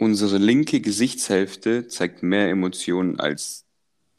Unsere 0.00 0.38
linke 0.38 0.80
Gesichtshälfte 0.80 1.86
zeigt 1.86 2.22
mehr 2.22 2.48
Emotionen 2.48 3.20
als 3.20 3.66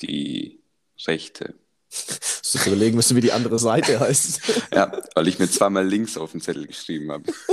die 0.03 0.59
rechte. 1.07 1.55
Musst 1.89 2.53
du 2.53 2.59
dir 2.59 2.67
überlegen 2.67 2.95
müssen, 2.95 3.17
wie 3.17 3.21
die 3.21 3.31
andere 3.31 3.57
Seite 3.57 3.99
heißt. 3.99 4.41
Ja, 4.75 4.91
weil 5.15 5.27
ich 5.27 5.39
mir 5.39 5.49
zweimal 5.49 5.87
links 5.87 6.17
auf 6.17 6.33
den 6.33 6.41
Zettel 6.41 6.67
geschrieben 6.67 7.11
habe. 7.11 7.33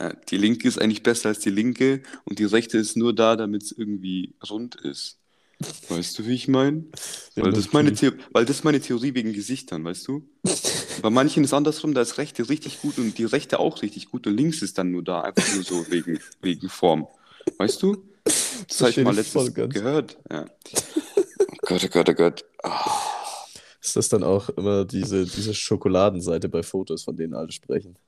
Ja, 0.00 0.12
die 0.12 0.38
linke 0.38 0.66
ist 0.66 0.80
eigentlich 0.80 1.02
besser 1.02 1.28
als 1.28 1.40
die 1.40 1.50
linke 1.50 2.02
und 2.24 2.38
die 2.38 2.44
rechte 2.44 2.78
ist 2.78 2.96
nur 2.96 3.14
da, 3.14 3.36
damit 3.36 3.62
es 3.62 3.72
irgendwie 3.72 4.34
rund 4.48 4.76
ist. 4.76 5.18
Weißt 5.88 6.18
du, 6.18 6.26
wie 6.26 6.34
ich 6.34 6.48
meine? 6.48 6.84
Weil, 7.36 7.52
das 7.52 7.72
meine 7.72 7.92
weil 8.32 8.44
das 8.44 8.56
ist 8.56 8.64
meine 8.64 8.80
Theorie 8.80 9.14
wegen 9.14 9.32
Gesichtern, 9.32 9.84
weißt 9.84 10.08
du? 10.08 10.28
Bei 11.02 11.10
manchen 11.10 11.44
ist 11.44 11.54
andersrum, 11.54 11.94
da 11.94 12.00
ist 12.00 12.18
rechte 12.18 12.48
richtig 12.48 12.80
gut 12.80 12.98
und 12.98 13.16
die 13.18 13.24
rechte 13.24 13.60
auch 13.60 13.82
richtig 13.82 14.10
gut 14.10 14.26
und 14.26 14.36
links 14.36 14.62
ist 14.62 14.78
dann 14.78 14.90
nur 14.90 15.02
da, 15.02 15.22
einfach 15.22 15.54
nur 15.54 15.64
so 15.64 15.90
wegen, 15.90 16.18
wegen 16.42 16.68
Form. 16.68 17.06
Weißt 17.58 17.82
du? 17.82 18.04
Das 18.24 18.80
habe 18.80 18.90
ich 18.90 18.96
mal 18.98 19.14
letztens 19.14 19.54
gehört. 19.54 20.18
Ja. 20.30 20.46
Oh 21.50 21.74
Gott, 21.74 21.84
oh 21.84 21.88
Gott, 21.88 22.08
oh 22.08 22.14
Gott. 22.14 22.44
Ah, 22.62 22.90
Ist 23.82 23.94
das 23.94 24.08
dann 24.08 24.22
auch 24.24 24.48
immer 24.50 24.86
diese, 24.86 25.26
diese 25.26 25.52
Schokoladenseite 25.52 26.48
bei 26.48 26.62
Fotos, 26.62 27.04
von 27.04 27.14
denen 27.14 27.34
alle 27.34 27.52
sprechen? 27.52 27.98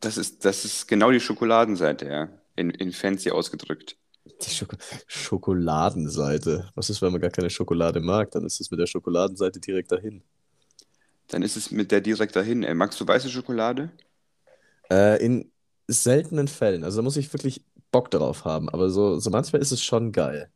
Das 0.00 0.16
ist, 0.16 0.44
das 0.44 0.64
ist 0.64 0.88
genau 0.88 1.12
die 1.12 1.20
Schokoladenseite, 1.20 2.06
ja. 2.08 2.28
In, 2.56 2.70
in 2.70 2.90
fancy 2.90 3.30
ausgedrückt. 3.30 3.96
Die 4.24 4.50
Schoko 4.50 4.76
Schokoladenseite. 5.06 6.68
Was 6.74 6.90
ist, 6.90 7.00
wenn 7.00 7.12
man 7.12 7.20
gar 7.20 7.30
keine 7.30 7.48
Schokolade 7.50 8.00
mag? 8.00 8.32
Dann 8.32 8.44
ist 8.44 8.60
es 8.60 8.72
mit 8.72 8.80
der 8.80 8.86
Schokoladenseite 8.86 9.60
direkt 9.60 9.92
dahin. 9.92 10.22
Dann 11.28 11.42
ist 11.42 11.56
es 11.56 11.70
mit 11.70 11.92
der 11.92 12.00
direkt 12.00 12.36
dahin. 12.36 12.62
Ey, 12.64 12.74
magst 12.74 13.00
du 13.00 13.06
weiße 13.06 13.30
Schokolade? 13.30 13.90
Äh, 14.90 15.24
in 15.24 15.52
seltenen 15.88 16.48
Fällen. 16.48 16.84
Also 16.84 16.98
da 16.98 17.02
muss 17.02 17.16
ich 17.16 17.32
wirklich 17.32 17.64
Bock 17.90 18.10
drauf 18.10 18.44
haben. 18.44 18.68
Aber 18.68 18.90
so, 18.90 19.18
so 19.18 19.30
manchmal 19.30 19.62
ist 19.62 19.72
es 19.72 19.82
schon 19.82 20.12
geil. 20.12 20.50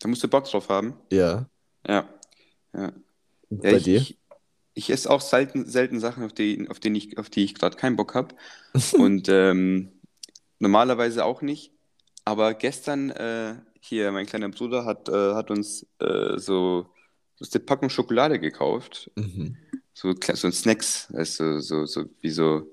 Da 0.00 0.08
musst 0.08 0.22
du 0.22 0.28
Bock 0.28 0.44
drauf 0.44 0.68
haben. 0.68 0.94
Ja. 1.10 1.48
Ja. 1.88 2.08
Ja. 2.74 2.92
Und 3.50 3.62
Ja, 3.62 3.70
Bei 3.70 3.80
ich, 3.80 3.80
dir? 3.80 4.08
Ich, 4.10 4.18
ich 4.74 4.90
esse 4.90 5.10
auch 5.10 5.20
selten, 5.22 5.66
selten 5.68 6.00
Sachen, 6.00 6.24
auf 6.24 6.32
die, 6.34 6.68
auf, 6.70 6.80
denen 6.80 6.96
ich, 6.96 7.18
auf 7.18 7.30
die 7.30 7.44
ich 7.44 7.54
gerade 7.54 7.76
keinen 7.76 7.96
Bock 7.96 8.14
habe. 8.16 8.36
Und 8.92 9.28
ähm, 9.30 10.00
normalerweise 10.60 11.24
auch 11.26 11.42
nicht. 11.42 11.72
Aber 12.24 12.54
gestern 12.54 13.10
äh, 13.10 13.56
hier, 13.80 14.12
mein 14.12 14.26
kleiner 14.26 14.50
Bruder 14.50 14.84
hat, 14.86 15.08
äh, 15.10 15.34
hat 15.34 15.50
uns 15.50 15.86
äh, 16.00 16.38
so, 16.38 16.88
so 17.38 17.46
eine 17.52 17.64
Packung 17.64 17.90
Schokolade 17.90 18.38
gekauft. 18.38 19.10
Mhm. 19.16 19.56
So, 19.92 20.14
so 20.34 20.50
Snacks, 20.50 21.08
du, 21.08 21.60
so, 21.60 21.86
so, 21.86 22.04
wie 22.20 22.30
so, 22.30 22.70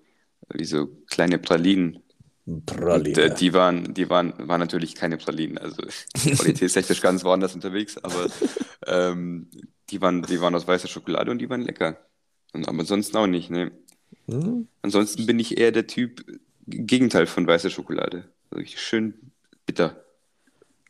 wie 0.53 0.65
so 0.65 0.87
kleine 1.07 1.37
Pralinen. 1.37 1.99
Und, 2.45 2.69
äh, 3.17 3.33
die 3.33 3.53
waren, 3.53 3.93
die 3.93 4.09
waren, 4.09 4.33
waren 4.37 4.59
natürlich 4.59 4.95
keine 4.95 5.17
Pralinen, 5.17 5.57
also 5.57 5.81
qualitätstechnisch 6.13 6.99
ganz 6.99 7.23
woanders 7.23 7.55
unterwegs, 7.55 7.97
aber 7.97 8.27
ähm, 8.85 9.49
die 9.89 10.01
waren, 10.01 10.23
die 10.23 10.41
waren 10.41 10.55
aus 10.55 10.67
weißer 10.67 10.89
Schokolade 10.89 11.31
und 11.31 11.39
die 11.39 11.49
waren 11.49 11.61
lecker. 11.61 11.97
Und, 12.51 12.67
aber 12.67 12.79
ansonsten 12.79 13.15
auch 13.15 13.27
nicht, 13.27 13.49
ne? 13.49 13.71
Hm? 14.27 14.67
Ansonsten 14.81 15.25
bin 15.25 15.39
ich 15.39 15.57
eher 15.57 15.71
der 15.71 15.87
Typ 15.87 16.25
Gegenteil 16.67 17.27
von 17.27 17.47
weißer 17.47 17.69
Schokolade. 17.69 18.29
Also 18.51 18.65
schön 18.75 19.31
bitter. 19.65 20.02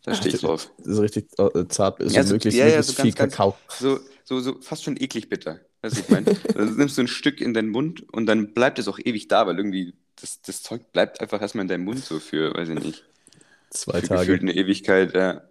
Da 0.03 0.13
stehe 0.15 0.35
ich 0.35 0.41
drauf. 0.41 0.69
So 0.83 1.01
richtig 1.01 1.27
äh, 1.37 1.65
zart 1.69 1.99
ist, 2.01 2.13
Ja, 2.13 2.23
so 2.23 2.29
so- 2.29 2.33
möglichst, 2.35 2.57
ja, 2.59 2.65
ja, 2.65 2.71
möglichst 2.77 2.97
so 2.97 3.01
viel 3.03 3.13
ganz, 3.13 3.33
Kakao. 3.33 3.57
So, 3.79 3.99
so, 4.25 4.39
so 4.41 4.61
fast 4.61 4.83
schon 4.83 4.97
eklig 4.97 5.29
bitter. 5.29 5.59
Du, 5.81 5.89
ich 5.89 6.09
meine? 6.09 6.33
Dann 6.55 6.75
nimmst 6.75 6.97
du 6.97 7.01
ein 7.03 7.07
Stück 7.07 7.39
in 7.41 7.53
deinen 7.53 7.69
Mund 7.69 8.03
und 8.13 8.25
dann 8.25 8.53
bleibt 8.53 8.79
es 8.79 8.87
auch 8.87 8.99
ewig 8.99 9.27
da, 9.27 9.47
weil 9.47 9.57
irgendwie 9.57 9.93
das, 10.21 10.41
das 10.41 10.61
Zeug 10.63 10.91
bleibt 10.93 11.19
einfach 11.21 11.41
erstmal 11.41 11.63
in 11.63 11.67
deinem 11.67 11.83
Mund 11.85 12.03
so 12.03 12.19
für, 12.19 12.53
weiß 12.53 12.69
ich 12.69 12.79
nicht. 12.79 13.03
Zwei 13.69 13.99
für 14.01 14.07
Tage. 14.07 14.19
gefühlt 14.21 14.41
eine 14.43 14.55
Ewigkeit, 14.55 15.13
ja. 15.13 15.41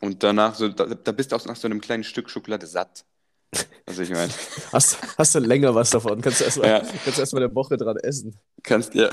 Und 0.00 0.22
danach 0.22 0.54
so, 0.54 0.68
da, 0.68 0.84
da 0.86 1.12
bist 1.12 1.32
du 1.32 1.36
auch 1.36 1.44
nach 1.46 1.56
so 1.56 1.66
einem 1.66 1.80
kleinen 1.80 2.04
Stück 2.04 2.30
Schokolade 2.30 2.66
satt. 2.66 3.04
Also 3.86 4.02
ich 4.02 4.10
meine, 4.10 4.30
Hast, 4.72 4.98
hast 5.16 5.34
du 5.34 5.38
länger 5.40 5.74
was 5.74 5.90
davon? 5.90 6.20
Kannst 6.20 6.40
du 6.40 6.44
erstmal 6.44 6.68
Ja. 6.68 6.82
kannst 7.04 7.18
erst 7.18 7.32
mal 7.32 7.42
eine 7.42 7.52
Woche 7.54 7.76
dran 7.76 7.96
essen. 7.96 8.36
kannst 8.62 8.94
ja. 8.94 9.10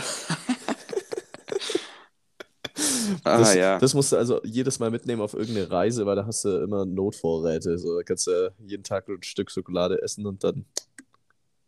Ah 3.24 3.38
Das, 3.40 3.56
ja. 3.56 3.80
das 3.80 3.94
musst 3.94 4.12
du 4.12 4.18
also 4.18 4.42
jedes 4.44 4.80
Mal 4.80 4.92
mitnehmen 4.92 5.22
auf 5.22 5.34
irgendeine 5.34 5.70
Reise, 5.72 6.06
weil 6.06 6.16
da 6.16 6.26
hast 6.26 6.46
du 6.46 6.64
immer 6.64 6.86
Notvorräte. 6.86 7.78
So, 7.78 7.98
da 7.98 8.04
kannst 8.04 8.28
du 8.28 8.54
jeden 8.66 8.84
Tag 8.84 9.08
ein 9.08 9.24
Stück 9.24 9.52
Schokolade 9.52 10.02
essen 10.02 10.26
und 10.26 10.44
dann. 10.44 10.66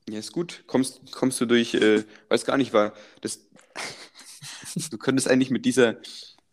Ja, 0.09 0.19
ist 0.19 0.31
gut. 0.31 0.63
Kommst, 0.67 1.11
kommst 1.11 1.39
du 1.41 1.45
durch, 1.45 1.73
äh, 1.73 2.03
weiß 2.29 2.45
gar 2.45 2.57
nicht, 2.57 2.73
war 2.73 2.93
das. 3.21 3.47
du 4.91 4.97
könntest 4.97 5.29
eigentlich 5.29 5.51
mit 5.51 5.65
dieser, 5.65 5.97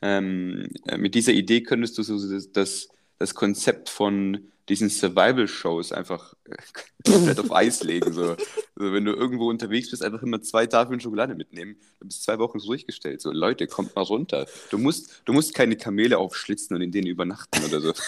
ähm, 0.03 0.69
äh, 0.87 0.99
mit 0.99 1.15
dieser 1.15 1.33
Idee 1.33 1.63
könntest 1.63 1.97
du 1.99 2.03
so 2.03 2.19
das, 2.33 2.53
das, 2.53 2.89
das 3.19 3.35
Konzept 3.35 3.89
von 3.89 4.51
diesen 4.69 4.89
Survival-Shows 4.89 5.93
einfach 5.93 6.35
äh, 6.45 6.57
komplett 7.11 7.39
auf 7.39 7.53
Eis 7.53 7.83
legen. 7.83 8.13
So. 8.13 8.31
Also 8.77 8.93
wenn 8.93 9.05
du 9.05 9.13
irgendwo 9.13 9.49
unterwegs 9.49 9.91
bist, 9.91 10.03
einfach 10.03 10.23
immer 10.23 10.41
zwei 10.43 10.67
Tafeln 10.67 11.01
Schokolade 11.01 11.35
mitnehmen. 11.35 11.77
Du 12.01 12.07
bist 12.07 12.23
zwei 12.23 12.39
Wochen 12.39 12.59
so 12.59 12.69
durchgestellt. 12.69 13.21
So, 13.21 13.31
Leute, 13.31 13.67
kommt 13.67 13.95
mal 13.95 14.03
runter. 14.03 14.47
Du 14.71 14.79
musst, 14.79 15.23
du 15.25 15.33
musst 15.33 15.55
keine 15.55 15.77
Kamele 15.77 16.19
aufschlitzen 16.19 16.75
und 16.75 16.83
in 16.83 16.93
denen 16.93 17.07
übernachten 17.07 17.65
oder 17.65 17.81
so. 17.81 17.93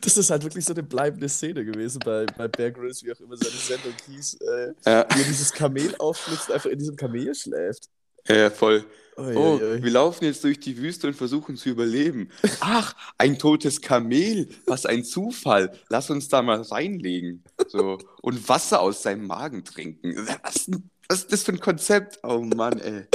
Das 0.00 0.16
ist 0.16 0.30
halt 0.30 0.44
wirklich 0.44 0.64
so 0.64 0.72
eine 0.72 0.84
bleibende 0.84 1.28
Szene 1.28 1.64
gewesen 1.64 2.00
bei, 2.04 2.26
bei 2.26 2.46
Bear 2.46 2.70
Grylls, 2.70 3.02
wie 3.02 3.10
auch 3.10 3.18
immer 3.18 3.36
seine 3.36 3.56
Sendung 3.56 3.92
hieß. 4.06 4.34
Äh, 4.34 4.74
Ja, 4.86 5.06
wie 5.12 5.20
er 5.20 5.24
dieses 5.26 5.52
Kamel 5.52 5.96
aufschlitzt 5.98 6.52
einfach 6.52 6.70
in 6.70 6.78
diesem 6.78 6.94
Kamel 6.94 7.34
schläft. 7.34 7.88
Ja 8.28 8.50
voll. 8.50 8.84
Ui, 9.16 9.36
Oh, 9.36 9.60
ui. 9.60 9.82
wir 9.82 9.90
laufen 9.90 10.24
jetzt 10.24 10.42
durch 10.42 10.58
die 10.58 10.76
Wüste 10.78 11.06
und 11.06 11.14
versuchen 11.14 11.56
zu 11.56 11.68
überleben. 11.68 12.30
Ach, 12.60 12.94
ein 13.18 13.38
totes 13.38 13.80
Kamel. 13.80 14.48
Was 14.66 14.86
ein 14.86 15.04
Zufall. 15.04 15.72
Lass 15.88 16.10
uns 16.10 16.28
da 16.28 16.42
mal 16.42 16.62
reinlegen. 16.62 17.44
So. 17.68 17.98
Und 18.22 18.48
Wasser 18.48 18.80
aus 18.80 19.02
seinem 19.02 19.26
Magen 19.26 19.64
trinken. 19.64 20.16
Was, 20.42 20.68
was 21.08 21.18
ist 21.20 21.32
das 21.32 21.42
für 21.44 21.52
ein 21.52 21.60
Konzept? 21.60 22.18
Oh 22.24 22.40
Mann, 22.40 22.80
ey. 22.80 23.06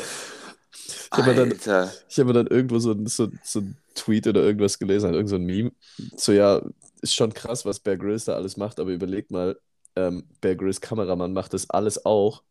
Ich 1.11 1.17
hab 1.17 1.25
mir 1.25 1.35
dann-. 1.35 1.51
Ich 1.51 2.17
habe 2.17 2.25
mir 2.25 2.33
dann 2.33 2.47
irgendwo 2.47 2.79
so, 2.79 2.95
so, 3.05 3.29
so 3.43 3.59
ein 3.59 3.77
Tweet 3.95 4.27
oder 4.27 4.41
irgendwas 4.43 4.79
gelesen, 4.79 5.07
halt 5.07 5.15
irgend 5.15 5.29
so 5.29 5.35
ein 5.35 5.45
Meme. 5.45 5.71
So, 6.15 6.31
ja, 6.31 6.61
ist 7.01 7.15
schon 7.15 7.33
krass, 7.33 7.65
was 7.65 7.79
Bear 7.79 7.97
Grylls 7.97 8.25
da 8.25 8.33
alles 8.35 8.57
macht, 8.57 8.79
aber 8.79 8.91
überlegt 8.91 9.31
mal, 9.31 9.59
ähm, 9.95 10.23
Bear 10.41 10.55
Grylls 10.55 10.81
Kameramann 10.81 11.33
macht 11.33 11.53
das 11.53 11.69
alles 11.69 12.05
auch, 12.05 12.43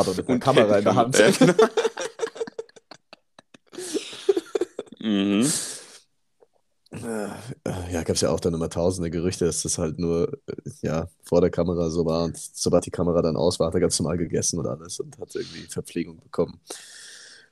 aber 0.00 0.14
mit 0.14 0.28
einer 0.28 0.38
Kamera 0.38 0.78
in 0.78 0.84
der 0.84 0.94
Hand. 0.94 1.18
Ja, 1.18 1.30
genau. 1.30 1.54
mhm. 5.00 5.52
Äh, 6.92 7.28
Ja, 7.92 8.02
gab 8.02 8.16
es 8.16 8.20
ja 8.22 8.30
auch 8.30 8.40
dann 8.40 8.54
immer 8.54 8.70
tausende 8.70 9.10
Gerüchte, 9.10 9.44
dass 9.44 9.62
das 9.62 9.78
halt 9.78 9.98
nur 9.98 10.32
äh, 10.46 10.54
ja, 10.82 11.08
vor 11.22 11.40
der 11.40 11.50
Kamera 11.50 11.90
so 11.90 12.04
war 12.06 12.24
und 12.24 12.36
sobald 12.38 12.86
die 12.86 12.90
Kamera 12.90 13.22
dann 13.22 13.36
aus 13.36 13.58
war, 13.58 13.68
hat 13.68 13.74
er 13.74 13.80
ganz 13.80 13.98
normal 13.98 14.16
gegessen 14.18 14.58
und 14.58 14.66
alles 14.66 15.00
und 15.00 15.18
hat 15.18 15.34
irgendwie 15.34 15.62
Verpflegung 15.68 16.20
bekommen. 16.20 16.60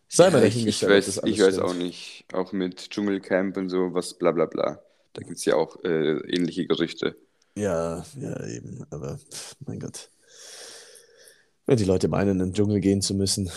Sei 0.08 0.30
mal 0.30 0.38
ich, 0.44 0.48
ich 0.48 0.54
dahingestellt, 0.80 0.92
ob 0.92 0.96
weiß, 1.24 1.26
ich 1.32 1.40
weiß 1.42 1.58
auch 1.58 1.74
nicht. 1.74 2.24
Auch 2.32 2.52
mit 2.52 2.90
Dschungelcamp 2.90 3.56
und 3.56 3.68
so, 3.68 3.92
was 3.94 4.14
bla 4.14 4.32
bla 4.32 4.46
bla. 4.46 4.80
Da 5.12 5.22
gibt 5.22 5.38
es 5.38 5.44
ja 5.44 5.56
auch 5.56 5.82
äh, 5.84 6.18
ähnliche 6.32 6.66
Gerüchte. 6.66 7.16
Ja, 7.56 8.04
ja, 8.16 8.46
eben, 8.46 8.84
aber 8.90 9.18
mein 9.66 9.80
Gott. 9.80 10.10
Wenn 11.66 11.76
die 11.78 11.84
Leute 11.84 12.08
meinen, 12.08 12.32
in 12.32 12.38
den 12.50 12.52
Dschungel 12.52 12.80
gehen 12.80 13.00
zu 13.00 13.14
müssen, 13.14 13.50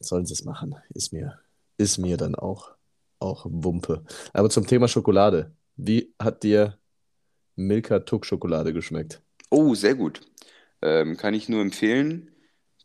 sollen 0.00 0.24
sie 0.26 0.32
es 0.32 0.44
machen. 0.44 0.76
Ist 0.94 1.12
mir, 1.12 1.38
ist 1.76 1.98
mir 1.98 2.16
dann 2.16 2.34
auch, 2.34 2.72
auch 3.18 3.46
Wumpe. 3.48 4.04
Aber 4.32 4.48
zum 4.50 4.66
Thema 4.66 4.88
Schokolade. 4.88 5.52
Wie 5.76 6.14
hat 6.18 6.42
dir 6.42 6.78
Milka 7.56 8.00
Tuck 8.00 8.24
Schokolade 8.26 8.72
geschmeckt? 8.72 9.20
Oh, 9.50 9.74
sehr 9.74 9.94
gut. 9.94 10.20
Ähm, 10.82 11.16
kann 11.16 11.34
ich 11.34 11.48
nur 11.48 11.60
empfehlen. 11.60 12.30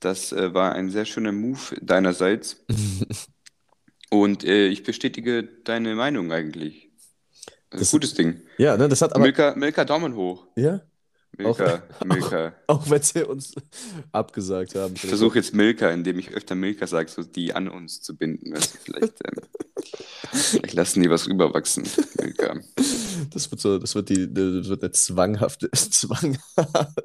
Das 0.01 0.31
äh, 0.33 0.53
war 0.53 0.73
ein 0.73 0.89
sehr 0.89 1.05
schöner 1.05 1.31
Move 1.31 1.75
deinerseits. 1.81 2.65
Und 4.09 4.43
äh, 4.43 4.67
ich 4.67 4.83
bestätige 4.83 5.43
deine 5.63 5.95
Meinung 5.95 6.31
eigentlich. 6.31 6.89
Ein 7.71 7.79
Das- 7.79 7.91
gutes 7.91 8.13
Ding. 8.13 8.41
Ja, 8.57 8.75
ne, 8.77 8.87
das 8.89 9.01
hat 9.01 9.13
aber. 9.13 9.23
Milka, 9.23 9.55
Milka 9.55 9.85
Daumen 9.85 10.15
hoch. 10.15 10.47
Ja, 10.55 10.81
Milka, 11.37 11.83
Milka. 12.05 12.53
auch 12.67 12.89
wenn 12.89 13.01
sie 13.01 13.23
uns 13.23 13.53
abgesagt 14.11 14.75
haben. 14.75 14.93
Ich 14.95 15.05
versuche 15.05 15.37
jetzt 15.37 15.53
Milka, 15.53 15.89
indem 15.89 16.19
ich 16.19 16.31
öfter 16.31 16.55
Milka 16.55 16.87
sage, 16.87 17.09
so 17.09 17.23
die 17.23 17.53
an 17.53 17.67
uns 17.67 18.01
zu 18.01 18.15
binden. 18.15 18.53
Du, 18.53 18.59
vielleicht, 18.59 19.13
ähm, 19.25 19.43
vielleicht 20.31 20.73
lassen 20.73 21.01
die 21.03 21.09
was 21.09 21.27
rüberwachsen. 21.27 21.87
Milka. 22.19 22.59
Das 23.33 23.51
wird 23.51 23.61
so, 23.61 23.79
das 23.79 23.95
wird 23.95 24.09
die, 24.09 24.33
das 24.33 24.69
wird 24.69 24.83
eine 24.83 24.91
zwanghafte, 24.91 25.69
zwang, 25.73 26.37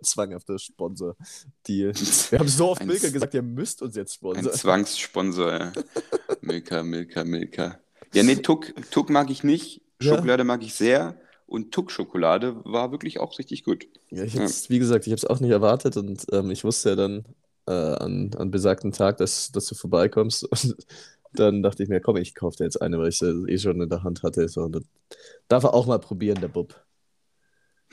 zwanghafte 0.02 0.58
Sponsor-Deal. 0.58 1.92
Wir 1.94 2.38
haben 2.38 2.48
so 2.48 2.70
oft 2.70 2.82
Ein 2.82 2.88
Milka 2.88 3.08
gesagt, 3.08 3.34
ihr 3.34 3.42
müsst 3.42 3.82
uns 3.82 3.96
jetzt 3.96 4.12
Ein 4.12 4.14
sponsern. 4.14 4.52
Zwangssponsor. 4.52 5.52
Ja. 5.52 5.72
Milka, 6.40 6.82
Milka, 6.82 7.24
Milka. 7.24 7.78
Ja, 8.12 8.22
nee, 8.22 8.36
Tuck, 8.36 8.72
Tuck 8.90 9.10
mag 9.10 9.30
ich 9.30 9.44
nicht. 9.44 9.82
Ja. 10.02 10.14
Schokolade 10.14 10.44
mag 10.44 10.62
ich 10.62 10.74
sehr. 10.74 11.16
Und 11.50 11.72
Tuck-Schokolade 11.72 12.64
war 12.64 12.92
wirklich 12.92 13.18
auch 13.18 13.36
richtig 13.40 13.64
gut. 13.64 13.88
Ja, 14.10 14.22
ich 14.22 14.38
hab's, 14.38 14.70
wie 14.70 14.78
gesagt, 14.78 15.08
ich 15.08 15.12
habe 15.12 15.18
es 15.18 15.24
auch 15.24 15.40
nicht 15.40 15.50
erwartet 15.50 15.96
und 15.96 16.24
ähm, 16.30 16.52
ich 16.52 16.62
wusste 16.62 16.90
ja 16.90 16.96
dann, 16.96 17.24
äh, 17.66 17.72
an, 17.72 18.30
an 18.38 18.52
besagten 18.52 18.92
Tag, 18.92 19.16
dass, 19.16 19.50
dass 19.50 19.66
du 19.66 19.74
vorbeikommst. 19.74 20.44
Und 20.62 20.76
dann 21.32 21.62
dachte 21.62 21.82
ich 21.82 21.88
mir, 21.88 22.00
komm, 22.00 22.16
ich 22.16 22.34
kaufe 22.34 22.56
dir 22.56 22.64
jetzt 22.64 22.80
eine, 22.80 22.98
weil 22.98 23.08
ich 23.08 23.18
sie 23.18 23.44
eh 23.48 23.58
schon 23.58 23.80
in 23.80 23.88
der 23.88 24.02
Hand 24.02 24.24
hatte. 24.24 24.48
So, 24.48 24.62
und 24.62 24.84
darf 25.46 25.62
er 25.62 25.74
auch 25.74 25.86
mal 25.86 26.00
probieren, 26.00 26.40
der 26.40 26.48
Bub. 26.48 26.74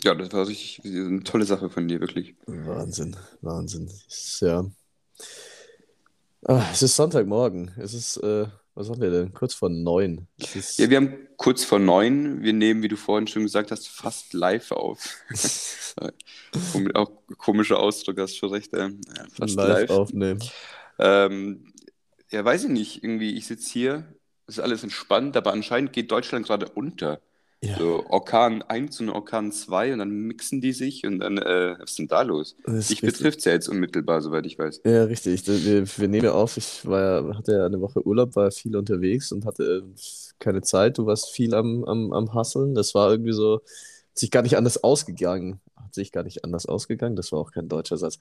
Ja, 0.04 0.16
das 0.16 0.32
war 0.32 0.48
richtig 0.48 0.84
eine 0.86 1.24
tolle 1.24 1.46
Sache 1.46 1.70
von 1.70 1.88
dir, 1.88 2.00
wirklich. 2.00 2.36
Wahnsinn, 2.48 3.16
Wahnsinn. 3.42 3.92
Ja. 4.40 4.66
Ah, 6.46 6.64
es 6.72 6.82
ist 6.82 6.96
Sonntagmorgen. 6.96 7.72
Es 7.78 7.94
ist, 7.94 8.18
äh, 8.18 8.48
was 8.78 8.90
haben 8.90 9.02
wir 9.02 9.10
denn? 9.10 9.34
Kurz 9.34 9.56
vor 9.56 9.70
neun. 9.70 10.28
Es 10.38 10.56
ist, 10.56 10.78
Ja, 10.78 10.90
wir 10.90 10.98
haben 10.98 11.28
kurz 11.36 11.64
vor 11.64 11.80
neun. 11.80 12.44
Wir 12.44 12.54
nehmen, 12.54 12.84
wie 12.84 12.88
du 12.88 12.96
vorhin 12.96 13.28
schon 13.28 13.42
gesagt 13.44 13.72
hast, 13.72 13.88
fast 13.88 14.34
live 14.34 14.72
auf. 14.72 15.18
Auch 16.94 17.12
komischer 17.38 17.80
Ausdruck, 17.80 18.20
hast 18.20 18.38
schon 18.38 18.52
recht. 18.52 18.74
Äh, 18.74 18.92
fast 19.34 19.56
live 19.56 19.90
live. 19.90 19.90
aufnehmen. 19.90 20.40
Ähm, 21.00 21.74
ja, 22.30 22.46
weiß 22.46 22.66
ich 22.66 22.70
nicht. 22.70 23.04
Irgendwie, 23.04 23.36
ich 23.36 23.48
sitze 23.48 23.72
hier, 23.72 24.14
ist 24.46 24.60
alles 24.60 24.84
entspannt, 24.84 25.36
aber 25.36 25.54
anscheinend 25.54 25.92
geht 25.92 26.12
Deutschland 26.12 26.46
gerade 26.46 26.70
unter. 26.70 27.20
Ja, 27.64 27.78
So 27.78 28.06
Orkan 28.10 28.62
1 28.62 29.00
und 29.00 29.10
Orkan 29.10 29.52
2 29.52 29.94
und 29.94 30.00
dann 30.00 30.12
mixen 30.12 30.62
die 30.62 30.74
sich 30.74 31.06
und 31.06 31.20
dann, 31.20 31.38
äh, 31.40 31.76
was 31.80 31.92
ist 31.92 32.00
denn 32.00 32.08
da 32.08 32.22
los? 32.22 32.56
Dich 32.68 33.02
betrifft 33.02 33.40
es 33.40 33.46
ja 33.46 33.54
jetzt 33.54 33.68
unmittelbar, 33.68 34.22
soweit 34.22 34.46
ich 34.46 34.60
weiß. 34.60 34.82
Ja, 34.86 35.04
richtig. 35.06 35.48
Wir, 35.48 35.88
wir 35.88 36.08
nehmen 36.08 36.26
ja 36.26 36.34
auf. 36.34 36.58
Ich 36.58 36.86
war 36.86 37.02
ja, 37.24 37.38
hatte 37.38 37.54
ja 37.54 37.66
eine 37.66 37.82
Woche 37.82 38.06
Urlaub, 38.06 38.36
war 38.36 38.52
viel 38.52 38.76
unterwegs 38.76 39.32
und 39.32 39.46
hatte 39.46 39.64
äh, 39.64 40.00
keine 40.40 40.62
Zeit. 40.62 40.98
Du 41.00 41.08
warst 41.08 41.30
viel 41.32 41.56
am, 41.56 41.84
am, 41.86 42.14
am 42.14 42.34
Hasseln. 42.34 42.76
Das 42.76 42.94
war 42.94 43.10
irgendwie 43.10 43.34
so, 43.34 43.56
hat 43.56 44.18
sich 44.20 44.30
gar 44.32 44.44
nicht 44.44 44.56
anders 44.58 44.84
ausgegangen. 44.84 45.60
Hat 45.76 45.96
sich 45.96 46.12
gar 46.12 46.24
nicht 46.24 46.44
anders 46.44 46.68
ausgegangen. 46.68 47.16
Das 47.16 47.32
war 47.32 47.40
auch 47.40 47.52
kein 47.52 47.70
deutscher 47.70 47.98
Satz. 47.98 48.20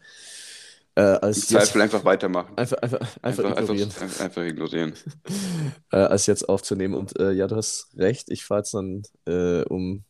Äh, 0.96 1.19
Im 1.22 1.22
als 1.22 1.48
jetzt, 1.50 1.72
Zweifel 1.72 1.82
einfach 1.82 2.04
weitermachen. 2.04 2.56
einfach, 2.56 2.78
einfach, 2.78 3.19
einfach 3.22 3.44
Einfach, 3.56 3.76
ignorieren. 3.76 3.94
einfach, 4.00 4.20
einfach 4.20 4.43
ignorieren. 4.44 4.94
äh, 5.93 5.96
als 5.98 6.26
jetzt 6.26 6.48
aufzunehmen. 6.48 6.94
Und 6.94 7.19
äh, 7.19 7.32
ja, 7.32 7.46
du 7.46 7.56
hast 7.56 7.88
recht, 7.96 8.31
ich 8.31 8.44
fahre 8.44 8.60
jetzt 8.60 8.75
dann 8.75 9.02
äh, 9.26 9.62
um, 9.64 10.04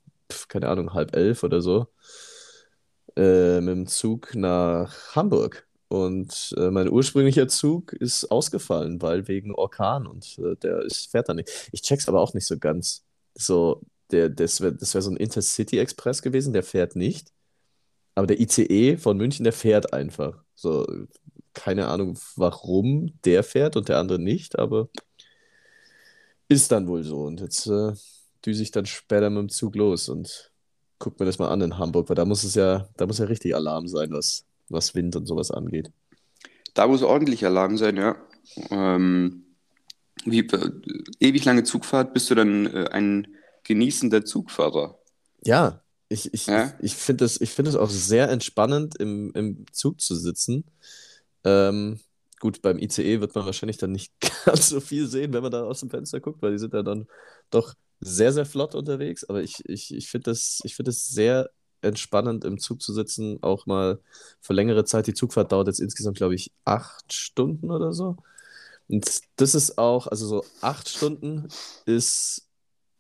keine 0.48 0.68
Ahnung, 0.68 0.94
halb 0.94 1.14
elf 1.16 1.42
oder 1.42 1.60
so 1.60 1.88
äh, 3.16 3.60
mit 3.60 3.72
dem 3.74 3.86
Zug 3.86 4.34
nach 4.34 5.14
Hamburg. 5.14 5.66
Und 5.88 6.52
äh, 6.58 6.70
mein 6.70 6.90
ursprünglicher 6.90 7.46
Zug 7.48 7.92
ist 7.92 8.30
ausgefallen, 8.30 9.00
weil 9.02 9.28
wegen 9.28 9.54
Orkan 9.54 10.06
und 10.06 10.36
äh, 10.38 10.56
der 10.56 10.80
ist, 10.82 11.10
fährt 11.12 11.28
da 11.28 11.34
nicht. 11.34 11.48
Ich 11.72 11.82
check's 11.82 12.08
aber 12.08 12.20
auch 12.20 12.34
nicht 12.34 12.46
so 12.46 12.58
ganz. 12.58 13.04
So, 13.34 13.82
der, 14.10 14.28
das 14.30 14.60
wäre 14.60 14.74
das 14.74 14.94
wär 14.94 15.02
so 15.02 15.10
ein 15.10 15.16
Intercity 15.16 15.78
Express 15.78 16.22
gewesen, 16.22 16.52
der 16.52 16.64
fährt 16.64 16.96
nicht. 16.96 17.32
Aber 18.16 18.26
der 18.26 18.40
ICE 18.40 18.96
von 18.96 19.18
München, 19.18 19.44
der 19.44 19.52
fährt 19.52 19.92
einfach. 19.92 20.42
So, 20.54 20.86
keine 21.52 21.88
Ahnung, 21.88 22.18
warum 22.34 23.12
der 23.24 23.44
fährt 23.44 23.76
und 23.76 23.88
der 23.88 23.98
andere 23.98 24.18
nicht, 24.18 24.58
aber 24.58 24.88
ist 26.48 26.72
dann 26.72 26.88
wohl 26.88 27.04
so. 27.04 27.24
Und 27.24 27.40
jetzt 27.40 27.66
äh, 27.66 27.92
düse 28.44 28.62
ich 28.62 28.70
dann 28.70 28.86
später 28.86 29.28
mit 29.28 29.38
dem 29.38 29.48
Zug 29.50 29.76
los 29.76 30.08
und 30.08 30.50
guck 30.98 31.20
mir 31.20 31.26
das 31.26 31.38
mal 31.38 31.50
an 31.50 31.60
in 31.60 31.78
Hamburg, 31.78 32.08
weil 32.08 32.16
da 32.16 32.24
muss 32.24 32.42
es 32.42 32.54
ja, 32.54 32.88
da 32.96 33.06
muss 33.06 33.18
ja 33.18 33.26
richtig 33.26 33.54
Alarm 33.54 33.86
sein, 33.86 34.10
was, 34.12 34.46
was 34.70 34.94
Wind 34.94 35.14
und 35.14 35.26
sowas 35.26 35.50
angeht. 35.50 35.90
Da 36.72 36.86
muss 36.86 37.02
ordentlich 37.02 37.44
Alarm 37.44 37.76
sein, 37.76 37.96
ja. 37.98 38.16
Ähm, 38.70 39.44
wie, 40.24 40.40
äh, 40.40 40.70
ewig 41.20 41.44
lange 41.44 41.64
Zugfahrt, 41.64 42.14
bist 42.14 42.30
du 42.30 42.34
dann 42.34 42.66
äh, 42.66 42.88
ein 42.92 43.28
genießender 43.64 44.24
Zugfahrer? 44.24 44.98
Ja, 45.44 45.82
ich, 46.08 46.32
ich, 46.32 46.46
Ja? 46.46 46.72
ich 46.80 46.94
finde 46.94 47.24
es, 47.24 47.38
find 47.38 47.68
es 47.68 47.76
auch 47.76 47.90
sehr 47.90 48.30
entspannend, 48.30 48.96
im, 48.96 49.32
im 49.34 49.66
Zug 49.72 50.00
zu 50.00 50.14
sitzen. 50.14 50.64
Ähm, 51.44 52.00
gut, 52.40 52.62
beim 52.62 52.78
ICE 52.78 53.20
wird 53.20 53.34
man 53.34 53.46
wahrscheinlich 53.46 53.78
dann 53.78 53.92
nicht 53.92 54.12
ganz 54.44 54.68
so 54.68 54.80
viel 54.80 55.08
sehen, 55.08 55.32
wenn 55.32 55.42
man 55.42 55.52
da 55.52 55.64
aus 55.64 55.80
dem 55.80 55.90
Fenster 55.90 56.20
guckt, 56.20 56.42
weil 56.42 56.52
die 56.52 56.58
sind 56.58 56.74
ja 56.74 56.82
dann 56.82 57.06
doch 57.50 57.74
sehr, 58.00 58.32
sehr 58.32 58.46
flott 58.46 58.74
unterwegs. 58.74 59.24
Aber 59.24 59.42
ich, 59.42 59.62
ich, 59.66 59.94
ich 59.94 60.08
finde 60.08 60.30
das, 60.30 60.60
ich 60.64 60.76
find 60.76 60.88
das 60.88 61.08
sehr 61.08 61.50
entspannend, 61.82 62.44
im 62.44 62.58
Zug 62.58 62.82
zu 62.82 62.92
sitzen, 62.92 63.38
auch 63.42 63.66
mal 63.66 64.00
für 64.40 64.52
längere 64.54 64.84
Zeit. 64.84 65.06
Die 65.06 65.14
Zugfahrt 65.14 65.52
dauert 65.52 65.68
jetzt 65.68 65.80
insgesamt, 65.80 66.16
glaube 66.16 66.34
ich, 66.34 66.52
acht 66.64 67.12
Stunden 67.12 67.70
oder 67.70 67.92
so. 67.92 68.16
Und 68.88 69.20
das 69.36 69.54
ist 69.54 69.78
auch, 69.78 70.06
also 70.06 70.26
so 70.26 70.44
acht 70.60 70.88
Stunden 70.88 71.48
ist 71.86 72.48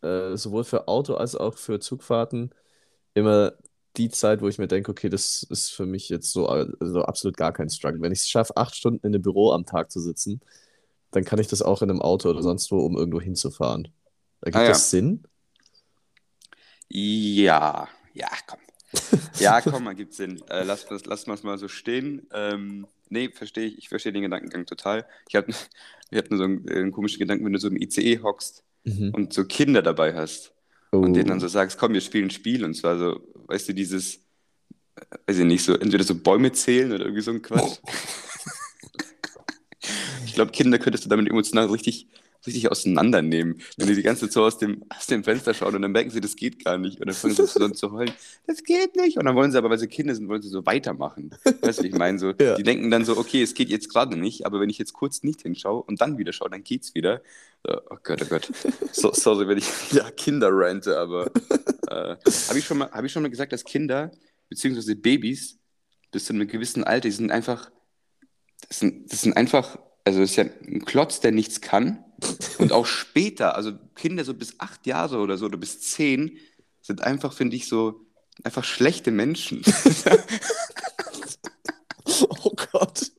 äh, 0.02 0.36
sowohl 0.36 0.64
für 0.64 0.88
Auto 0.88 1.14
als 1.14 1.34
auch 1.36 1.56
für 1.58 1.80
Zugfahrten 1.80 2.50
immer 3.16 3.54
die 3.98 4.10
Zeit, 4.10 4.42
wo 4.42 4.48
ich 4.48 4.58
mir 4.58 4.68
denke, 4.68 4.90
okay, 4.92 5.08
das 5.10 5.44
ist 5.44 5.72
für 5.72 5.86
mich 5.86 6.10
jetzt 6.10 6.32
so 6.32 6.48
also 6.48 7.02
absolut 7.04 7.36
gar 7.38 7.52
kein 7.52 7.70
Struggle. 7.70 8.02
Wenn 8.02 8.12
ich 8.12 8.20
es 8.20 8.28
schaffe, 8.30 8.56
acht 8.56 8.76
Stunden 8.76 9.06
in 9.06 9.14
einem 9.14 9.22
Büro 9.22 9.52
am 9.52 9.66
Tag 9.66 9.90
zu 9.92 10.00
sitzen, 10.00 10.40
dann 11.12 11.24
kann 11.24 11.40
ich 11.40 11.48
das 11.48 11.62
auch 11.62 11.82
in 11.82 11.90
einem 11.90 12.02
Auto 12.02 12.30
oder 12.30 12.42
sonst 12.42 12.70
wo, 12.72 12.78
um 12.80 12.96
irgendwo 12.98 13.20
hinzufahren. 13.20 13.88
Ergibt 14.42 14.56
Ah, 14.56 14.64
ja. 14.64 14.68
das 14.70 14.90
Sinn? 14.90 15.24
Ja, 16.88 17.88
ja, 18.14 18.28
komm. 18.46 18.60
Ja, 19.38 19.60
komm, 19.60 19.84
mal 19.84 19.94
gibt 19.94 20.14
Sinn. 20.14 20.42
Äh, 20.48 20.62
lass 20.64 20.88
lass, 20.90 21.04
lass 21.06 21.26
mal's 21.26 21.42
mal 21.42 21.58
so 21.58 21.68
stehen. 21.68 22.26
Ähm, 22.32 22.86
nee, 23.10 23.30
verstehe 23.30 23.66
ich. 23.66 23.78
Ich 23.78 23.88
verstehe 23.88 24.12
den 24.12 24.22
Gedankengang 24.22 24.66
total. 24.66 25.06
Ich 25.28 25.36
habe 25.36 25.48
ich 26.10 26.18
hab 26.18 26.30
nur 26.30 26.38
so 26.38 26.44
einen, 26.44 26.68
einen 26.68 26.92
komischen 26.92 27.18
Gedanken, 27.18 27.44
wenn 27.44 27.52
du 27.52 27.58
so 27.58 27.68
im 27.68 27.76
ICE 27.76 28.20
hockst 28.22 28.62
Mhm. 28.84 29.16
und 29.16 29.32
so 29.32 29.44
Kinder 29.44 29.82
dabei 29.82 30.14
hast 30.14 30.54
und 30.90 31.14
denen 31.14 31.28
dann 31.28 31.38
Oh. 31.38 31.40
so 31.40 31.48
sagst, 31.48 31.78
komm, 31.78 31.92
wir 31.92 32.00
spielen 32.00 32.26
ein 32.26 32.30
Spiel. 32.30 32.64
Und 32.64 32.74
zwar 32.74 32.98
so, 32.98 33.20
weißt 33.46 33.68
du, 33.68 33.72
dieses, 33.74 34.16
äh, 34.96 35.16
weiß 35.26 35.38
ich 35.38 35.44
nicht, 35.44 35.64
so 35.64 35.74
entweder 35.74 36.04
so 36.04 36.14
Bäume 36.14 36.52
zählen 36.52 36.92
oder 36.92 37.04
irgendwie 37.04 37.22
so 37.22 37.30
ein 37.32 37.42
Quatsch. 37.42 37.78
Ich 40.26 40.34
glaube, 40.34 40.52
Kinder 40.52 40.78
könntest 40.78 41.04
du 41.04 41.08
damit 41.08 41.28
emotional 41.28 41.66
richtig, 41.66 42.08
richtig 42.46 42.70
auseinandernehmen. 42.70 43.60
Wenn 43.76 43.86
die 43.88 43.94
die 43.94 44.02
ganze 44.02 44.22
Zeit 44.26 44.32
so 44.32 44.44
aus 44.44 44.58
dem, 44.58 44.84
aus 44.88 45.06
dem 45.06 45.24
Fenster 45.24 45.54
schauen 45.54 45.74
und 45.74 45.82
dann 45.82 45.92
merken 45.92 46.10
sie, 46.10 46.20
das 46.20 46.36
geht 46.36 46.64
gar 46.64 46.78
nicht. 46.78 47.00
Und 47.00 47.06
dann 47.06 47.14
fangen 47.14 47.34
sie 47.34 47.46
so 47.46 47.64
an 47.64 47.74
zu 47.74 47.92
heulen, 47.92 48.12
das 48.46 48.62
geht 48.62 48.96
nicht. 48.96 49.18
Und 49.18 49.26
dann 49.26 49.34
wollen 49.36 49.52
sie 49.52 49.58
aber, 49.58 49.70
weil 49.70 49.78
sie 49.78 49.88
Kinder 49.88 50.14
sind, 50.14 50.28
wollen 50.28 50.42
sie 50.42 50.48
so 50.48 50.64
weitermachen. 50.66 51.30
Weißt 51.60 51.80
du, 51.80 51.86
ich 51.86 51.94
meine? 51.94 52.18
So, 52.18 52.32
Ja. 52.40 52.54
Die 52.54 52.62
denken 52.62 52.90
dann 52.90 53.04
so, 53.04 53.16
okay, 53.16 53.42
es 53.42 53.54
geht 53.54 53.68
jetzt 53.70 53.88
gerade 53.92 54.16
nicht, 54.16 54.46
aber 54.46 54.60
wenn 54.60 54.70
ich 54.70 54.78
jetzt 54.78 54.92
kurz 54.92 55.22
nicht 55.22 55.42
hinschaue 55.42 55.82
und 55.82 56.00
dann 56.00 56.18
wieder 56.18 56.32
schaue, 56.32 56.50
dann 56.50 56.62
geht's 56.62 56.94
wieder. 56.94 57.22
So, 57.66 57.80
oh 57.90 57.96
Gott, 58.02 58.20
oh 58.22 58.26
Gott. 58.28 58.48
So, 58.92 59.12
sorry, 59.12 59.48
wenn 59.48 59.58
ich 59.58 59.66
ja, 59.92 60.10
Kinder 60.10 60.50
rante, 60.52 60.98
aber 60.98 61.26
äh, 61.88 62.16
habe 62.48 62.58
ich, 62.58 62.64
schon 62.64 62.78
mal- 62.78 62.90
hab 62.90 63.04
ich 63.04 63.10
schon 63.12 63.22
mal 63.22 63.30
gesagt, 63.30 63.52
dass 63.52 63.64
Kinder, 63.64 64.10
beziehungsweise 64.48 64.94
Babys, 64.96 65.58
bis 66.12 66.26
zu 66.26 66.32
einem 66.34 66.46
gewissen 66.46 66.84
Alter, 66.84 67.08
die 67.08 67.12
sind 67.12 67.30
einfach, 67.32 67.70
das 68.68 68.78
sind, 68.80 69.10
das 69.12 69.22
sind 69.22 69.36
einfach, 69.36 69.78
also 70.06 70.22
ist 70.22 70.36
ja 70.36 70.44
ein 70.44 70.84
Klotz, 70.84 71.18
der 71.20 71.32
nichts 71.32 71.60
kann. 71.60 72.04
Und 72.58 72.72
auch 72.72 72.86
später, 72.86 73.56
also 73.56 73.72
Kinder 73.96 74.24
so 74.24 74.34
bis 74.34 74.54
acht 74.58 74.86
Jahre 74.86 75.18
oder 75.18 75.36
so 75.36 75.46
oder 75.46 75.58
bis 75.58 75.80
zehn, 75.80 76.38
sind 76.80 77.02
einfach, 77.02 77.32
finde 77.32 77.56
ich, 77.56 77.66
so 77.66 78.06
einfach 78.44 78.64
schlechte 78.64 79.10
Menschen. 79.10 79.62
Oh 82.44 82.54
Gott. 82.72 83.10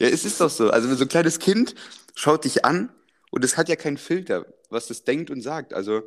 Ja, 0.00 0.08
es 0.08 0.24
ist 0.24 0.40
doch 0.40 0.50
so. 0.50 0.68
Also 0.68 0.92
so 0.96 1.04
ein 1.04 1.08
kleines 1.08 1.38
Kind 1.38 1.76
schaut 2.16 2.44
dich 2.44 2.64
an 2.64 2.92
und 3.30 3.44
es 3.44 3.56
hat 3.56 3.68
ja 3.68 3.76
keinen 3.76 3.96
Filter, 3.96 4.44
was 4.70 4.88
das 4.88 5.04
denkt 5.04 5.30
und 5.30 5.40
sagt. 5.40 5.72
Also 5.72 6.02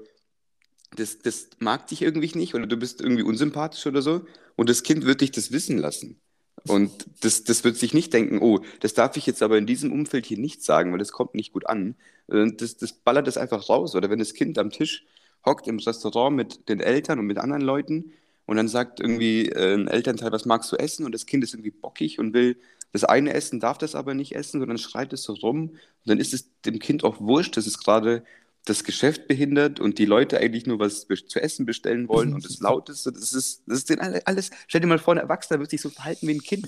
das, 0.98 1.20
das 1.20 1.50
mag 1.60 1.88
dich 1.88 2.02
irgendwie 2.02 2.38
nicht 2.38 2.54
oder 2.54 2.68
du 2.68 2.76
bist 2.76 3.00
irgendwie 3.00 3.24
unsympathisch 3.24 3.88
oder 3.88 4.02
so 4.02 4.26
und 4.58 4.70
das 4.70 4.84
Kind 4.84 5.06
wird 5.06 5.22
dich 5.22 5.32
das 5.32 5.54
wissen 5.54 5.78
lassen. 5.78 6.22
Und 6.66 7.06
das, 7.22 7.44
das 7.44 7.64
wird 7.64 7.78
sich 7.78 7.94
nicht 7.94 8.14
denken, 8.14 8.40
oh, 8.42 8.60
das 8.82 8.94
darf 8.94 9.16
ich 9.18 9.26
jetzt 9.26 9.42
aber 9.42 9.58
in 9.58 9.66
diesem 9.66 9.92
Umfeld 9.92 10.26
hier 10.26 10.38
nicht 10.38 10.64
sagen, 10.64 10.92
weil 10.92 11.00
das 11.00 11.12
kommt 11.12 11.36
nicht 11.36 11.54
gut 11.54 11.66
an. 11.68 11.96
Und 12.28 12.62
Das, 12.62 12.78
das 12.78 12.94
ballert 12.94 13.28
es 13.28 13.38
einfach 13.38 13.70
raus. 13.70 13.96
Oder 13.96 14.10
wenn 14.10 14.20
das 14.20 14.34
Kind 14.34 14.58
am 14.58 14.70
Tisch 14.72 15.06
hockt 15.46 15.68
im 15.68 15.80
Restaurant 15.80 16.36
mit 16.36 16.68
den 16.70 16.80
Eltern 16.82 17.20
und 17.20 17.26
mit 17.26 17.38
anderen 17.38 17.62
Leuten 17.62 18.12
und 18.46 18.58
dann 18.58 18.68
sagt 18.68 19.00
irgendwie 19.00 19.50
äh, 19.50 19.76
ein 19.76 19.88
Elternteil, 19.88 20.32
was 20.32 20.46
magst 20.46 20.72
du 20.72 20.76
essen? 20.78 21.06
Und 21.06 21.14
das 21.14 21.26
Kind 21.26 21.44
ist 21.44 21.54
irgendwie 21.54 21.72
bockig 21.72 22.20
und 22.20 22.34
will 22.34 22.58
das 22.92 23.04
eine 23.04 23.34
essen, 23.34 23.60
darf 23.60 23.78
das 23.78 23.96
aber 23.96 24.14
nicht 24.14 24.36
essen, 24.36 24.60
sondern 24.60 24.78
schreit 24.78 25.14
es 25.14 25.24
so 25.24 25.34
rum. 25.34 25.70
Und 25.72 25.80
dann 26.06 26.20
ist 26.20 26.34
es 26.34 26.50
dem 26.66 26.80
Kind 26.80 27.04
auch 27.04 27.20
wurscht, 27.22 27.56
dass 27.58 27.68
es 27.68 27.78
gerade 27.80 28.24
das 28.68 28.84
Geschäft 28.84 29.28
behindert 29.28 29.80
und 29.80 29.98
die 29.98 30.06
Leute 30.06 30.38
eigentlich 30.40 30.66
nur 30.66 30.80
was 30.80 31.08
zu 31.08 31.40
essen 31.40 31.66
bestellen 31.66 32.08
wollen 32.08 32.34
und 32.34 32.46
es 32.46 32.60
laut 32.60 32.90
ist. 32.90 33.06
Das 33.06 33.34
ist, 33.34 33.64
das 33.66 33.80
ist 33.80 34.00
alle- 34.00 34.26
alles. 34.28 34.50
Stell 34.68 34.82
dir 34.82 34.88
mal 34.88 35.00
vor, 35.00 35.14
ein 35.14 35.20
Erwachsener 35.20 35.60
wird 35.60 35.70
sich 35.70 35.82
so 35.82 35.90
verhalten 35.90 36.28
wie 36.28 36.34
ein 36.36 36.42
Kind. 36.42 36.68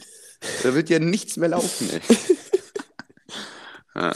Da 0.63 0.73
wird 0.73 0.89
ja 0.89 0.99
nichts 0.99 1.37
mehr 1.37 1.49
laufen. 1.49 1.89
Ja. 3.95 4.15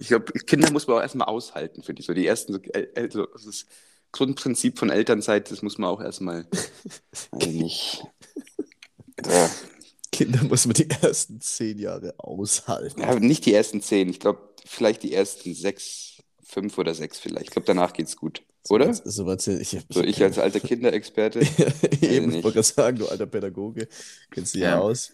Ich 0.00 0.08
glaube, 0.08 0.32
Kinder 0.32 0.70
muss 0.70 0.86
man 0.86 0.96
auch 0.98 1.02
erstmal 1.02 1.26
aushalten, 1.28 1.82
finde 1.82 2.00
ich. 2.00 2.06
So 2.06 2.14
die 2.14 2.26
ersten, 2.26 2.52
so, 2.54 2.60
El- 2.72 2.90
El- 2.94 3.10
so, 3.12 3.26
das 3.26 3.66
Grundprinzip 4.12 4.78
von 4.78 4.90
Elternzeit, 4.90 5.50
das 5.50 5.60
muss 5.62 5.76
man 5.76 5.90
auch 5.90 6.00
erstmal 6.00 6.46
nicht. 7.44 8.04
Ja. 9.26 9.50
Kinder 10.12 10.42
muss 10.44 10.64
man 10.66 10.74
die 10.74 10.88
ersten 10.88 11.40
zehn 11.40 11.78
Jahre 11.78 12.14
aushalten. 12.18 13.00
Ja, 13.00 13.18
nicht 13.18 13.44
die 13.44 13.52
ersten 13.52 13.82
zehn, 13.82 14.08
ich 14.08 14.20
glaube, 14.20 14.40
vielleicht 14.64 15.02
die 15.02 15.12
ersten 15.12 15.54
sechs, 15.54 16.17
fünf 16.48 16.78
oder 16.78 16.94
sechs 16.94 17.18
vielleicht. 17.18 17.46
Ich 17.46 17.50
glaube, 17.50 17.66
danach 17.66 17.92
geht's 17.92 18.16
gut. 18.16 18.42
Oder? 18.70 18.92
So, 18.92 19.02
so, 19.04 19.26
was- 19.26 19.46
ich, 19.46 19.78
So, 19.90 20.02
ich 20.02 20.22
als 20.22 20.38
alter 20.38 20.60
Kinderexperte. 20.60 21.40
Eben, 22.00 22.30
ich 22.30 22.42
wollte 22.42 22.56
gerade 22.56 22.62
sagen, 22.62 22.98
du 22.98 23.06
alter 23.08 23.26
Pädagoge, 23.26 23.88
kennst 24.30 24.54
dich 24.54 24.62
ja 24.62 24.70
Ja. 24.70 24.78
aus. 24.80 25.12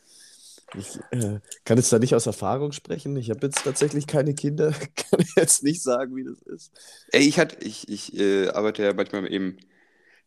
Ich 0.77 0.97
äh, 1.13 1.39
kann 1.65 1.77
jetzt 1.77 1.93
da 1.93 1.99
nicht 2.01 2.15
aus 2.17 2.27
Erfahrung 2.27 2.73
sprechen. 2.73 3.17
Ich 3.17 3.31
habe 3.31 3.47
jetzt 3.47 3.63
tatsächlich 3.63 4.07
keine 4.09 4.35
Kinder. 4.35 4.73
Kann 4.97 5.25
jetzt 5.37 5.63
nicht 5.63 5.81
sagen, 5.83 6.17
wie 6.17 6.25
das 6.25 6.41
ist. 6.43 6.73
Ey, 7.13 7.23
ich, 7.29 7.39
hatte, 7.39 7.65
ich, 7.65 7.89
ich 7.89 8.19
äh, 8.19 8.49
arbeite 8.49 8.83
ja 8.83 8.93
manchmal 8.93 9.31
eben 9.33 9.59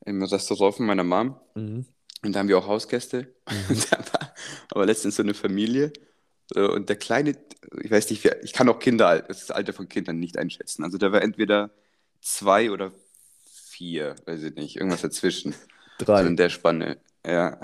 im 0.06 0.24
Restaurant 0.24 0.76
von 0.76 0.86
meiner 0.86 1.04
Mom. 1.04 1.36
Mhm. 1.56 1.86
Und 2.24 2.34
da 2.34 2.40
haben 2.40 2.48
wir 2.48 2.58
auch 2.60 2.68
Hausgäste. 2.68 3.34
Und 3.70 3.92
da 3.92 3.98
war 3.98 4.34
aber 4.70 4.86
letztens 4.86 5.18
so 5.18 5.24
eine 5.24 5.34
Familie. 5.34 5.92
Äh, 6.56 6.62
Und 6.62 6.90
der 6.90 6.96
kleine, 6.96 7.38
ich 7.82 7.92
weiß 7.92 8.10
nicht, 8.10 8.26
ich 8.44 8.54
kann 8.54 8.70
auch 8.70 8.80
Kinder, 8.80 9.22
das 9.22 9.52
Alter 9.52 9.74
von 9.74 9.90
Kindern 9.90 10.20
nicht 10.20 10.38
einschätzen. 10.38 10.84
Also 10.84 10.98
der 10.98 11.12
war 11.12 11.22
entweder 11.22 11.72
zwei 12.22 12.72
oder 12.72 12.92
vier, 13.46 14.16
weiß 14.26 14.44
ich 14.44 14.56
nicht, 14.56 14.76
irgendwas 14.76 15.02
dazwischen. 15.02 15.54
So 16.00 16.06
Drei. 16.06 16.24
in 16.26 16.38
der 16.38 16.50
Spanne. 16.50 16.98
Ja. 17.26 17.60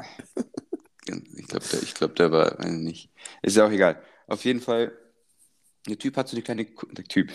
Ich 1.05 1.47
glaube, 1.47 1.65
der, 1.71 1.83
ich 1.83 1.93
glaub, 1.93 2.15
der 2.15 2.31
war, 2.31 2.57
weiß 2.59 2.71
ich 2.71 2.79
nicht. 2.79 3.09
Ist 3.41 3.57
ja 3.57 3.65
auch 3.65 3.71
egal. 3.71 4.01
Auf 4.27 4.45
jeden 4.45 4.61
Fall, 4.61 4.91
der 5.87 5.97
Typ 5.97 6.15
hat 6.15 6.29
so 6.29 6.35
eine 6.35 6.43
kleine, 6.43 6.65
der 6.91 7.03
Typ, 7.03 7.31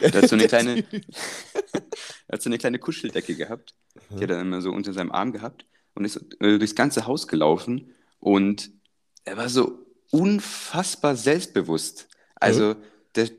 der 0.00 0.12
hat 0.12 0.28
so 0.28 0.36
eine 0.36 0.46
kleine, 0.48 0.84
hat 2.30 2.42
so 2.42 2.50
eine 2.50 2.58
kleine 2.58 2.78
Kuscheldecke 2.78 3.34
gehabt. 3.34 3.74
Die 4.10 4.22
hat 4.22 4.30
er 4.30 4.40
immer 4.40 4.60
so 4.60 4.70
unter 4.70 4.92
seinem 4.92 5.12
Arm 5.12 5.32
gehabt 5.32 5.64
und 5.94 6.04
ist 6.04 6.16
äh, 6.40 6.58
durchs 6.58 6.74
ganze 6.74 7.06
Haus 7.06 7.26
gelaufen 7.26 7.94
und 8.20 8.70
er 9.24 9.36
war 9.36 9.48
so 9.48 9.85
unfassbar 10.10 11.16
selbstbewusst. 11.16 12.08
Also, 12.36 12.76
der, 13.14 13.30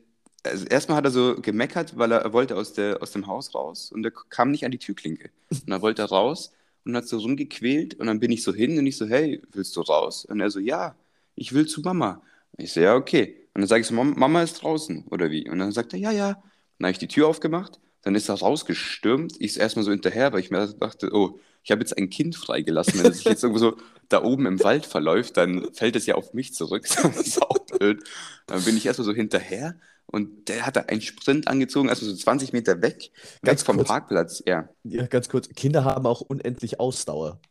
also 0.44 0.66
erstmal 0.66 0.98
hat 0.98 1.06
er 1.06 1.12
so 1.12 1.36
gemeckert, 1.36 1.98
weil 1.98 2.12
er, 2.12 2.20
er 2.20 2.34
wollte 2.34 2.56
aus, 2.56 2.74
der, 2.74 3.02
aus 3.02 3.12
dem 3.12 3.28
Haus 3.28 3.54
raus 3.54 3.92
und 3.92 4.04
er 4.06 4.12
kam 4.12 4.52
nicht 4.52 4.66
an 4.66 4.72
die 4.72 4.78
Türklinke. 4.78 5.30
Und 5.50 5.70
dann 5.70 5.82
wollte 5.82 6.02
er 6.02 6.10
raus 6.10 6.52
und 6.86 6.96
hat 6.96 7.08
so 7.08 7.18
rumgequält 7.18 7.96
und 7.96 8.08
dann 8.08 8.20
bin 8.20 8.32
ich 8.32 8.44
so 8.44 8.54
hin 8.54 8.78
und 8.78 8.88
ich 8.88 8.98
so, 8.98 9.08
hey, 9.08 9.42
willst 9.52 9.76
du 9.76 9.82
raus? 9.82 10.26
Und 10.26 10.40
er 10.40 10.50
so, 10.50 10.60
ja, 10.60 10.96
ich 11.36 11.54
will 11.54 11.68
zu 11.68 11.82
Mama. 11.82 12.22
Und 12.54 12.64
ich 12.64 12.74
so, 12.74 12.80
ja, 12.80 12.96
okay. 12.96 13.36
Und 13.54 13.62
dann 13.62 13.68
sage 13.68 13.82
ich 13.82 13.88
so, 13.88 13.94
Mam- 13.94 14.18
Mama 14.18 14.42
ist 14.44 14.62
draußen, 14.62 15.06
oder 15.10 15.30
wie? 15.32 15.50
Und 15.50 15.60
dann 15.60 15.72
sagt 15.72 15.94
er, 15.94 16.00
ja, 16.00 16.12
ja. 16.12 16.42
Dann 16.80 16.86
habe 16.86 16.92
ich 16.92 17.00
die 17.00 17.08
Tür 17.08 17.28
aufgemacht, 17.28 17.80
dann 18.04 18.16
ist 18.16 18.30
er 18.30 18.36
rausgestürmt. 18.36 19.34
Ich 19.40 19.48
ist 19.48 19.58
erstmal 19.58 19.84
so 19.84 19.92
hinterher, 19.92 20.32
weil 20.32 20.42
ich 20.42 20.52
mir 20.52 20.68
dachte, 20.68 21.10
oh, 21.12 21.40
ich 21.68 21.72
habe 21.72 21.82
jetzt 21.82 21.98
ein 21.98 22.10
Kind 22.10 22.38
freigelassen. 22.38 23.04
Wenn 23.04 23.12
es 23.12 23.18
sich 23.18 23.26
jetzt 23.26 23.44
irgendwo 23.44 23.60
so 23.60 23.76
da 24.08 24.24
oben 24.24 24.46
im 24.46 24.64
Wald 24.64 24.86
verläuft, 24.86 25.36
dann 25.36 25.68
fällt 25.74 25.98
es 25.98 26.06
ja 26.06 26.16
auf 26.16 26.34
mich 26.34 26.54
zurück. 26.54 26.88
Das 27.04 27.18
ist 27.28 27.42
auch 27.42 27.60
blöd. 27.60 28.06
Dann 28.46 28.64
bin 28.64 28.78
ich 28.78 28.86
erstmal 28.86 29.04
so 29.06 29.14
hinterher 29.14 29.76
und 30.06 30.48
der 30.48 30.66
hat 30.66 30.78
da 30.78 30.82
einen 30.84 31.02
Sprint 31.02 31.50
angezogen, 31.50 31.90
also 31.90 32.06
so 32.06 32.16
20 32.16 32.54
Meter 32.54 32.82
weg, 32.82 33.12
Ganz 33.44 33.60
weg 33.62 33.66
vom 33.66 33.76
kurz. 33.76 33.90
Parkplatz. 33.90 34.42
Ja. 34.48 34.70
Ja, 34.86 35.08
ganz 35.08 35.28
kurz. 35.28 35.50
Kinder 35.50 35.84
haben 35.84 36.06
auch 36.06 36.22
unendlich 36.22 36.80
Ausdauer. 36.80 37.42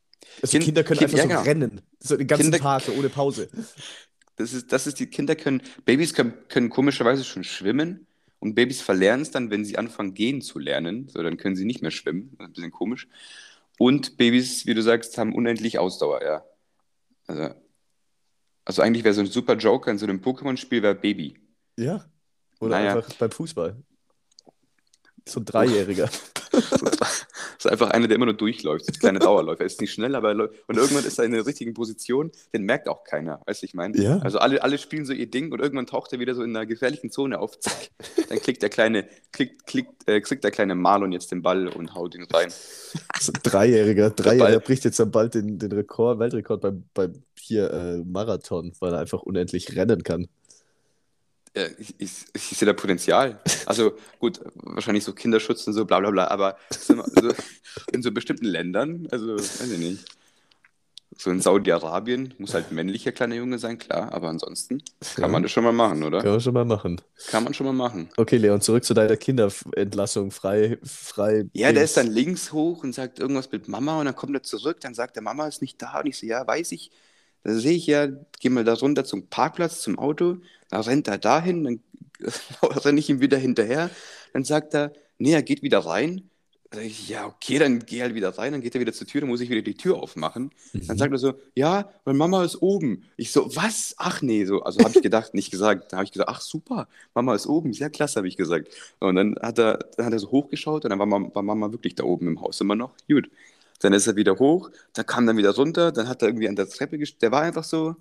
Also 0.40 0.52
Kind- 0.52 0.64
Kinder 0.64 0.82
können 0.82 0.98
Kind- 1.00 1.10
einfach 1.12 1.18
ja, 1.18 1.22
so 1.24 1.28
genau. 1.28 1.42
rennen. 1.42 1.82
So 2.00 2.16
den 2.16 2.26
ganzen 2.26 2.44
Kinder- 2.44 2.58
Tag, 2.58 2.84
ohne 2.96 3.10
Pause. 3.10 3.50
Das 4.36 4.54
ist, 4.54 4.72
das 4.72 4.86
ist, 4.86 4.98
die 4.98 5.08
Kinder 5.08 5.36
können, 5.36 5.60
Babys 5.84 6.14
können, 6.14 6.32
können 6.48 6.70
komischerweise 6.70 7.22
schon 7.22 7.44
schwimmen 7.44 8.06
und 8.38 8.54
Babys 8.54 8.80
verlernen 8.80 9.20
es 9.22 9.30
dann, 9.30 9.50
wenn 9.50 9.66
sie 9.66 9.76
anfangen 9.76 10.14
gehen 10.14 10.40
zu 10.40 10.58
lernen. 10.58 11.08
So, 11.10 11.22
dann 11.22 11.36
können 11.36 11.54
sie 11.56 11.66
nicht 11.66 11.82
mehr 11.82 11.90
schwimmen. 11.90 12.30
Das 12.38 12.46
ist 12.46 12.48
ein 12.48 12.52
bisschen 12.54 12.70
komisch. 12.70 13.08
Und 13.78 14.16
Babys, 14.16 14.66
wie 14.66 14.74
du 14.74 14.82
sagst, 14.82 15.18
haben 15.18 15.34
unendlich 15.34 15.78
Ausdauer, 15.78 16.22
ja. 16.22 16.44
Also, 17.26 17.54
also 18.64 18.82
eigentlich 18.82 19.04
wäre 19.04 19.14
so 19.14 19.20
ein 19.20 19.26
super 19.26 19.54
Joker 19.54 19.90
in 19.90 19.98
so 19.98 20.06
einem 20.06 20.20
Pokémon-Spiel 20.20 20.82
wäre 20.82 20.94
Baby. 20.94 21.38
Ja. 21.76 22.04
Oder 22.60 22.78
Naja. 22.78 22.96
einfach 22.96 23.12
beim 23.14 23.30
Fußball. 23.30 23.76
So 25.28 25.40
ein 25.40 25.44
Dreijähriger. 25.44 26.08
So 27.58 27.70
einfach 27.70 27.90
einer, 27.90 28.06
der 28.06 28.16
immer 28.16 28.26
nur 28.26 28.34
durchläuft, 28.34 28.88
ein 28.88 28.98
kleiner 28.98 29.18
Dauerläufer. 29.18 29.60
Er 29.60 29.66
ist 29.66 29.80
nicht 29.80 29.92
schnell, 29.92 30.14
aber 30.14 30.28
er 30.28 30.34
läuft. 30.34 30.54
Und 30.66 30.76
irgendwann 30.76 31.04
ist 31.04 31.18
er 31.18 31.24
in 31.24 31.32
der 31.32 31.46
richtigen 31.46 31.74
Position, 31.74 32.30
den 32.52 32.62
merkt 32.62 32.88
auch 32.88 33.02
keiner, 33.04 33.40
weißt 33.46 33.62
du, 33.62 33.66
ich 33.66 33.74
meine? 33.74 33.96
Ja. 34.00 34.18
Also 34.18 34.38
alle, 34.38 34.62
alle 34.62 34.78
spielen 34.78 35.06
so 35.06 35.12
ihr 35.12 35.30
Ding 35.30 35.52
und 35.52 35.60
irgendwann 35.60 35.86
taucht 35.86 36.12
er 36.12 36.20
wieder 36.20 36.34
so 36.34 36.42
in 36.42 36.54
einer 36.54 36.66
gefährlichen 36.66 37.10
Zone 37.10 37.38
auf. 37.38 37.58
Zack. 37.58 37.90
Dann 38.28 38.38
klickt 38.40 38.62
der 38.62 38.68
kleine, 38.68 39.08
klickt, 39.32 39.66
klickt, 39.66 40.08
äh, 40.08 40.20
kriegt 40.20 40.44
der 40.44 40.50
kleine 40.50 40.74
Marlon 40.74 41.12
jetzt 41.12 41.32
den 41.32 41.42
Ball 41.42 41.68
und 41.68 41.94
haut 41.94 42.14
ihn 42.14 42.26
rein. 42.32 42.50
So 43.20 43.32
ein 43.32 43.40
Dreijähriger. 43.42 44.10
Dreijähriger 44.10 44.60
bricht 44.60 44.84
jetzt 44.84 45.00
dann 45.00 45.10
bald 45.10 45.34
den, 45.34 45.58
den 45.58 45.72
Rekord, 45.72 46.18
Weltrekord 46.18 46.60
beim, 46.60 46.84
beim 46.92 47.22
hier 47.38 47.70
äh, 47.70 47.98
Marathon, 48.04 48.72
weil 48.80 48.92
er 48.92 49.00
einfach 49.00 49.22
unendlich 49.22 49.76
rennen 49.76 50.02
kann. 50.02 50.28
Ich, 51.78 51.94
ich, 51.98 52.10
ich 52.34 52.42
sehe 52.58 52.66
da 52.66 52.72
Potenzial. 52.74 53.40
Also 53.64 53.94
gut, 54.18 54.40
wahrscheinlich 54.54 55.04
so 55.04 55.12
Kinderschutz 55.12 55.66
und 55.66 55.72
so, 55.72 55.84
bla 55.86 56.00
bla 56.00 56.10
bla, 56.10 56.28
aber 56.28 56.56
so, 56.70 57.02
in 57.92 58.02
so 58.02 58.12
bestimmten 58.12 58.44
Ländern, 58.44 59.08
also 59.10 59.36
weiß 59.36 59.70
ich 59.70 59.78
nicht. 59.78 60.04
So 61.18 61.30
in 61.30 61.40
Saudi-Arabien 61.40 62.34
muss 62.36 62.52
halt 62.52 62.72
männlicher 62.72 63.10
kleiner 63.10 63.36
Junge 63.36 63.58
sein, 63.58 63.78
klar, 63.78 64.12
aber 64.12 64.28
ansonsten 64.28 64.82
kann 65.14 65.22
Ja. 65.22 65.28
man 65.28 65.42
das 65.42 65.50
schon 65.50 65.64
mal 65.64 65.72
machen, 65.72 66.02
oder? 66.02 66.20
Können 66.20 66.34
wir 66.34 66.40
schon 66.40 66.52
mal 66.52 66.66
machen. 66.66 67.00
Kann 67.30 67.42
man 67.44 67.54
schon 67.54 67.64
mal 67.66 67.72
machen. 67.72 68.10
Okay, 68.18 68.36
Leon, 68.36 68.60
zurück 68.60 68.84
zu 68.84 68.92
deiner 68.92 69.16
Kinderentlassung. 69.16 70.30
Frei, 70.30 70.76
frei. 70.84 71.48
Ja, 71.54 71.68
der 71.68 71.80
Dings. 71.80 71.84
ist 71.84 71.96
dann 71.96 72.08
links 72.08 72.52
hoch 72.52 72.82
und 72.84 72.94
sagt 72.94 73.18
irgendwas 73.18 73.50
mit 73.50 73.66
Mama 73.66 73.98
und 73.98 74.04
dann 74.04 74.14
kommt 74.16 74.34
er 74.36 74.42
zurück, 74.42 74.78
dann 74.82 74.92
sagt 74.94 75.16
der 75.16 75.22
Mama 75.22 75.46
ist 75.48 75.62
nicht 75.62 75.80
da 75.80 76.00
und 76.00 76.06
ich 76.06 76.18
so, 76.18 76.26
ja, 76.26 76.46
weiß 76.46 76.72
ich. 76.72 76.90
Da 77.46 77.54
sehe 77.54 77.76
ich 77.76 77.86
ja, 77.86 78.08
geh 78.40 78.48
mal 78.48 78.64
da 78.64 78.74
runter 78.74 79.04
zum 79.04 79.28
Parkplatz, 79.28 79.80
zum 79.80 80.00
Auto, 80.00 80.38
da 80.68 80.80
rennt 80.80 81.06
er 81.06 81.16
dahin, 81.16 81.62
dann 81.62 81.80
renne 82.62 82.98
ich 82.98 83.08
ihm 83.08 83.20
wieder 83.20 83.38
hinterher, 83.38 83.88
dann 84.32 84.42
sagt 84.42 84.74
er, 84.74 84.92
nee, 85.18 85.32
er 85.32 85.44
geht 85.44 85.62
wieder 85.62 85.78
rein. 85.78 86.28
Ich, 86.82 87.08
ja, 87.08 87.24
okay, 87.24 87.60
dann 87.60 87.86
geh 87.86 88.02
halt 88.02 88.16
wieder 88.16 88.36
rein, 88.36 88.50
dann 88.50 88.62
geht 88.62 88.74
er 88.74 88.80
wieder 88.80 88.92
zur 88.92 89.06
Tür, 89.06 89.20
dann 89.20 89.30
muss 89.30 89.40
ich 89.40 89.48
wieder 89.48 89.62
die 89.62 89.76
Tür 89.76 89.94
aufmachen. 90.02 90.50
Dann 90.88 90.98
sagt 90.98 91.12
er 91.12 91.18
so, 91.18 91.34
ja, 91.54 91.88
weil 92.02 92.14
Mama 92.14 92.42
ist 92.42 92.60
oben. 92.60 93.04
Ich 93.16 93.30
so, 93.30 93.54
was? 93.54 93.94
Ach 93.96 94.22
nee, 94.22 94.44
so, 94.44 94.62
also 94.62 94.82
habe 94.82 94.92
ich 94.92 95.00
gedacht, 95.00 95.32
nicht 95.32 95.52
gesagt. 95.52 95.92
Da 95.92 95.98
habe 95.98 96.04
ich 96.04 96.10
gesagt, 96.10 96.28
ach 96.28 96.40
super, 96.40 96.88
Mama 97.14 97.36
ist 97.36 97.46
oben, 97.46 97.72
sehr 97.72 97.90
klasse, 97.90 98.16
habe 98.16 98.26
ich 98.26 98.36
gesagt. 98.36 98.74
Und 98.98 99.14
dann 99.14 99.36
hat 99.40 99.60
er, 99.60 99.78
dann 99.96 100.06
hat 100.06 100.12
er 100.12 100.18
so 100.18 100.32
hochgeschaut 100.32 100.84
und 100.84 100.90
dann 100.90 100.98
war 100.98 101.06
Mama, 101.06 101.32
war 101.32 101.44
Mama 101.44 101.70
wirklich 101.70 101.94
da 101.94 102.02
oben 102.02 102.26
im 102.26 102.40
Haus 102.40 102.60
immer 102.60 102.74
noch. 102.74 102.90
Gut. 103.08 103.30
Dann 103.80 103.92
ist 103.92 104.06
er 104.06 104.16
wieder 104.16 104.38
hoch, 104.38 104.70
dann 104.94 105.06
kam 105.06 105.26
dann 105.26 105.36
wieder 105.36 105.54
runter, 105.54 105.92
dann 105.92 106.08
hat 106.08 106.22
er 106.22 106.28
irgendwie 106.28 106.48
an 106.48 106.56
der 106.56 106.68
Treppe 106.68 106.98
gestanden. 106.98 107.20
Der 107.20 107.32
war 107.32 107.42
einfach 107.42 107.64
so, 107.64 107.96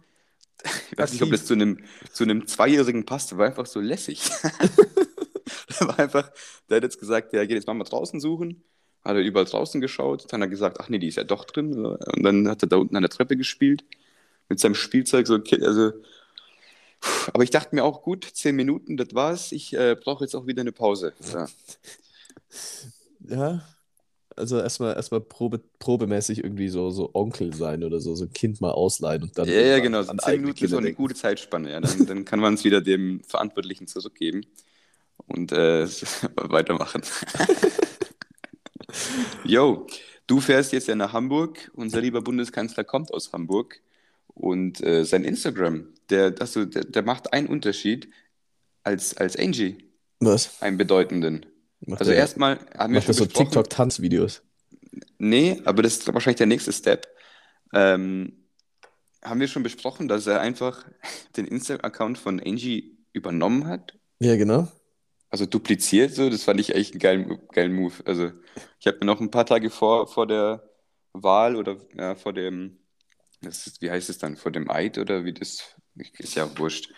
ich 0.91 0.97
weiß 0.97 1.11
nicht, 1.11 1.21
ob 1.21 1.31
das 1.31 1.45
zu 1.45 1.53
einem, 1.53 1.79
zu 2.11 2.23
einem 2.23 2.47
Zweijährigen 2.47 3.05
passt, 3.05 3.31
der 3.31 3.37
war 3.37 3.47
einfach 3.47 3.65
so 3.65 3.79
lässig. 3.79 4.21
der 5.79 5.87
war 5.87 5.99
einfach, 5.99 6.31
der 6.69 6.77
hat 6.77 6.83
jetzt 6.83 6.99
gesagt, 6.99 7.33
der 7.33 7.45
geht 7.47 7.55
jetzt 7.55 7.67
Mama 7.67 7.83
draußen 7.83 8.19
suchen, 8.19 8.63
hat 9.03 9.15
er 9.15 9.21
überall 9.21 9.45
draußen 9.45 9.81
geschaut, 9.81 10.31
dann 10.31 10.41
hat 10.41 10.47
er 10.47 10.49
gesagt, 10.49 10.79
ach 10.79 10.89
nee, 10.89 10.99
die 10.99 11.07
ist 11.07 11.17
ja 11.17 11.23
doch 11.23 11.45
drin. 11.45 11.85
Und 11.85 12.23
dann 12.23 12.47
hat 12.47 12.63
er 12.63 12.69
da 12.69 12.77
unten 12.77 12.95
an 12.95 13.03
der 13.03 13.09
Treppe 13.09 13.35
gespielt 13.35 13.83
mit 14.49 14.59
seinem 14.59 14.75
Spielzeug. 14.75 15.27
So, 15.27 15.35
also, 15.35 15.91
aber 17.33 17.43
ich 17.43 17.49
dachte 17.51 17.75
mir 17.75 17.83
auch, 17.83 18.01
gut, 18.01 18.25
zehn 18.33 18.55
Minuten, 18.55 18.97
das 18.97 19.13
war's. 19.13 19.51
Ich 19.51 19.73
äh, 19.73 19.95
brauche 19.95 20.23
jetzt 20.23 20.35
auch 20.35 20.47
wieder 20.47 20.61
eine 20.61 20.71
Pause. 20.71 21.13
Ja. 21.33 21.47
Ja, 23.27 23.65
also 24.35 24.59
erstmal 24.59 24.95
erstmal 24.95 25.21
Probe, 25.21 25.61
probemäßig 25.79 26.43
irgendwie 26.43 26.69
so, 26.69 26.91
so 26.91 27.09
Onkel 27.13 27.53
sein 27.53 27.83
oder 27.83 27.99
so, 27.99 28.15
so 28.15 28.25
ein 28.25 28.33
Kind 28.33 28.61
mal 28.61 28.71
ausleihen 28.71 29.23
und 29.23 29.37
dann 29.37 29.47
Ja, 29.47 29.61
ja, 29.61 29.79
genau. 29.79 30.03
So 30.03 30.11
an 30.11 30.19
zehn 30.19 30.41
Minuten 30.41 30.55
ist 30.55 30.59
Kinder 30.59 30.77
auch 30.77 30.81
eine 30.81 30.93
gute 30.93 31.15
Zeitspanne. 31.15 31.71
Ja. 31.71 31.79
Dann, 31.79 32.05
dann 32.05 32.25
kann 32.25 32.39
man 32.39 32.55
es 32.55 32.63
wieder 32.63 32.81
dem 32.81 33.21
Verantwortlichen 33.23 33.87
zurückgeben 33.87 34.45
und 35.27 35.51
äh, 35.51 35.87
weitermachen. 36.35 37.01
Yo, 39.43 39.87
du 40.27 40.39
fährst 40.39 40.73
jetzt 40.73 40.87
ja 40.87 40.95
nach 40.95 41.13
Hamburg. 41.13 41.71
Unser 41.73 42.01
lieber 42.01 42.21
Bundeskanzler 42.21 42.83
kommt 42.83 43.13
aus 43.13 43.33
Hamburg. 43.33 43.81
Und 44.27 44.83
äh, 44.83 45.05
sein 45.05 45.23
Instagram, 45.23 45.87
der, 46.09 46.35
also, 46.39 46.65
der, 46.65 46.83
der 46.83 47.03
macht 47.03 47.31
einen 47.31 47.47
Unterschied 47.47 48.09
als, 48.83 49.15
als 49.15 49.37
Angie, 49.37 49.77
Was? 50.19 50.61
einen 50.61 50.77
bedeutenden. 50.77 51.45
Macht 51.85 52.01
Also 52.01 52.11
der- 52.11 52.19
erstmal 52.19 52.59
haben 52.77 52.93
wir 52.93 53.01
das 53.01 53.05
schon 53.05 53.13
so 53.13 53.25
TikTok-Tanzvideos? 53.25 54.41
Nee, 55.17 55.61
aber 55.65 55.83
das 55.83 55.97
ist 55.97 56.13
wahrscheinlich 56.13 56.37
der 56.37 56.47
nächste 56.47 56.71
Step. 56.73 57.07
Ähm, 57.73 58.45
haben 59.23 59.39
wir 59.39 59.47
schon 59.47 59.63
besprochen, 59.63 60.07
dass 60.07 60.27
er 60.27 60.41
einfach 60.41 60.85
den 61.37 61.45
Insta-Account 61.45 62.17
von 62.17 62.39
Angie 62.39 62.97
übernommen 63.13 63.67
hat? 63.67 63.97
Ja, 64.19 64.35
genau. 64.35 64.67
Also 65.29 65.45
dupliziert 65.45 66.13
so, 66.13 66.29
das 66.29 66.43
fand 66.43 66.59
ich 66.59 66.73
echt 66.75 66.93
einen 66.93 66.99
geilen, 66.99 67.39
geilen 67.51 67.73
Move. 67.73 67.93
Also 68.05 68.31
ich 68.79 68.87
habe 68.87 68.97
mir 68.99 69.05
noch 69.05 69.19
ein 69.19 69.31
paar 69.31 69.45
Tage 69.45 69.69
vor, 69.69 70.07
vor 70.07 70.27
der 70.27 70.63
Wahl 71.13 71.55
oder 71.55 71.77
ja, 71.97 72.15
vor 72.15 72.31
dem, 72.31 72.77
ist, 73.41 73.81
wie 73.81 73.91
heißt 73.91 74.09
es 74.09 74.17
dann, 74.17 74.37
vor 74.37 74.51
dem 74.51 74.69
Eid 74.71 74.97
oder 74.97 75.25
wie 75.25 75.33
das, 75.33 75.75
ist 76.19 76.35
ja 76.35 76.57
wurscht. 76.57 76.91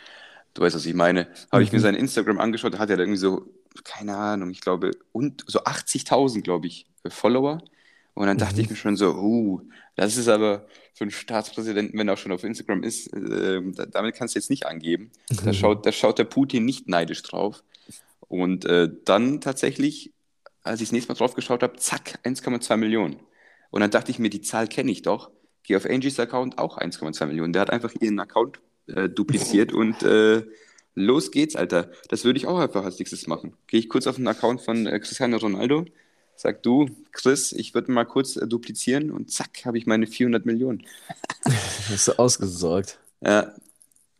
Du 0.53 0.61
weißt, 0.61 0.75
was 0.75 0.85
ich 0.85 0.93
meine. 0.93 1.27
Habe 1.51 1.63
ich 1.63 1.71
mir 1.71 1.79
Mhm. 1.79 1.83
sein 1.83 1.95
Instagram 1.95 2.39
angeschaut, 2.39 2.75
da 2.75 2.79
hat 2.79 2.89
er 2.89 2.99
irgendwie 2.99 3.17
so, 3.17 3.45
keine 3.83 4.15
Ahnung, 4.17 4.49
ich 4.51 4.61
glaube, 4.61 4.91
und 5.11 5.43
so 5.47 5.59
80.000, 5.63 6.41
glaube 6.41 6.67
ich, 6.67 6.87
Follower. 7.07 7.61
Und 8.13 8.27
dann 8.27 8.37
dachte 8.37 8.55
Mhm. 8.55 8.61
ich 8.61 8.69
mir 8.71 8.75
schon 8.75 8.97
so, 8.97 9.13
uh, 9.15 9.61
das 9.95 10.17
ist 10.17 10.27
aber 10.27 10.65
für 10.95 11.03
einen 11.03 11.11
Staatspräsidenten, 11.11 11.97
wenn 11.99 12.07
er 12.07 12.15
auch 12.15 12.17
schon 12.17 12.31
auf 12.31 12.43
Instagram 12.43 12.83
ist, 12.83 13.13
äh, 13.13 13.61
da- 13.73 13.85
damit 13.85 14.15
kannst 14.15 14.33
du 14.35 14.39
jetzt 14.39 14.49
nicht 14.49 14.65
angeben. 14.65 15.11
Da 15.43 15.53
schaut, 15.53 15.85
da 15.85 15.91
schaut 15.91 16.17
der 16.17 16.23
Putin 16.23 16.65
nicht 16.65 16.87
neidisch 16.89 17.21
drauf. 17.21 17.63
Und 18.21 18.65
äh, 18.65 18.89
dann 19.05 19.39
tatsächlich, 19.41 20.11
als 20.63 20.81
ich 20.81 20.87
das 20.89 20.93
nächste 20.93 21.11
Mal 21.13 21.17
drauf 21.17 21.35
geschaut 21.35 21.61
habe, 21.63 21.77
zack, 21.77 22.19
1,2 22.23 22.75
Millionen. 22.77 23.17
Und 23.69 23.81
dann 23.81 23.91
dachte 23.91 24.11
ich 24.11 24.19
mir, 24.19 24.29
die 24.29 24.41
Zahl 24.41 24.67
kenne 24.67 24.91
ich 24.91 25.01
doch. 25.03 25.29
Gehe 25.63 25.77
auf 25.77 25.85
Angies 25.85 26.19
Account, 26.19 26.57
auch 26.57 26.77
1,2 26.77 27.25
Millionen. 27.27 27.53
Der 27.53 27.61
hat 27.61 27.69
einfach 27.69 27.93
ihren 27.99 28.19
Account 28.19 28.59
äh, 28.87 29.07
dupliziert 29.09 29.71
und 29.73 30.01
äh, 30.03 30.43
los 30.97 31.31
geht's, 31.31 31.55
Alter. 31.55 31.91
Das 32.09 32.25
würde 32.25 32.37
ich 32.39 32.47
auch 32.47 32.59
einfach 32.59 32.83
als 32.83 32.99
nächstes 32.99 33.27
machen. 33.27 33.53
Gehe 33.67 33.79
ich 33.79 33.87
kurz 33.87 34.07
auf 34.07 34.15
den 34.15 34.27
Account 34.27 34.61
von 34.61 34.87
äh, 34.87 34.99
Cristiano 34.99 35.37
Ronaldo, 35.37 35.85
sag 36.35 36.63
du, 36.63 36.89
Chris, 37.11 37.53
ich 37.53 37.73
würde 37.73 37.91
mal 37.91 38.05
kurz 38.05 38.35
äh, 38.35 38.47
duplizieren 38.47 39.11
und 39.11 39.31
zack, 39.31 39.65
habe 39.65 39.77
ich 39.77 39.85
meine 39.85 40.07
400 40.07 40.45
Millionen. 40.45 40.85
Hast 41.89 42.07
du 42.07 42.19
ausgesorgt? 42.19 42.99
Ja. 43.21 43.53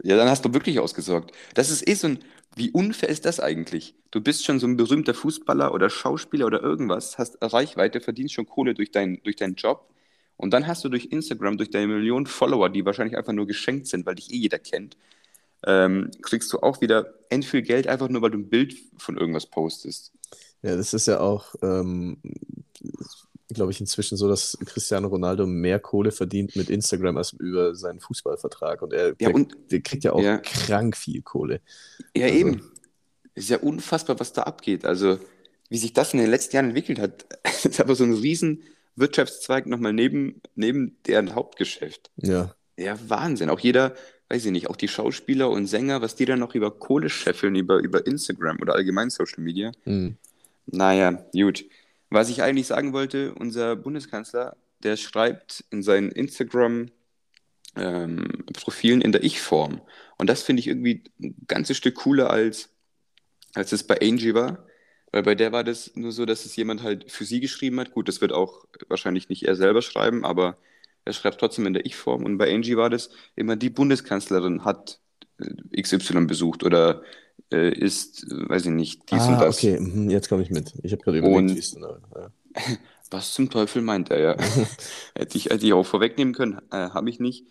ja, 0.03 0.17
dann 0.17 0.27
hast 0.27 0.43
du 0.43 0.53
wirklich 0.53 0.79
ausgesorgt. 0.79 1.31
Das 1.53 1.69
ist 1.69 1.87
eh 1.87 1.93
so 1.93 2.07
ein, 2.07 2.19
wie 2.55 2.71
unfair 2.71 3.09
ist 3.09 3.25
das 3.25 3.39
eigentlich? 3.39 3.93
Du 4.09 4.21
bist 4.21 4.43
schon 4.43 4.59
so 4.59 4.65
ein 4.65 4.75
berühmter 4.75 5.13
Fußballer 5.13 5.71
oder 5.73 5.89
Schauspieler 5.91 6.47
oder 6.47 6.63
irgendwas, 6.63 7.17
hast 7.19 7.37
Reichweite, 7.41 8.01
verdienst 8.01 8.33
schon 8.33 8.47
Kohle 8.47 8.73
durch, 8.73 8.91
dein, 8.91 9.21
durch 9.23 9.35
deinen 9.35 9.55
Job 9.55 9.87
und 10.35 10.51
dann 10.51 10.65
hast 10.65 10.83
du 10.83 10.89
durch 10.89 11.05
Instagram, 11.05 11.57
durch 11.57 11.69
deine 11.69 11.87
Millionen 11.87 12.25
Follower, 12.25 12.69
die 12.69 12.85
wahrscheinlich 12.85 13.17
einfach 13.17 13.33
nur 13.33 13.45
geschenkt 13.45 13.87
sind, 13.87 14.05
weil 14.05 14.15
dich 14.15 14.31
eh 14.31 14.37
jeder 14.37 14.59
kennt, 14.59 14.97
ähm, 15.65 16.11
kriegst 16.21 16.51
du 16.53 16.59
auch 16.59 16.81
wieder 16.81 17.13
end 17.29 17.45
viel 17.45 17.61
Geld, 17.61 17.87
einfach 17.87 18.09
nur 18.09 18.21
weil 18.21 18.31
du 18.31 18.37
ein 18.37 18.49
Bild 18.49 18.75
von 18.97 19.17
irgendwas 19.17 19.45
postest. 19.47 20.11
Ja, 20.61 20.75
das 20.75 20.93
ist 20.93 21.07
ja 21.07 21.19
auch, 21.19 21.55
ähm, 21.61 22.17
glaube 23.49 23.71
ich, 23.71 23.79
inzwischen 23.79 24.17
so, 24.17 24.27
dass 24.27 24.57
Cristiano 24.65 25.07
Ronaldo 25.07 25.45
mehr 25.45 25.79
Kohle 25.79 26.11
verdient 26.11 26.55
mit 26.55 26.69
Instagram 26.69 27.17
als 27.17 27.33
über 27.33 27.75
seinen 27.75 27.99
Fußballvertrag. 27.99 28.81
Und 28.81 28.93
er 28.93 29.09
Ja, 29.09 29.13
der, 29.13 29.35
und 29.35 29.55
der 29.71 29.81
kriegt 29.81 30.03
ja 30.03 30.13
auch 30.13 30.21
ja, 30.21 30.37
krank 30.37 30.97
viel 30.97 31.21
Kohle. 31.21 31.61
ja 32.15 32.25
Also, 32.25 32.37
eben. 32.37 32.71
Ist 33.35 33.49
ja 33.49 33.59
unfassbar, 33.59 34.19
was 34.19 34.33
da 34.33 34.43
abgeht. 34.43 34.83
Also, 34.83 35.19
wie 35.69 35.77
sich 35.77 35.93
das 35.93 36.13
in 36.13 36.19
den 36.19 36.29
letzten 36.29 36.55
Jahren 36.55 36.65
entwickelt 36.67 36.99
hat, 36.99 37.25
ist 37.63 37.79
aber 37.79 37.93
so 37.93 38.03
ein 38.03 38.13
riesen 38.13 38.63
Wirtschaftszweig 38.95 39.67
nochmal 39.67 39.93
neben, 39.93 40.41
neben 40.55 40.97
deren 41.05 41.35
Hauptgeschäft. 41.35 42.11
ja. 42.17 42.53
Ja, 42.79 42.95
Wahnsinn. 43.09 43.49
Auch 43.49 43.59
jeder, 43.59 43.95
weiß 44.29 44.45
ich 44.45 44.51
nicht, 44.51 44.69
auch 44.69 44.75
die 44.75 44.87
Schauspieler 44.87 45.49
und 45.49 45.65
Sänger, 45.67 46.01
was 46.01 46.15
die 46.15 46.25
dann 46.25 46.39
noch 46.39 46.55
über 46.55 46.71
Kohle 46.71 47.09
scheffeln, 47.09 47.55
über, 47.55 47.79
über 47.79 48.05
Instagram 48.05 48.59
oder 48.61 48.75
allgemein 48.75 49.09
Social 49.09 49.43
Media. 49.43 49.71
Hm. 49.83 50.17
Naja, 50.65 51.25
gut. 51.33 51.65
Was 52.09 52.29
ich 52.29 52.41
eigentlich 52.41 52.67
sagen 52.67 52.93
wollte, 52.93 53.33
unser 53.33 53.75
Bundeskanzler, 53.75 54.55
der 54.83 54.95
schreibt 54.97 55.63
in 55.71 55.81
seinen 55.83 56.11
Instagram-Profilen 56.11 59.01
in 59.01 59.11
der 59.11 59.23
Ich-Form. 59.23 59.81
Und 60.17 60.29
das 60.29 60.43
finde 60.43 60.61
ich 60.61 60.67
irgendwie 60.67 61.03
ein 61.21 61.35
ganzes 61.47 61.77
Stück 61.77 61.95
cooler, 61.95 62.29
als, 62.29 62.69
als 63.53 63.71
es 63.71 63.83
bei 63.83 63.99
Angie 64.01 64.33
war. 64.33 64.65
Weil 65.11 65.23
bei 65.23 65.35
der 65.35 65.53
war 65.53 65.63
das 65.63 65.95
nur 65.95 66.11
so, 66.11 66.25
dass 66.25 66.45
es 66.45 66.55
jemand 66.55 66.83
halt 66.83 67.11
für 67.11 67.23
sie 67.23 67.39
geschrieben 67.39 67.79
hat. 67.79 67.91
Gut, 67.91 68.09
das 68.09 68.21
wird 68.21 68.33
auch 68.33 68.65
wahrscheinlich 68.89 69.29
nicht 69.29 69.43
er 69.43 69.55
selber 69.55 69.81
schreiben, 69.81 70.25
aber 70.25 70.57
er 71.07 71.13
schreibt 71.13 71.39
trotzdem 71.39 71.65
in 71.67 71.73
der 71.73 71.85
Ich-Form. 71.85 72.25
Und 72.25 72.37
bei 72.37 72.53
Angie 72.53 72.77
war 72.77 72.89
das 72.91 73.09
immer, 73.35 73.55
die 73.55 73.69
Bundeskanzlerin 73.71 74.65
hat 74.65 74.99
äh, 75.39 75.77
XY 75.77 76.27
besucht 76.27 76.63
oder 76.63 77.03
äh, 77.51 77.71
ist, 77.73 78.23
äh, 78.25 78.49
weiß 78.49 78.65
ich 78.67 78.71
nicht, 78.71 79.11
dies 79.11 79.27
und 79.29 79.39
Ah, 79.39 79.41
das. 79.41 79.69
okay, 79.69 79.79
mhm, 79.79 80.09
jetzt 80.09 80.29
komme 80.29 80.43
ich 80.43 80.49
mit. 80.51 80.73
Ich 80.83 80.91
habe 80.91 81.01
gerade 81.03 81.17
überlegt, 81.19 81.53
wie 81.55 81.59
Und 81.59 81.59
es 81.59 81.73
ja. 81.73 82.31
was 83.11 83.33
zum 83.33 83.49
Teufel 83.49 83.81
meint 83.81 84.09
er, 84.11 84.19
ja? 84.19 84.37
Hätte 85.15 85.37
ich, 85.37 85.45
hätte 85.45 85.65
ich 85.65 85.73
auch 85.73 85.85
vorwegnehmen 85.85 86.33
können, 86.33 86.59
äh, 86.71 86.89
habe 86.89 87.09
ich 87.09 87.19
nicht. 87.19 87.45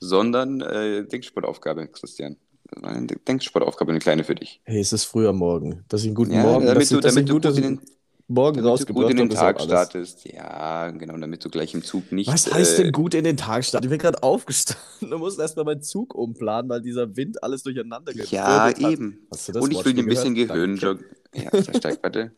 Sondern 0.00 0.60
äh, 0.60 1.06
Denksportaufgabe, 1.06 1.88
Christian. 1.88 2.36
Eine 2.82 3.06
Denksportaufgabe, 3.06 3.90
eine 3.90 4.00
kleine 4.00 4.24
für 4.24 4.34
dich. 4.34 4.62
Hey, 4.64 4.80
es 4.80 4.92
ist 4.92 5.04
früh 5.04 5.26
am 5.26 5.36
Morgen. 5.38 5.84
Dass 5.88 6.02
ich 6.02 6.08
einen 6.08 6.14
guten 6.14 6.34
Ja, 6.34 6.40
Morgen, 6.40 6.74
dass 6.74 6.74
damit 6.74 6.90
ich, 6.92 6.98
du, 6.98 7.00
dass 7.00 7.16
ich 7.16 7.22
damit 7.22 7.28
einen 7.28 7.30
du 7.30 7.40
guten 7.40 7.80
Morgen 8.30 8.62
damit 8.62 8.80
du 8.80 8.92
gut 8.92 9.04
rausgebracht 9.04 9.10
in 9.10 9.16
den 9.16 9.30
Tag 9.30 9.60
startest. 9.60 10.26
Ja, 10.30 10.90
genau, 10.90 11.16
damit 11.16 11.42
du 11.42 11.48
gleich 11.48 11.72
im 11.72 11.82
Zug 11.82 12.12
nicht. 12.12 12.30
Was 12.30 12.52
heißt 12.52 12.78
denn 12.78 12.88
Äh, 12.88 12.92
gut 12.92 13.14
in 13.14 13.24
den 13.24 13.38
Tag 13.38 13.64
starten? 13.64 13.86
Ich 13.86 13.90
bin 13.90 13.98
gerade 13.98 14.22
aufgestanden 14.22 14.84
und 15.14 15.18
musste 15.20 15.40
erstmal 15.40 15.64
meinen 15.64 15.82
Zug 15.82 16.14
umplanen, 16.14 16.68
weil 16.68 16.82
dieser 16.82 17.16
Wind 17.16 17.42
alles 17.42 17.62
durcheinander 17.62 18.12
ja, 18.14 18.24
gewirbelt 18.68 18.84
hat. 18.84 18.92
eben. 18.92 19.26
Und 19.54 19.72
ich 19.72 19.82
will 19.82 19.94
dir 19.94 20.02
ein 20.02 20.08
bisschen? 20.08 20.34
Gehirnjogging. 20.34 21.06
Ja, 21.34 21.50
versteigt, 21.62 22.02
warte. 22.02 22.32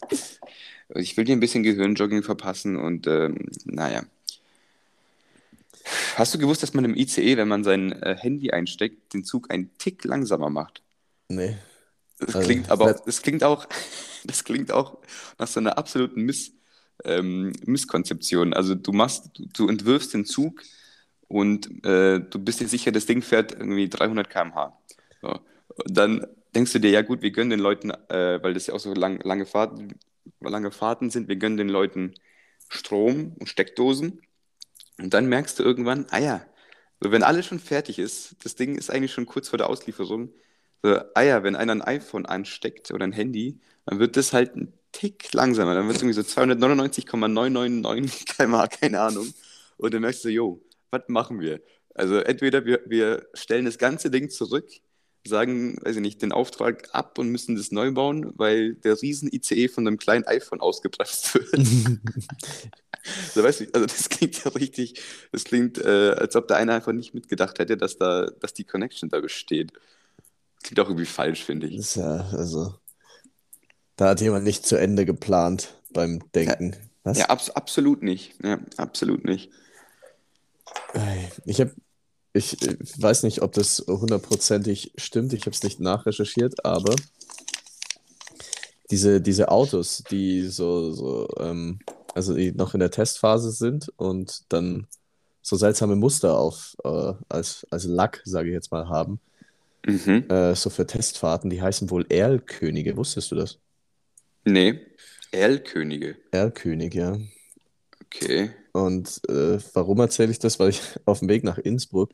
Ich 0.95 1.17
will 1.17 1.25
dir 1.25 1.33
ein 1.33 1.41
bisschen 1.41 1.65
Gehirnjogging 1.65 2.23
verpassen 2.23 2.77
und 2.77 3.09
ähm, 3.09 3.51
naja. 3.65 4.05
Hast 6.15 6.33
du 6.35 6.39
gewusst, 6.39 6.63
dass 6.63 6.73
man 6.73 6.85
im 6.85 6.95
ICE, 6.95 7.37
wenn 7.37 7.49
man 7.49 7.65
sein 7.65 7.91
äh, 7.91 8.17
Handy 8.17 8.53
einsteckt, 8.53 9.13
den 9.13 9.25
Zug 9.25 9.51
einen 9.51 9.71
Tick 9.79 10.05
langsamer 10.05 10.51
macht? 10.51 10.83
Nee. 11.29 11.57
Das 12.21 12.37
Also, 12.37 12.41
klingt 12.41 12.71
aber 12.71 12.85
auch, 12.87 12.95
das- 12.95 13.03
das 13.05 13.23
klingt 13.23 13.45
auch, 13.45 13.67
das 14.25 14.45
klingt 14.45 14.73
auch 14.73 14.99
nach 15.39 15.49
so 15.49 15.61
einer 15.61 15.79
absoluten 15.79 16.23
Miss, 16.23 16.53
ähm, 17.05 17.53
Misskonzeption. 17.67 18.53
Also 18.55 18.75
du 18.75 18.93
machst, 18.93 19.31
du, 19.35 19.47
du 19.53 19.69
entwirfst 19.69 20.13
den 20.15 20.25
Zug 20.27 20.63
und 21.29 21.85
äh, 21.85 22.21
du 22.21 22.39
bist 22.39 22.61
dir 22.61 22.69
sicher, 22.69 22.93
das 22.93 23.07
Ding 23.07 23.23
fährt 23.23 23.53
irgendwie 23.53 23.89
300 23.89 24.31
km/h. 24.31 24.79
So. 25.23 25.41
Dann 25.87 26.27
denkst 26.55 26.73
du 26.73 26.81
dir, 26.81 26.91
ja 26.91 27.03
gut, 27.03 27.23
wir 27.23 27.31
gönnen 27.31 27.51
den 27.51 27.61
Leuten, 27.61 27.91
äh, 27.91 28.43
weil 28.43 28.55
das 28.55 28.67
ja 28.67 28.75
auch 28.75 28.81
so 28.81 28.93
lang, 28.95 29.21
lange 29.23 29.47
Fahrten, 29.47 29.99
lange 30.41 30.71
Fahrten 30.71 31.11
sind, 31.11 31.29
wir 31.29 31.37
gönnen 31.37 31.57
den 31.57 31.69
Leuten 31.69 32.15
Strom 32.69 33.35
und 33.39 33.49
Steckdosen. 33.49 34.21
Und 34.99 35.15
dann 35.15 35.27
merkst 35.29 35.59
du 35.59 35.63
irgendwann, 35.63 36.07
ah 36.11 36.19
ja, 36.19 36.47
wenn 37.01 37.23
alles 37.23 37.47
schon 37.47 37.61
fertig 37.61 37.99
ist, 37.99 38.37
das 38.45 38.55
Ding 38.57 38.77
ist 38.77 38.91
eigentlich 38.91 39.13
schon 39.13 39.27
kurz 39.27 39.49
vor 39.49 39.59
der 39.59 39.69
Auslieferung, 39.71 40.31
so, 40.83 40.99
ah 41.15 41.23
ja, 41.23 41.43
wenn 41.43 41.57
einer 41.57 41.73
ein 41.73 41.83
iPhone 41.83 42.27
ansteckt 42.27 42.91
oder 42.91 43.05
ein 43.05 43.13
Handy, 43.13 43.61
dann 43.87 43.99
wird 43.99 44.17
das 44.17 44.33
halt 44.33 44.57
ein 44.57 44.73
Tick 44.93 45.33
langsamer. 45.33 45.75
Dann 45.75 45.87
wird 45.87 45.97
es 45.97 46.03
irgendwie 46.03 46.17
so 46.17 46.23
299,999 46.23 48.27
km/h, 48.27 48.69
keine 48.69 49.01
Ahnung. 49.01 49.33
Und 49.77 49.95
dann 49.95 50.03
merkst 50.03 50.25
du, 50.25 50.29
jo, 50.31 50.63
was 50.91 51.03
machen 51.09 51.41
wir? 51.41 51.61
Also 51.95 52.17
entweder 52.17 52.65
wir, 52.65 52.81
wir 52.87 53.27
stellen 53.35 53.65
das 53.65 53.79
ganze 53.79 54.11
Ding 54.11 54.31
zurück, 54.31 54.69
sagen, 55.27 55.77
weiß 55.83 55.97
ich 55.97 56.03
nicht, 56.03 56.23
den 56.23 56.33
Auftrag 56.33 56.89
ab 56.93 57.19
und 57.19 57.29
müssen 57.29 57.57
das 57.57 57.73
neu 57.73 57.93
bauen, 57.93 58.33
weil 58.37 58.75
der 58.75 59.01
riesen 59.03 59.31
ICE 59.31 59.69
von 59.69 59.87
einem 59.87 59.99
kleinen 59.99 60.25
iPhone 60.27 60.61
ausgebremst 60.61 61.35
wird. 61.35 61.53
So, 63.35 63.43
weißt 63.43 63.61
du, 63.61 63.67
also 63.73 63.87
das 63.87 64.11
klingt 64.11 64.45
ja 64.45 64.51
richtig, 64.51 65.01
das 65.33 65.45
klingt, 65.45 65.79
äh, 65.79 66.11
als 66.11 66.37
ob 66.37 66.49
da 66.49 66.57
einer 66.57 66.75
einfach 66.75 66.93
nicht 66.93 67.15
mitgedacht 67.15 67.59
hätte, 67.59 67.79
dass 67.79 67.97
da, 67.97 68.27
dass 68.41 68.53
die 68.53 68.65
Connection 68.65 69.09
da 69.09 69.21
besteht. 69.21 69.73
Klingt 70.63 70.81
auch 70.81 70.89
irgendwie 70.89 71.07
falsch, 71.07 71.45
finde 71.45 71.67
ich. 71.67 71.77
Ist 71.77 71.97
ja, 71.97 72.29
also, 72.33 72.75
da 73.97 74.11
hat 74.11 74.21
jemand 74.21 74.45
nicht 74.45 74.67
zu 74.67 74.77
Ende 74.77 75.07
geplant 75.07 75.75
beim 75.93 76.21
Denken. 76.35 76.77
Was? 77.03 77.19
Ja, 77.19 77.27
abs 77.27 77.51
absolut 77.51 78.03
nicht. 78.03 78.35
Ja, 78.43 78.59
absolut 78.77 79.25
nicht. 79.25 79.51
Ich 81.45 81.61
habe, 81.61 81.75
ich 82.33 82.63
äh, 82.63 82.77
weiß 82.99 83.23
nicht, 83.23 83.43
ob 83.43 83.53
das 83.53 83.85
hundertprozentig 83.87 84.93
stimmt. 84.97 85.33
Ich 85.33 85.43
habe 85.43 85.53
es 85.53 85.63
nicht 85.63 85.81
nachrecherchiert, 85.81 86.65
aber 86.65 86.95
diese, 88.91 89.21
diese 89.21 89.51
Autos, 89.51 90.03
die 90.11 90.47
so, 90.49 90.93
so 90.93 91.29
ähm, 91.39 91.79
also 92.15 92.35
die 92.35 92.53
noch 92.53 92.75
in 92.75 92.81
der 92.81 92.91
Testphase 92.91 93.51
sind 93.51 93.93
und 93.97 94.45
dann 94.53 94.87
so 95.43 95.57
seltsame 95.57 95.97
Muster 95.97 96.37
auf 96.37 96.77
äh, 96.85 97.15
als, 97.29 97.67
als 97.71 97.85
Lack, 97.85 98.21
sage 98.25 98.49
ich 98.49 98.55
jetzt 98.55 98.73
mal, 98.73 98.89
haben, 98.89 99.21
Mhm. 99.87 100.27
äh, 100.29 100.55
so 100.55 100.71
für 100.71 100.87
Testfahrten, 100.87 101.51
die 101.51 101.63
heißen 101.63 101.91
wohl 101.91 102.07
Erlkönige. 102.09 102.97
Wusstest 102.97 103.31
du 103.31 103.37
das? 103.37 103.59
Nee. 104.45 104.81
Erlkönige. 105.33 106.17
Erlkönig, 106.31 106.95
ja. 106.95 107.19
Okay. 108.05 108.51
Und 108.73 109.21
äh, 109.29 109.59
warum 109.75 110.01
erzähle 110.01 110.33
ich 110.33 110.39
das? 110.39 110.59
Weil 110.59 110.71
ich 110.71 110.81
auf 111.07 111.21
dem 111.21 111.29
Weg 111.29 111.45
nach 111.45 111.59
Innsbruck 111.59 112.11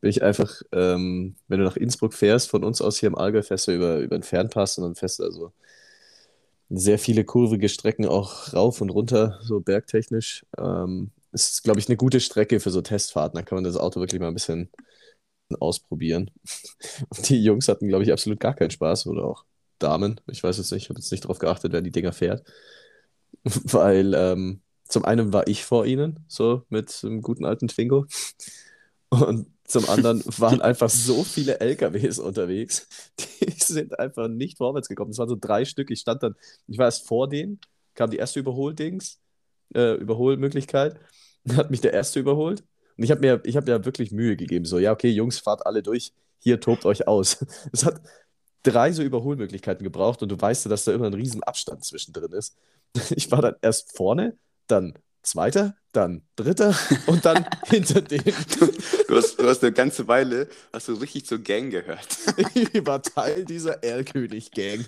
bin 0.00 0.10
ich 0.10 0.22
einfach, 0.22 0.62
ähm, 0.72 1.36
wenn 1.48 1.58
du 1.58 1.64
nach 1.64 1.76
Innsbruck 1.76 2.14
fährst, 2.14 2.50
von 2.50 2.64
uns 2.64 2.82
aus 2.82 2.98
hier 2.98 3.08
im 3.08 3.16
Allgäu 3.16 3.42
fährst 3.42 3.66
du 3.66 3.72
über, 3.74 3.98
über 3.98 4.18
den 4.18 4.22
Fernpass 4.22 4.78
und 4.78 4.84
dann 4.84 4.94
fährst 4.94 5.18
du 5.18 5.24
also 5.24 5.52
sehr 6.68 6.98
viele 6.98 7.24
kurvige 7.24 7.68
Strecken 7.68 8.06
auch 8.06 8.52
rauf 8.52 8.80
und 8.80 8.90
runter, 8.90 9.38
so 9.42 9.60
bergtechnisch. 9.60 10.44
Ähm, 10.58 11.10
ist, 11.32 11.64
glaube 11.64 11.80
ich, 11.80 11.88
eine 11.88 11.96
gute 11.96 12.20
Strecke 12.20 12.60
für 12.60 12.70
so 12.70 12.82
Testfahrten. 12.82 13.36
Da 13.36 13.42
kann 13.42 13.56
man 13.56 13.64
das 13.64 13.76
Auto 13.76 14.00
wirklich 14.00 14.20
mal 14.20 14.28
ein 14.28 14.34
bisschen 14.34 14.70
ausprobieren. 15.54 16.30
Die 17.28 17.42
Jungs 17.42 17.68
hatten, 17.68 17.88
glaube 17.88 18.04
ich, 18.04 18.12
absolut 18.12 18.40
gar 18.40 18.54
keinen 18.54 18.70
Spaß 18.70 19.06
oder 19.06 19.24
auch 19.24 19.44
Damen. 19.78 20.20
Ich 20.30 20.42
weiß 20.42 20.58
es 20.58 20.70
nicht, 20.70 20.84
ich 20.84 20.88
habe 20.88 20.98
jetzt 20.98 21.12
nicht 21.12 21.24
darauf 21.24 21.38
geachtet, 21.38 21.72
wer 21.72 21.82
die 21.82 21.90
Dinger 21.90 22.12
fährt. 22.12 22.42
Weil 23.44 24.14
ähm, 24.14 24.60
zum 24.84 25.04
einen 25.04 25.32
war 25.32 25.46
ich 25.48 25.64
vor 25.64 25.86
ihnen, 25.86 26.24
so 26.28 26.62
mit 26.68 27.00
einem 27.04 27.22
guten 27.22 27.44
alten 27.44 27.68
Twingo. 27.68 28.06
Und 29.10 29.46
zum 29.64 29.88
anderen 29.88 30.22
waren 30.38 30.60
einfach 30.60 30.90
so 30.90 31.24
viele 31.24 31.60
LKWs 31.60 32.18
unterwegs, 32.18 32.86
die 33.18 33.50
sind 33.50 33.98
einfach 33.98 34.28
nicht 34.28 34.58
vorwärts 34.58 34.88
gekommen. 34.88 35.10
Es 35.10 35.18
waren 35.18 35.28
so 35.28 35.36
drei 35.40 35.64
Stück. 35.64 35.90
Ich 35.90 36.00
stand 36.00 36.22
dann, 36.22 36.34
ich 36.68 36.78
war 36.78 36.86
erst 36.86 37.06
vor 37.06 37.28
denen, 37.28 37.60
kam 37.94 38.10
die 38.10 38.16
erste 38.16 38.40
Überholdings, 38.40 39.20
äh, 39.74 39.94
Überholmöglichkeit. 39.94 40.98
Dann 41.44 41.56
hat 41.56 41.70
mich 41.70 41.80
der 41.80 41.92
erste 41.92 42.20
überholt. 42.20 42.64
Und 42.96 43.04
ich 43.04 43.10
habe 43.10 43.20
mir, 43.20 43.40
ich 43.44 43.56
habe 43.56 43.70
mir 43.70 43.84
wirklich 43.84 44.12
Mühe 44.12 44.36
gegeben. 44.36 44.64
So, 44.64 44.78
ja, 44.78 44.92
okay, 44.92 45.10
Jungs, 45.10 45.38
fahrt 45.38 45.66
alle 45.66 45.82
durch. 45.82 46.12
Hier 46.38 46.60
tobt 46.60 46.84
euch 46.86 47.06
aus. 47.08 47.44
Es 47.72 47.84
hat 47.84 48.00
drei 48.62 48.92
so 48.92 49.02
Überholmöglichkeiten 49.02 49.84
gebraucht 49.84 50.22
und 50.22 50.30
du 50.30 50.40
weißt 50.40 50.64
ja, 50.64 50.68
dass 50.70 50.84
da 50.84 50.92
immer 50.92 51.06
ein 51.06 51.14
riesen 51.14 51.42
Abstand 51.42 51.84
zwischendrin 51.84 52.32
ist. 52.32 52.56
Ich 53.14 53.30
war 53.30 53.42
dann 53.42 53.56
erst 53.60 53.96
vorne, 53.96 54.38
dann 54.66 54.94
Zweiter, 55.22 55.76
dann 55.90 56.22
dritter 56.36 56.72
und 57.06 57.24
dann 57.24 57.44
hinter 57.66 58.00
dem. 58.00 58.22
Du 59.08 59.16
hast, 59.16 59.36
du 59.38 59.44
hast 59.44 59.62
eine 59.62 59.72
ganze 59.72 60.06
Weile, 60.06 60.48
hast 60.72 60.86
du 60.86 60.94
richtig 60.94 61.26
zur 61.26 61.40
Gang 61.40 61.70
gehört. 61.70 62.06
Ich 62.54 62.86
war 62.86 63.02
Teil 63.02 63.44
dieser 63.44 63.82
Erlkönig-Gang. 63.82 64.84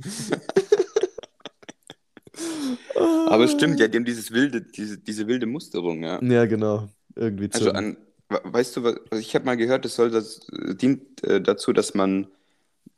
Aber 2.94 3.44
es 3.44 3.52
stimmt, 3.52 3.80
ja, 3.80 3.88
die 3.88 3.96
haben 3.98 4.04
dieses 4.04 4.30
wilde, 4.30 4.62
diese, 4.62 4.98
diese 4.98 5.26
wilde 5.26 5.46
Musterung, 5.46 6.02
ja. 6.04 6.22
Ja, 6.22 6.46
genau. 6.46 6.88
Irgendwie 7.18 7.50
Also 7.52 7.66
zum- 7.66 7.76
an, 7.76 7.96
we- 8.28 8.40
weißt 8.44 8.76
du, 8.76 8.84
was, 8.84 8.94
ich 9.18 9.34
habe 9.34 9.44
mal 9.44 9.56
gehört, 9.56 9.84
das 9.84 9.94
soll 9.96 10.10
das 10.10 10.40
dient 10.52 11.22
äh, 11.24 11.40
dazu, 11.40 11.72
dass 11.72 11.94
man 11.94 12.28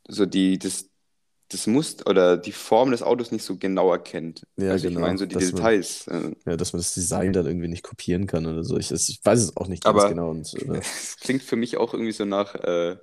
so 0.07 0.25
die 0.25 0.57
das 0.59 0.85
das 1.49 1.67
Muster 1.67 2.09
oder 2.09 2.37
die 2.37 2.53
Form 2.53 2.91
des 2.91 3.03
Autos 3.03 3.33
nicht 3.33 3.43
so 3.43 3.57
genau 3.57 3.91
erkennt. 3.91 4.43
Ja, 4.55 4.71
also 4.71 4.87
genau, 4.87 5.01
ich 5.01 5.05
meine 5.05 5.17
so 5.17 5.25
die 5.25 5.35
dass 5.35 5.43
man- 5.51 5.55
Details. 5.55 6.07
Äh, 6.07 6.31
ja, 6.45 6.55
dass 6.55 6.71
man 6.71 6.79
das 6.79 6.93
Design 6.93 7.33
dann 7.33 7.45
irgendwie 7.45 7.67
nicht 7.67 7.83
kopieren 7.83 8.25
kann 8.25 8.45
oder 8.45 8.63
so. 8.63 8.77
Ich, 8.77 8.89
ich 8.89 9.19
weiß 9.21 9.39
es 9.41 9.57
auch 9.57 9.67
nicht 9.67 9.83
ganz 9.83 9.99
Aber- 9.99 10.07
genau. 10.09 10.29
Und, 10.29 10.53
äh, 10.53 10.77
Es 10.79 11.17
klingt 11.19 11.43
für 11.43 11.57
mich 11.57 11.75
auch 11.75 11.93
irgendwie 11.93 12.13
so 12.13 12.23
nach 12.23 12.55
äh, 12.55 12.95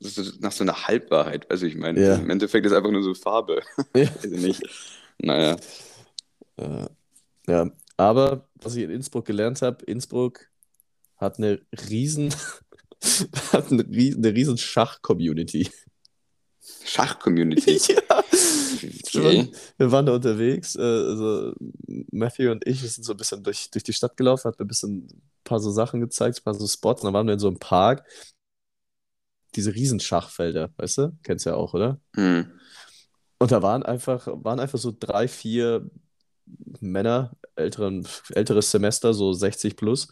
so, 0.00 0.22
nach 0.40 0.50
so 0.52 0.64
einer 0.64 0.86
Halbwahrheit. 0.88 1.48
Also 1.52 1.66
ich 1.66 1.76
meine, 1.76 2.00
Ja. 2.04 2.14
im 2.16 2.30
Endeffekt 2.30 2.66
ist 2.66 2.72
einfach 2.72 2.90
nur 2.90 3.02
so 3.04 3.14
Farbe. 3.14 3.62
Ja. 3.94 4.08
Ich 4.24 4.30
nicht. 4.30 4.62
Naja. 5.18 5.56
Äh, 6.56 6.86
ja, 7.46 7.70
aber 7.98 8.48
was 8.54 8.76
ich 8.76 8.84
in 8.84 8.90
Innsbruck 8.90 9.26
gelernt 9.26 9.60
habe, 9.60 9.84
Innsbruck 9.84 10.46
hat 11.16 11.38
eine 11.38 11.60
riesen, 11.90 12.32
hat 13.52 13.70
eine 13.70 13.86
riesen, 13.86 14.24
eine 14.24 14.34
riesen 14.34 14.56
Schach-Community. 14.56 15.68
Schach-Community. 16.84 17.80
ja. 17.88 18.24
Okay. 19.08 19.50
Wir 19.76 19.90
waren 19.90 20.06
da 20.06 20.14
unterwegs, 20.14 20.76
äh, 20.76 20.80
also 20.80 21.52
Matthew 22.12 22.52
und 22.52 22.66
ich 22.66 22.80
wir 22.82 22.88
sind 22.88 23.02
so 23.02 23.14
ein 23.14 23.16
bisschen 23.16 23.42
durch, 23.42 23.68
durch 23.70 23.82
die 23.82 23.92
Stadt 23.92 24.16
gelaufen, 24.16 24.48
hat 24.48 24.58
mir 24.60 24.64
ein 24.64 24.68
bisschen 24.68 25.06
ein 25.06 25.22
paar 25.42 25.58
so 25.58 25.72
Sachen 25.72 26.00
gezeigt, 26.00 26.38
ein 26.38 26.44
paar 26.44 26.54
so 26.54 26.68
Spots, 26.68 27.02
und 27.02 27.06
dann 27.08 27.14
waren 27.14 27.26
wir 27.26 27.34
in 27.34 27.40
so 27.40 27.48
einem 27.48 27.58
Park. 27.58 28.06
Diese 29.56 29.74
riesen 29.74 29.98
Schachfelder, 29.98 30.70
weißt 30.76 30.98
du? 30.98 31.18
Kennst 31.24 31.46
du 31.46 31.50
ja 31.50 31.56
auch, 31.56 31.74
oder? 31.74 32.00
Hm. 32.14 32.52
Und 33.40 33.50
da 33.50 33.60
waren 33.62 33.82
einfach, 33.82 34.28
waren 34.30 34.60
einfach 34.60 34.78
so 34.78 34.94
drei, 34.96 35.26
vier 35.26 35.90
Männer, 36.80 37.32
älteren, 37.56 38.06
älteres 38.30 38.70
Semester, 38.70 39.14
so 39.14 39.32
60 39.32 39.76
plus. 39.76 40.08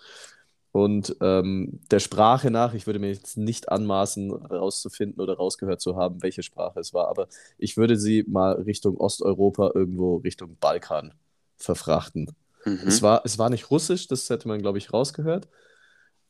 Und 0.72 1.16
ähm, 1.22 1.80
der 1.90 2.00
Sprache 2.00 2.50
nach, 2.50 2.74
ich 2.74 2.86
würde 2.86 2.98
mir 2.98 3.10
jetzt 3.10 3.38
nicht 3.38 3.70
anmaßen, 3.70 4.30
rauszufinden 4.30 5.22
oder 5.22 5.36
rausgehört 5.36 5.80
zu 5.80 5.96
haben, 5.96 6.22
welche 6.22 6.42
Sprache 6.42 6.80
es 6.80 6.92
war, 6.92 7.08
aber 7.08 7.28
ich 7.56 7.78
würde 7.78 7.96
sie 7.96 8.24
mal 8.28 8.52
Richtung 8.60 8.98
Osteuropa, 8.98 9.70
irgendwo 9.74 10.16
Richtung 10.16 10.58
Balkan 10.60 11.14
verfrachten. 11.56 12.30
Mhm. 12.66 12.80
Es 12.86 13.00
war, 13.00 13.22
es 13.24 13.38
war 13.38 13.48
nicht 13.48 13.70
russisch, 13.70 14.06
das 14.06 14.28
hätte 14.28 14.48
man, 14.48 14.60
glaube 14.60 14.76
ich, 14.76 14.92
rausgehört. 14.92 15.48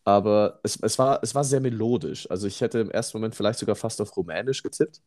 Aber 0.04 0.60
es, 0.62 0.78
es 0.80 0.96
war, 1.00 1.18
es 1.24 1.34
war 1.34 1.42
sehr 1.42 1.58
melodisch. 1.58 2.30
Also 2.30 2.46
ich 2.46 2.60
hätte 2.60 2.78
im 2.78 2.90
ersten 2.92 3.18
Moment 3.18 3.34
vielleicht 3.34 3.58
sogar 3.58 3.74
fast 3.74 4.00
auf 4.00 4.16
Rumänisch 4.16 4.62
getippt. 4.62 5.00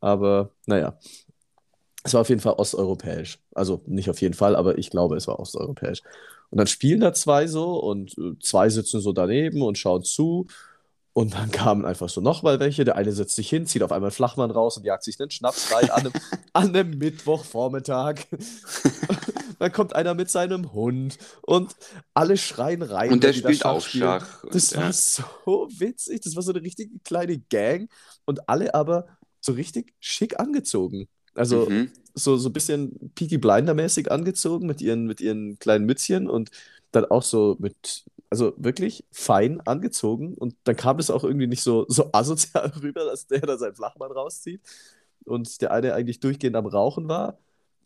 Aber 0.00 0.50
naja, 0.66 0.98
es 2.04 2.12
war 2.12 2.20
auf 2.20 2.28
jeden 2.28 2.40
Fall 2.40 2.52
osteuropäisch. 2.52 3.40
Also 3.54 3.82
nicht 3.86 4.10
auf 4.10 4.20
jeden 4.20 4.34
Fall, 4.34 4.54
aber 4.54 4.78
ich 4.78 4.90
glaube, 4.90 5.16
es 5.16 5.26
war 5.26 5.40
osteuropäisch. 5.40 6.02
Und 6.50 6.58
dann 6.58 6.66
spielen 6.66 7.00
da 7.00 7.14
zwei 7.14 7.46
so 7.46 7.80
und 7.80 8.16
äh, 8.18 8.38
zwei 8.40 8.68
sitzen 8.68 9.00
so 9.00 9.12
daneben 9.12 9.62
und 9.62 9.78
schauen 9.78 10.04
zu. 10.04 10.46
Und 11.14 11.34
dann 11.34 11.50
kamen 11.50 11.84
einfach 11.84 12.08
so 12.08 12.20
nochmal 12.20 12.60
welche. 12.60 12.84
Der 12.84 12.96
eine 12.96 13.12
setzt 13.12 13.36
sich 13.36 13.48
hin, 13.48 13.66
zieht 13.66 13.82
auf 13.82 13.92
einmal 13.92 14.08
einen 14.08 14.14
Flachmann 14.14 14.50
raus 14.50 14.76
und 14.76 14.84
jagt 14.84 15.02
sich 15.02 15.18
einen 15.18 15.30
Schnaps 15.30 15.72
rein 15.72 15.90
an 15.90 16.00
einem, 16.00 16.12
an 16.52 16.68
einem 16.76 16.98
Mittwochvormittag. 16.98 18.26
dann 19.58 19.72
kommt 19.72 19.96
einer 19.96 20.14
mit 20.14 20.28
seinem 20.28 20.74
Hund 20.74 21.16
und 21.42 21.74
alle 22.12 22.36
schreien 22.36 22.82
rein. 22.82 23.12
Und 23.12 23.24
der 23.24 23.32
spielt 23.32 23.64
auch 23.64 23.80
spielen. 23.80 24.02
Schach. 24.02 24.44
Das 24.50 24.72
ja. 24.72 24.82
war 24.82 24.92
so 24.92 25.68
witzig. 25.78 26.20
Das 26.20 26.36
war 26.36 26.42
so 26.42 26.52
eine 26.52 26.62
richtige 26.62 26.98
kleine 26.98 27.38
Gang 27.38 27.88
und 28.26 28.48
alle 28.48 28.74
aber 28.74 29.06
so 29.40 29.52
richtig 29.52 29.94
schick 30.00 30.38
angezogen. 30.38 31.08
Also 31.34 31.70
Mhm. 31.70 31.92
so, 32.14 32.36
so 32.36 32.48
ein 32.48 32.52
bisschen 32.52 33.12
Peaky 33.14 33.38
Blinder-mäßig 33.38 34.10
angezogen 34.10 34.66
mit 34.66 34.80
ihren, 34.80 35.06
mit 35.06 35.20
ihren 35.20 35.58
kleinen 35.58 35.84
Mützchen 35.86 36.28
und 36.30 36.50
dann 36.92 37.04
auch 37.06 37.22
so 37.22 37.56
mit, 37.58 38.04
also 38.30 38.54
wirklich 38.56 39.04
fein 39.12 39.60
angezogen. 39.62 40.34
Und 40.34 40.56
dann 40.64 40.76
kam 40.76 40.98
es 40.98 41.10
auch 41.10 41.24
irgendwie 41.24 41.46
nicht 41.48 41.62
so, 41.62 41.86
so 41.88 42.10
asozial 42.12 42.68
rüber, 42.82 43.04
dass 43.04 43.26
der 43.26 43.40
da 43.40 43.58
seinen 43.58 43.74
Flachmann 43.74 44.12
rauszieht 44.12 44.60
und 45.24 45.60
der 45.62 45.72
eine 45.72 45.94
eigentlich 45.94 46.20
durchgehend 46.20 46.56
am 46.56 46.66
Rauchen 46.66 47.08
war. 47.08 47.38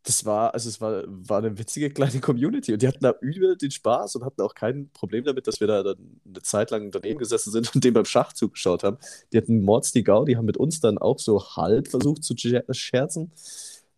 Das 0.04 0.24
war, 0.24 0.54
also 0.54 0.68
es 0.68 0.80
war, 0.80 1.02
war 1.06 1.38
eine 1.38 1.58
witzige 1.58 1.90
kleine 1.90 2.20
Community 2.20 2.72
und 2.72 2.80
die 2.82 2.88
hatten 2.88 3.02
da 3.02 3.14
übel 3.20 3.56
den 3.56 3.70
Spaß 3.70 4.16
und 4.16 4.24
hatten 4.24 4.40
auch 4.42 4.54
kein 4.54 4.90
Problem 4.90 5.24
damit, 5.24 5.46
dass 5.46 5.60
wir 5.60 5.66
da 5.66 5.82
dann 5.82 6.20
eine 6.26 6.42
Zeit 6.42 6.70
lang 6.70 6.90
daneben 6.90 7.18
gesessen 7.18 7.50
sind 7.52 7.72
und 7.74 7.84
dem 7.84 7.94
beim 7.94 8.04
Schach 8.04 8.32
zugeschaut 8.32 8.84
haben. 8.84 8.96
Die 9.32 9.36
hatten 9.38 9.62
Mords 9.62 9.92
die 9.92 10.04
Gau, 10.04 10.24
die 10.24 10.36
haben 10.36 10.46
mit 10.46 10.56
uns 10.56 10.80
dann 10.80 10.98
auch 10.98 11.18
so 11.18 11.44
halb 11.56 11.88
versucht 11.88 12.24
zu 12.24 12.34
scher- 12.34 12.64
scherzen. 12.72 13.32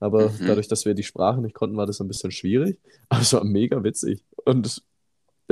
Aber 0.03 0.31
Mhm. 0.31 0.47
dadurch, 0.47 0.67
dass 0.69 0.87
wir 0.87 0.95
die 0.95 1.03
Sprache 1.03 1.41
nicht 1.43 1.55
konnten, 1.55 1.77
war 1.77 1.87
das 1.87 2.01
ein 2.01 2.09
bisschen 2.09 2.31
schwierig. 2.31 2.79
Aber 3.11 3.21
es 3.21 3.33
war 3.35 3.45
mega 3.45 3.85
witzig. 3.85 4.25
Und 4.47 4.67
ich 4.67 4.83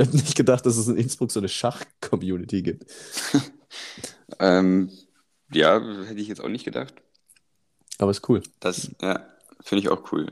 hätte 0.05 0.15
nicht 0.17 0.35
gedacht, 0.35 0.65
dass 0.65 0.77
es 0.77 0.87
in 0.87 0.97
Innsbruck 0.97 1.31
so 1.31 1.39
eine 1.39 1.49
Schach-Community 1.49 2.63
gibt. 2.63 2.85
Ähm, 4.39 4.89
ja, 5.53 5.79
hätte 6.05 6.19
ich 6.19 6.27
jetzt 6.27 6.41
auch 6.41 6.49
nicht 6.49 6.65
gedacht. 6.65 6.93
Aber 7.97 8.11
ist 8.11 8.27
cool. 8.29 8.41
Das, 8.59 8.89
ja, 9.01 9.25
finde 9.61 9.83
ich 9.83 9.89
auch 9.89 10.11
cool. 10.11 10.31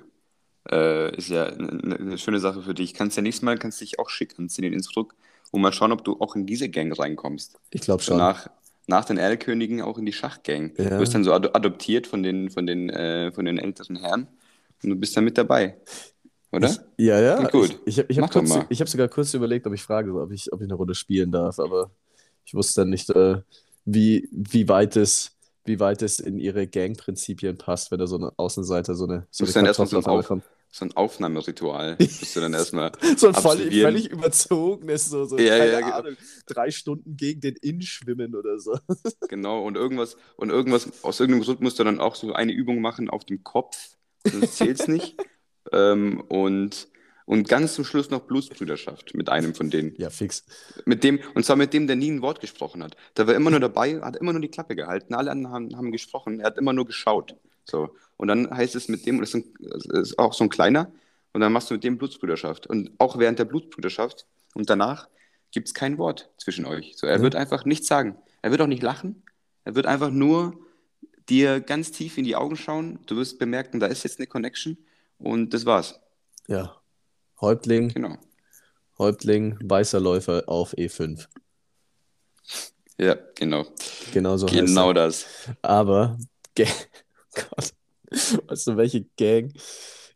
Äh, 0.70 1.16
ist 1.16 1.30
ja 1.30 1.46
eine, 1.46 1.96
eine 1.96 2.18
schöne 2.18 2.40
Sache 2.40 2.62
für 2.62 2.74
dich. 2.74 2.94
Kannst 2.94 3.16
ja 3.16 3.24
nächstes 3.24 3.44
Mal 3.44 3.58
kannst 3.58 3.80
dich 3.82 4.00
auch 4.00 4.10
schick 4.10 4.38
anziehen 4.38 4.66
in 4.66 4.74
Innsbruck 4.74 5.16
und 5.52 5.62
mal 5.62 5.72
schauen, 5.72 5.92
ob 5.92 6.04
du 6.04 6.20
auch 6.20 6.36
in 6.36 6.46
diese 6.46 6.70
Gang 6.70 6.98
reinkommst. 6.98 7.60
Ich 7.72 7.82
glaube 7.82 8.04
schon. 8.04 8.18
nach, 8.18 8.50
nach 8.88 9.06
den 9.06 9.18
Erlkönigen 9.18 9.82
auch 9.82 9.98
in 9.98 10.06
die 10.06 10.14
Schachgang. 10.14 10.74
Ja. 10.78 10.90
Du 10.90 11.00
wirst 11.00 11.14
dann 11.14 11.24
so 11.24 11.34
ado 11.34 11.50
adoptiert 11.54 12.08
von 12.08 12.24
den, 12.24 12.50
von 12.50 12.66
den, 12.66 12.90
äh, 12.90 13.32
von 13.32 13.46
den 13.46 13.58
älteren 13.58 13.98
Herren 13.98 14.28
und 14.84 14.90
du 14.90 14.96
bist 14.96 15.16
dann 15.16 15.24
mit 15.24 15.38
dabei. 15.38 15.78
Oder? 16.52 16.70
Ich, 16.70 16.80
ja, 16.98 17.20
ja. 17.20 17.48
Gut. 17.50 17.80
Ich, 17.86 17.98
ich 17.98 18.00
habe 18.00 18.12
ich 18.12 18.18
hab 18.18 18.22
Mach 18.24 18.30
doch 18.30 18.40
kurz, 18.42 18.50
mal. 18.50 18.66
ich 18.70 18.82
hab 18.82 18.90
sogar 18.90 19.08
kurz 19.08 19.34
überlegt, 19.34 19.68
ob 19.68 19.74
ich 19.74 19.84
frage, 19.84 20.14
ob 20.14 20.32
ich, 20.32 20.52
ob 20.52 20.62
ich 20.62 20.66
eine 20.66 20.76
Runde 20.76 20.96
spielen 20.96 21.32
darf. 21.32 21.60
Aber 21.60 21.92
ich 22.46 22.54
wusste 22.54 22.82
dann 22.82 22.90
nicht, 22.90 23.10
äh, 23.10 23.42
wie, 23.86 24.28
wie, 24.32 24.68
weit 24.68 24.96
es, 24.96 25.37
wie 25.68 25.80
weit 25.80 26.02
es 26.02 26.20
in 26.20 26.40
ihre 26.40 26.68
Gang-Prinzipien 26.68 27.58
passt, 27.58 27.92
wenn 27.92 28.00
da 28.00 28.08
so 28.08 28.18
ein 28.18 28.30
Außenseiter 28.38 28.96
so 28.96 29.06
eine, 29.06 29.28
so 29.30 29.46
eine 29.46 29.54
dann 29.54 29.66
erstmal 29.66 29.88
so 29.88 30.02
Kartoffel 30.02 30.38
ein, 30.38 30.40
auf 30.40 30.46
so 30.70 30.86
ein 30.86 30.92
Aufnahmeritual. 30.96 31.96
Bist 31.96 32.36
du 32.36 32.40
dann 32.40 32.54
erstmal. 32.54 32.92
So 33.18 33.28
ein 33.28 33.36
absolvieren. 33.36 33.92
völlig 33.92 34.10
überzogenes, 34.12 35.10
so, 35.10 35.26
so 35.26 35.38
Ja, 35.38 35.58
keine 35.58 35.72
ja, 35.72 35.80
genau. 35.80 35.96
Ahnung, 35.96 36.18
drei 36.46 36.72
Stunden 36.72 37.16
gegen 37.18 37.42
den 37.42 37.56
Inn 37.56 37.82
schwimmen 37.82 38.36
oder 38.36 38.60
so. 38.60 38.78
Genau, 39.30 39.64
und 39.64 39.76
irgendwas, 39.76 40.18
und 40.36 40.50
irgendwas, 40.50 41.04
aus 41.04 41.20
irgendeinem 41.20 41.46
Grund 41.46 41.62
musst 41.62 41.80
du 41.80 41.84
dann 41.84 42.00
auch 42.00 42.16
so 42.16 42.34
eine 42.34 42.52
Übung 42.52 42.82
machen 42.82 43.10
auf 43.10 43.26
dem 43.26 43.44
Kopf. 43.44 43.78
Das 44.24 44.56
zählt's 44.56 44.88
nicht. 44.88 45.16
ähm, 45.72 46.22
und, 46.28 46.88
und 47.28 47.48
ganz 47.50 47.76
zum 47.76 47.84
Schluss 47.84 48.10
noch 48.10 48.22
Blutsbrüderschaft 48.22 49.14
mit 49.14 49.28
einem 49.30 49.54
von 49.54 49.70
denen. 49.70 49.94
Ja, 49.98 50.10
fix. 50.10 50.46
Mit 50.86 51.04
dem, 51.04 51.20
und 51.36 51.46
zwar 51.46 51.58
mit 51.58 51.74
dem, 51.74 51.86
der 51.86 51.98
nie 51.98 52.10
ein 52.10 52.22
Wort 52.22 52.40
gesprochen 52.40 52.82
hat. 52.82 52.96
Der 53.18 53.28
war 53.28 53.36
immer 53.36 53.52
nur 53.52 53.60
dabei, 53.60 54.00
hat 54.02 54.16
immer 54.16 54.32
nur 54.32 54.42
die 54.42 54.48
Klappe 54.48 54.76
gehalten. 54.78 55.14
Alle 55.14 55.30
anderen 55.32 55.54
haben, 55.54 55.76
haben 55.78 55.92
gesprochen, 55.92 56.40
er 56.40 56.48
hat 56.48 56.58
immer 56.58 56.72
nur 56.72 56.86
geschaut. 56.86 57.36
So. 57.66 57.94
Und 58.16 58.30
dann 58.30 58.50
heißt 58.50 58.76
es 58.76 58.88
mit 58.88 59.06
dem, 59.06 59.16
und 59.18 59.22
das 59.22 59.34
ist, 59.34 59.36
ein, 59.36 59.54
das 59.60 60.10
ist 60.12 60.18
auch 60.20 60.34
so 60.34 60.46
ein 60.46 60.50
kleiner, 60.50 60.90
und 61.34 61.42
dann 61.42 61.52
machst 61.52 61.70
du 61.70 61.74
mit 61.76 61.84
dem 61.84 61.98
Blutsbrüderschaft. 61.98 62.66
Und 62.66 62.92
auch 62.98 63.20
während 63.20 63.38
der 63.40 63.46
Blutsbrüderschaft 63.46 64.26
und 64.56 64.70
danach 64.70 65.10
gibt 65.52 65.68
es 65.68 65.74
kein 65.74 65.98
Wort 65.98 66.30
zwischen 66.38 66.66
euch. 66.66 66.94
So, 66.96 67.08
er 67.08 67.18
Ja. 67.18 67.22
wird 67.22 67.36
einfach 67.36 67.66
nichts 67.66 67.88
sagen. 67.88 68.16
Er 68.42 68.52
wird 68.52 68.62
auch 68.62 68.68
nicht 68.68 68.82
lachen. 68.84 69.22
Er 69.66 69.76
wird 69.76 69.86
einfach 69.86 70.12
nur 70.12 70.58
dir 71.28 71.60
ganz 71.60 71.92
tief 71.92 72.18
in 72.18 72.24
die 72.24 72.38
Augen 72.38 72.56
schauen. 72.56 73.00
Du 73.06 73.18
wirst 73.18 73.38
bemerken, 73.38 73.82
da 73.82 73.88
ist 73.88 74.04
jetzt 74.04 74.18
eine 74.18 74.28
Connection. 74.28 74.78
Und 75.20 75.54
das 75.54 75.66
war's. 75.66 76.00
Ja. 76.48 76.74
Häuptling, 77.42 77.90
Genau. 77.90 78.18
Häuptling, 78.98 79.58
weißer 79.62 80.00
Läufer 80.00 80.44
auf 80.48 80.74
E5. 80.78 81.28
Ja, 83.00 83.16
genau. 83.36 83.66
Genau 84.12 84.38
so 84.38 84.48
Genau 84.48 84.92
das. 84.94 85.26
Aber, 85.62 86.18
Ga- 86.56 86.66
Gott, 87.36 87.74
weißt 88.48 88.68
du, 88.68 88.78
welche 88.78 89.06
Gang 89.18 89.54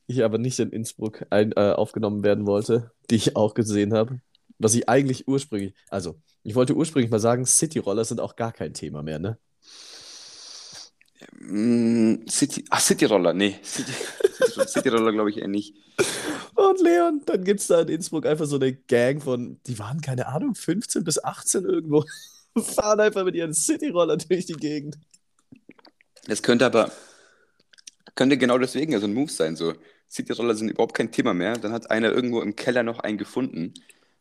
ich 0.08 0.24
aber 0.24 0.40
nicht 0.40 0.60
in 0.60 0.72
Innsbruck 0.72 1.26
ein, 1.30 1.52
äh, 1.52 1.74
aufgenommen 1.74 2.24
werden 2.24 2.48
wollte, 2.48 2.92
die 3.12 3.16
ich 3.16 3.36
auch 3.36 3.54
gesehen 3.54 3.94
habe? 3.94 4.20
Was 4.58 4.74
ich 4.74 4.90
eigentlich 4.90 5.28
ursprünglich, 5.28 5.74
also, 5.90 6.20
ich 6.44 6.56
wollte 6.56 6.76
ursprünglich 6.76 7.12
mal 7.12 7.20
sagen, 7.20 7.46
Cityroller 7.46 8.04
sind 8.06 8.20
auch 8.20 8.36
gar 8.36 8.52
kein 8.52 8.74
Thema 8.74 9.04
mehr, 9.04 9.20
ne? 9.20 9.38
Mm, 11.40 12.28
City, 12.28 12.66
ach, 12.70 12.80
Cityroller, 12.82 13.34
nee. 13.34 13.60
City, 13.64 13.92
Cityroller 14.68 15.12
glaube 15.12 15.30
ich 15.30 15.38
eher 15.38 15.48
nicht. 15.48 15.76
Und 16.56 16.82
Leon, 16.82 17.22
dann 17.26 17.44
gibt 17.44 17.62
es 17.62 17.68
da 17.68 17.82
in 17.82 17.88
Innsbruck 17.88 18.26
einfach 18.26 18.46
so 18.46 18.58
eine 18.58 18.74
Gang 18.74 19.22
von, 19.22 19.60
die 19.68 19.80
waren, 19.80 20.02
keine 20.02 20.28
Ahnung, 20.28 20.56
15 20.56 21.04
bis 21.04 21.24
18 21.24 21.66
irgendwo, 21.66 22.06
fahren 22.58 23.00
einfach 23.00 23.24
mit 23.24 23.36
ihren 23.36 23.54
Cityroller 23.54 24.18
durch 24.18 24.46
die 24.46 24.54
Gegend. 24.54 24.98
Das 26.26 26.44
könnte 26.44 26.66
aber, 26.66 26.92
könnte 28.16 28.38
genau 28.38 28.58
deswegen 28.58 28.92
ja 28.92 29.00
so 29.00 29.08
ein 29.08 29.14
Move 29.14 29.32
sein. 29.32 29.56
So, 29.56 29.74
Cityroller 30.10 30.56
sind 30.56 30.70
überhaupt 30.70 30.96
kein 30.96 31.12
Thema 31.12 31.34
mehr. 31.34 31.58
Dann 31.58 31.72
hat 31.72 31.90
einer 31.90 32.12
irgendwo 32.12 32.42
im 32.42 32.56
Keller 32.56 32.84
noch 32.84 33.00
einen 33.00 33.18
gefunden, 33.18 33.74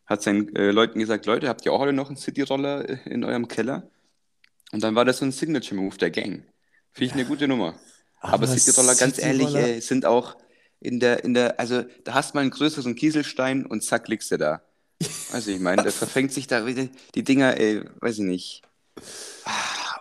hat 0.07 0.23
seinen 0.23 0.55
äh, 0.57 0.71
Leuten 0.71 0.99
gesagt, 0.99 1.27
Leute, 1.27 1.49
habt 1.49 1.67
ihr 1.67 1.73
auch 1.73 1.81
alle 1.81 1.93
noch 1.93 2.09
einen 2.09 2.17
City-Roller 2.17 2.89
äh, 2.89 2.99
in 3.07 3.25
eurem 3.25 3.49
Keller? 3.49 3.89
Und 4.73 4.83
dann 4.83 4.95
war 4.95 5.05
das 5.05 5.19
so 5.19 5.25
ein 5.25 5.33
Signature-Move 5.33 5.99
der 5.99 6.11
Gang. 6.11 6.45
Finde 6.93 7.07
ich 7.07 7.13
eine 7.13 7.25
gute 7.25 7.49
Nummer. 7.49 7.75
Aber, 8.21 8.35
Aber 8.35 8.47
City-Roller, 8.47 8.95
ganz 8.95 9.19
ehrlich, 9.19 9.55
ey, 9.55 9.81
sind 9.81 10.07
auch 10.07 10.37
in 10.81 11.01
der, 11.01 11.25
in 11.25 11.35
der, 11.35 11.59
also 11.61 11.83
da 12.05 12.15
hast 12.15 12.31
du 12.33 12.37
mal 12.37 12.41
einen 12.43 12.51
größeren 12.51 12.95
Kieselstein 12.95 13.67
und 13.67 13.83
zack, 13.85 14.09
liegst 14.09 14.31
du 14.31 14.39
da. 14.39 14.63
Weiß 15.33 15.47
ich, 15.47 15.57
ich 15.57 15.61
meine, 15.63 15.83
da 15.83 15.91
verfängt 15.91 16.33
sich 16.33 16.47
da 16.47 16.67
wieder 16.67 16.89
die 17.15 17.23
Dinger, 17.23 17.57
ey, 17.59 17.83
weiß 18.01 18.19
ich 18.19 18.25
nicht. 18.25 18.63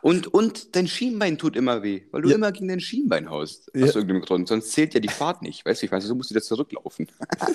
Und, 0.02 0.28
und 0.34 0.76
dein 0.76 0.88
Schienbein 0.88 1.38
tut 1.38 1.56
immer 1.58 1.84
weh, 1.84 2.04
weil 2.12 2.22
du 2.22 2.30
Ja. 2.30 2.36
immer 2.36 2.52
gegen 2.54 2.70
dein 2.70 2.80
Schienbein 2.80 3.30
haust. 3.30 3.70
Ja. 3.74 3.86
Aus 3.86 3.96
irgendeinem 3.96 4.22
Grund. 4.22 4.48
Sonst 4.48 4.72
zählt 4.72 4.94
ja 4.94 5.00
die 5.02 5.10
Fahrt 5.10 5.42
nicht. 5.42 5.66
Weißt 5.66 5.82
du, 5.82 5.86
ich 5.86 5.92
weiß, 5.92 6.06
so 6.06 6.16
musst 6.16 6.30
du 6.32 6.36
wieder 6.36 6.44
zurücklaufen. 6.44 7.08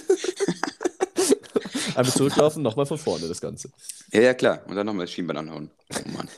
Einmal 1.95 2.13
zurücklaufen, 2.13 2.63
nochmal 2.63 2.87
von 2.87 2.99
vorne 2.99 3.29
das 3.29 3.41
Ganze. 3.41 3.71
Ja, 4.13 4.21
ja, 4.21 4.35
klar. 4.35 4.63
Und 4.67 4.77
dann 4.77 4.85
nochmal 4.87 5.07
das 5.07 5.13
Schienbein 5.13 5.37
anhauen. 5.39 5.71
Oh 5.95 6.09
Mann. 6.11 6.29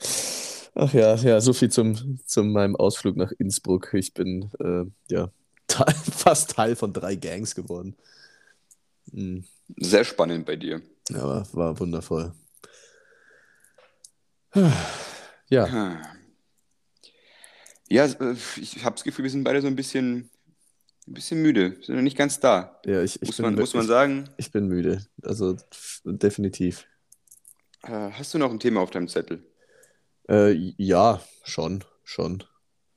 Ach 0.80 0.92
ja, 0.94 1.16
ja, 1.16 1.40
so 1.40 1.52
viel 1.52 1.70
zum, 1.70 2.20
zum 2.24 2.52
meinem 2.52 2.76
Ausflug 2.76 3.16
nach 3.16 3.32
Innsbruck. 3.38 3.92
Ich 3.94 4.14
bin 4.14 4.48
äh, 4.60 4.84
ja 5.12 5.30
Teil, 5.66 5.92
fast 5.94 6.52
Teil 6.52 6.76
von 6.76 6.92
drei 6.92 7.16
Gangs 7.16 7.54
geworden. 7.56 7.96
Hm, 9.12 9.44
Sehr 9.76 10.04
spannend 10.04 10.46
bei 10.46 10.54
dir. 10.56 10.80
aber 11.12 11.46
war 11.52 11.78
wundervoll. 11.78 12.32
Ja, 15.50 15.64
Ah. 15.64 16.02
Ja, 17.88 18.04
äh, 18.04 18.36
ich 18.60 18.84
habe 18.84 18.96
das 18.96 19.02
Gefühl, 19.04 19.22
wir 19.24 19.30
sind 19.30 19.44
beide 19.44 19.62
so 19.62 19.66
ein 19.66 19.76
bisschen, 19.76 20.28
ein 21.06 21.14
bisschen 21.14 21.40
müde. 21.40 21.76
Sind 21.82 21.96
noch 21.96 22.02
nicht 22.02 22.18
ganz 22.18 22.38
da. 22.38 22.78
ja, 22.84 23.02
ich, 23.02 23.16
ich 23.22 23.28
Muss 23.28 23.36
bin 23.38 23.46
man, 23.46 23.54
muss 23.54 23.72
man 23.72 23.86
sagen. 23.86 24.28
Ich 24.36 24.52
bin 24.52 24.68
müde. 24.68 25.06
Also 25.22 25.56
definitiv. 26.04 26.86
Äh, 27.82 28.10
Hast 28.10 28.34
du 28.34 28.38
noch 28.38 28.50
ein 28.50 28.60
Thema 28.60 28.80
auf 28.80 28.90
deinem 28.90 29.08
Zettel? 29.08 29.42
Äh, 30.28 30.52
ja, 30.76 31.20
schon, 31.44 31.84
schon. 32.04 32.44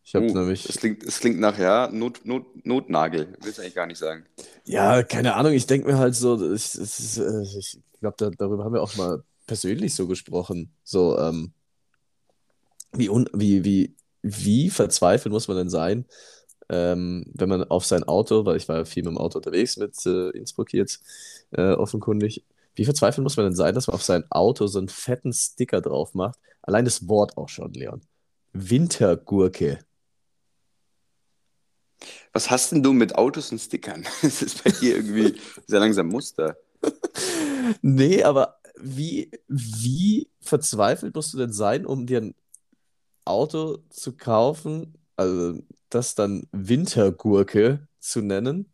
Ich 0.04 0.16
habe 0.16 0.28
Oh, 0.28 0.34
nämlich. 0.34 0.70
Es 0.70 0.78
klingt, 0.78 1.04
es 1.04 1.20
klingt 1.20 1.40
nach, 1.40 1.58
ja, 1.58 1.90
Not, 1.92 2.26
Not, 2.26 2.66
Notnagel. 2.66 3.38
Willst 3.42 3.58
du 3.58 3.62
eigentlich 3.62 3.76
gar 3.76 3.88
nicht 3.88 4.00
sagen. 4.00 4.26
Ja, 4.66 5.04
keine 5.04 5.36
Ahnung, 5.36 5.54
ich 5.54 5.68
denke 5.68 5.88
mir 5.88 5.98
halt 5.98 6.16
so, 6.16 6.36
ich, 6.54 6.76
äh, 6.76 7.42
ich 7.44 7.80
glaube, 8.00 8.16
da, 8.18 8.30
darüber 8.32 8.64
haben 8.66 8.74
wir 8.74 8.82
auch 8.82 8.96
mal 8.96 9.24
persönlich 9.48 9.96
so 9.96 10.08
gesprochen. 10.08 10.74
So, 10.84 11.18
ähm, 11.18 11.54
wie, 12.94 13.10
un, 13.10 13.30
wie, 13.34 13.64
wie, 13.64 13.96
wie 14.22 14.70
verzweifelt 14.70 15.32
muss 15.32 15.48
man 15.48 15.58
denn 15.58 15.70
sein, 15.70 16.06
ähm, 16.70 17.26
wenn 17.34 17.50
man 17.50 17.64
auf 17.66 17.86
sein 17.86 18.04
Auto, 18.04 18.46
weil 18.46 18.58
ich 18.58 18.68
war 18.68 18.78
ja 18.78 18.86
viel 18.86 19.04
mit 19.04 19.12
dem 19.12 19.18
Auto 19.18 19.40
unterwegs 19.40 19.78
mit 19.78 19.96
äh, 20.06 20.30
Innsbruck 20.32 20.74
jetzt, 20.74 21.04
äh, 21.52 21.72
offenkundig, 21.74 22.46
wie 22.76 22.86
verzweifelt 22.86 23.24
muss 23.24 23.38
man 23.38 23.48
denn 23.48 23.56
sein, 23.56 23.76
dass 23.76 23.88
man 23.88 23.96
auf 23.96 24.04
sein 24.04 24.24
Auto 24.30 24.68
so 24.68 24.80
einen 24.80 24.90
fetten 24.90 25.34
Sticker 25.34 25.82
drauf 25.82 26.14
macht? 26.14 26.40
Allein 26.62 26.86
das 26.86 27.08
Wort 27.08 27.38
auch 27.38 27.50
schon, 27.50 27.74
Leon. 27.74 28.02
Wintergurke. 28.54 29.80
Was 32.34 32.50
hast 32.50 32.72
denn 32.72 32.84
du 32.84 32.94
mit 32.94 33.16
Autos 33.16 33.52
und 33.52 33.60
Stickern? 33.60 34.06
Das 34.22 34.42
ist 34.42 34.64
bei 34.64 34.72
dir 34.72 34.96
irgendwie 34.98 35.40
sehr 35.68 35.80
langsam 35.80 36.08
Muster. 36.08 36.58
Nee, 37.84 38.24
aber 38.24 38.60
wie, 38.76 39.32
wie 39.48 40.30
verzweifelt 40.42 41.14
musst 41.16 41.34
du 41.34 41.38
denn 41.38 41.54
sein, 41.54 41.86
um 41.86 42.08
dir 42.08 42.22
ein 42.22 42.36
Auto 43.24 43.78
zu 43.90 44.18
kaufen, 44.18 44.98
also 45.16 45.62
das 45.90 46.16
dann 46.16 46.48
Wintergurke 46.52 47.88
zu 48.00 48.22
nennen? 48.22 48.72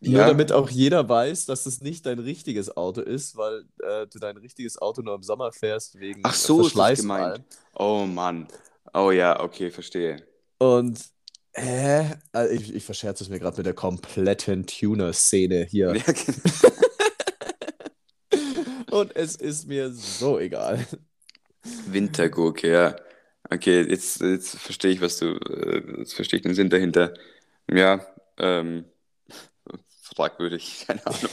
Nur 0.00 0.20
Ja. 0.20 0.26
damit 0.26 0.52
auch 0.52 0.68
jeder 0.70 1.08
weiß, 1.08 1.46
dass 1.46 1.66
es 1.66 1.80
nicht 1.80 2.06
dein 2.06 2.18
richtiges 2.18 2.76
Auto 2.76 3.00
ist, 3.00 3.36
weil 3.36 3.64
äh, 3.82 4.06
du 4.06 4.18
dein 4.18 4.36
richtiges 4.36 4.80
Auto 4.80 5.02
nur 5.02 5.14
im 5.14 5.22
Sommer 5.22 5.52
fährst 5.52 5.98
wegen 5.98 6.20
Ach 6.24 6.34
so, 6.34 6.66
ist 6.66 6.76
das 6.76 7.00
gemeint. 7.00 7.42
Oh 7.74 8.04
Mann. 8.06 8.48
Oh 8.92 9.10
ja, 9.10 9.40
okay, 9.40 9.70
verstehe. 9.70 10.22
Und 10.58 11.00
äh, 11.52 12.04
also 12.32 12.54
ich, 12.54 12.74
ich 12.74 12.84
verscherze 12.84 13.24
es 13.24 13.30
mir 13.30 13.38
gerade 13.38 13.56
mit 13.58 13.66
der 13.66 13.74
kompletten 13.74 14.66
Tuner-Szene 14.66 15.64
hier. 15.64 15.94
Ja, 15.96 16.02
genau. 18.30 19.00
Und 19.00 19.14
es 19.16 19.36
ist 19.36 19.68
mir 19.68 19.90
so 19.92 20.38
egal. 20.38 20.84
Wintergurke, 21.86 22.70
ja. 22.70 22.96
Okay, 23.48 23.82
jetzt, 23.88 24.20
jetzt 24.20 24.56
verstehe 24.58 24.92
ich, 24.92 25.00
was 25.00 25.18
du, 25.18 25.34
äh, 25.36 25.98
jetzt 25.98 26.14
verstehe 26.14 26.38
ich 26.38 26.42
den 26.42 26.54
Sinn 26.54 26.70
dahinter. 26.70 27.14
Ja, 27.70 28.04
ähm, 28.38 28.84
fragwürdig, 30.20 30.84
keine 30.86 31.04
Ahnung. 31.06 31.20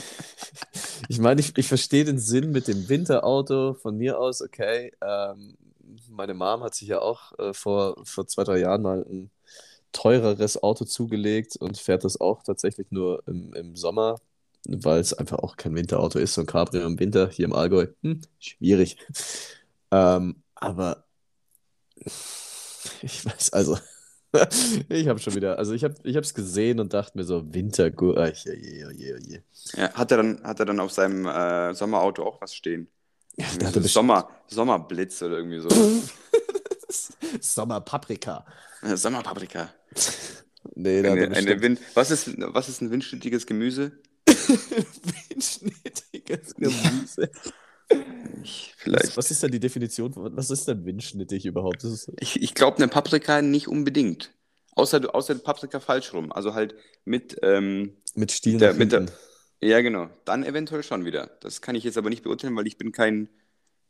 Ich 1.08 1.18
meine, 1.20 1.40
ich, 1.40 1.56
ich 1.56 1.68
verstehe 1.68 2.04
den 2.04 2.18
Sinn 2.18 2.50
mit 2.50 2.68
dem 2.68 2.88
Winterauto 2.88 3.74
von 3.74 3.96
mir 3.96 4.18
aus, 4.18 4.42
okay. 4.42 4.92
Ähm, 5.00 5.56
meine 6.10 6.34
Mom 6.34 6.62
hat 6.62 6.74
sich 6.74 6.88
ja 6.88 7.00
auch 7.00 7.38
äh, 7.38 7.54
vor, 7.54 7.96
vor 8.04 8.26
zwei, 8.26 8.44
drei 8.44 8.58
Jahren 8.58 8.82
mal 8.82 9.06
ein 9.08 9.30
teureres 9.92 10.62
Auto 10.62 10.84
zugelegt 10.84 11.56
und 11.56 11.78
fährt 11.78 12.04
das 12.04 12.20
auch 12.20 12.42
tatsächlich 12.42 12.88
nur 12.90 13.22
im, 13.26 13.54
im 13.54 13.76
Sommer, 13.76 14.16
weil 14.66 15.00
es 15.00 15.14
einfach 15.14 15.38
auch 15.38 15.56
kein 15.56 15.74
Winterauto 15.76 16.18
ist. 16.18 16.34
So 16.34 16.42
ein 16.42 16.46
Cabrio 16.46 16.84
im 16.84 16.98
Winter 16.98 17.30
hier 17.30 17.46
im 17.46 17.54
Allgäu, 17.54 17.86
hm, 18.02 18.20
schwierig. 18.38 18.98
Ähm, 19.90 20.42
aber 20.56 21.04
ich 23.02 23.24
weiß, 23.24 23.52
also, 23.52 23.78
ich 24.88 25.08
habe 25.08 25.18
schon 25.18 25.34
wieder, 25.34 25.58
also 25.58 25.72
ich 25.72 25.84
habe 25.84 25.94
ich 26.02 26.16
es 26.16 26.34
gesehen 26.34 26.80
und 26.80 26.92
dachte 26.92 27.16
mir 27.16 27.24
so, 27.24 27.42
Wintergur, 27.52 28.18
ach, 28.18 28.36
je, 28.44 28.54
je, 28.54 28.86
je, 28.94 29.18
je. 29.26 29.40
Ja, 29.74 29.92
hat 29.94 30.10
er 30.10 30.18
dann, 30.18 30.42
hat 30.42 30.60
er 30.60 30.66
dann 30.66 30.80
auf 30.80 30.92
seinem 30.92 31.26
äh, 31.26 31.74
Sommerauto 31.74 32.24
auch 32.24 32.40
was 32.40 32.54
stehen? 32.54 32.88
Ja, 33.36 33.46
da 33.58 33.70
so 33.70 33.80
er 33.80 33.88
Sommer, 33.88 34.28
Sommerblitz 34.48 35.22
oder 35.22 35.38
irgendwie 35.38 35.60
so. 35.60 35.68
Sommerpaprika. 37.40 38.44
Sommerpaprika. 38.94 39.72
Nee, 40.74 41.02
da 41.02 41.12
Eine, 41.12 41.34
eine 41.34 41.60
Wind, 41.60 41.80
was, 41.94 42.10
ist, 42.10 42.34
was 42.36 42.68
ist 42.68 42.82
ein 42.82 42.90
windschnittiges 42.90 43.46
Gemüse? 43.46 43.92
windschnittiges 44.26 46.54
Gemüse. 46.54 47.30
vielleicht. 48.76 49.16
was 49.16 49.30
ist 49.30 49.42
denn 49.42 49.50
die 49.50 49.60
Definition? 49.60 50.12
Was 50.14 50.50
ist 50.50 50.68
denn 50.68 50.84
windschnittig 50.84 51.46
überhaupt? 51.46 51.82
Das 51.84 51.92
ist, 51.92 52.12
Ich, 52.20 52.40
ich 52.42 52.54
glaube, 52.54 52.76
eine 52.78 52.88
Paprika 52.88 53.42
nicht 53.42 53.68
unbedingt. 53.68 54.32
Außer, 54.74 55.00
du- 55.00 55.08
außer 55.12 55.34
Paprika 55.36 55.80
falsch 55.80 56.12
rum. 56.12 56.30
Also 56.32 56.54
halt 56.54 56.74
mit, 57.04 57.36
ähm, 57.42 57.96
mit 58.14 58.30
Stiel 58.32 58.58
der- 58.58 58.74
mit 58.74 58.92
der- 58.92 59.06
ja 59.60 59.80
genau, 59.80 60.08
dann 60.24 60.44
eventuell 60.44 60.82
schon 60.84 61.04
wieder. 61.04 61.30
Das 61.40 61.60
kann 61.62 61.74
ich 61.74 61.82
jetzt 61.84 61.98
aber 61.98 62.10
nicht 62.10 62.22
beurteilen, 62.22 62.54
weil 62.56 62.66
ich 62.68 62.78
bin 62.78 62.92
kein, 62.92 63.28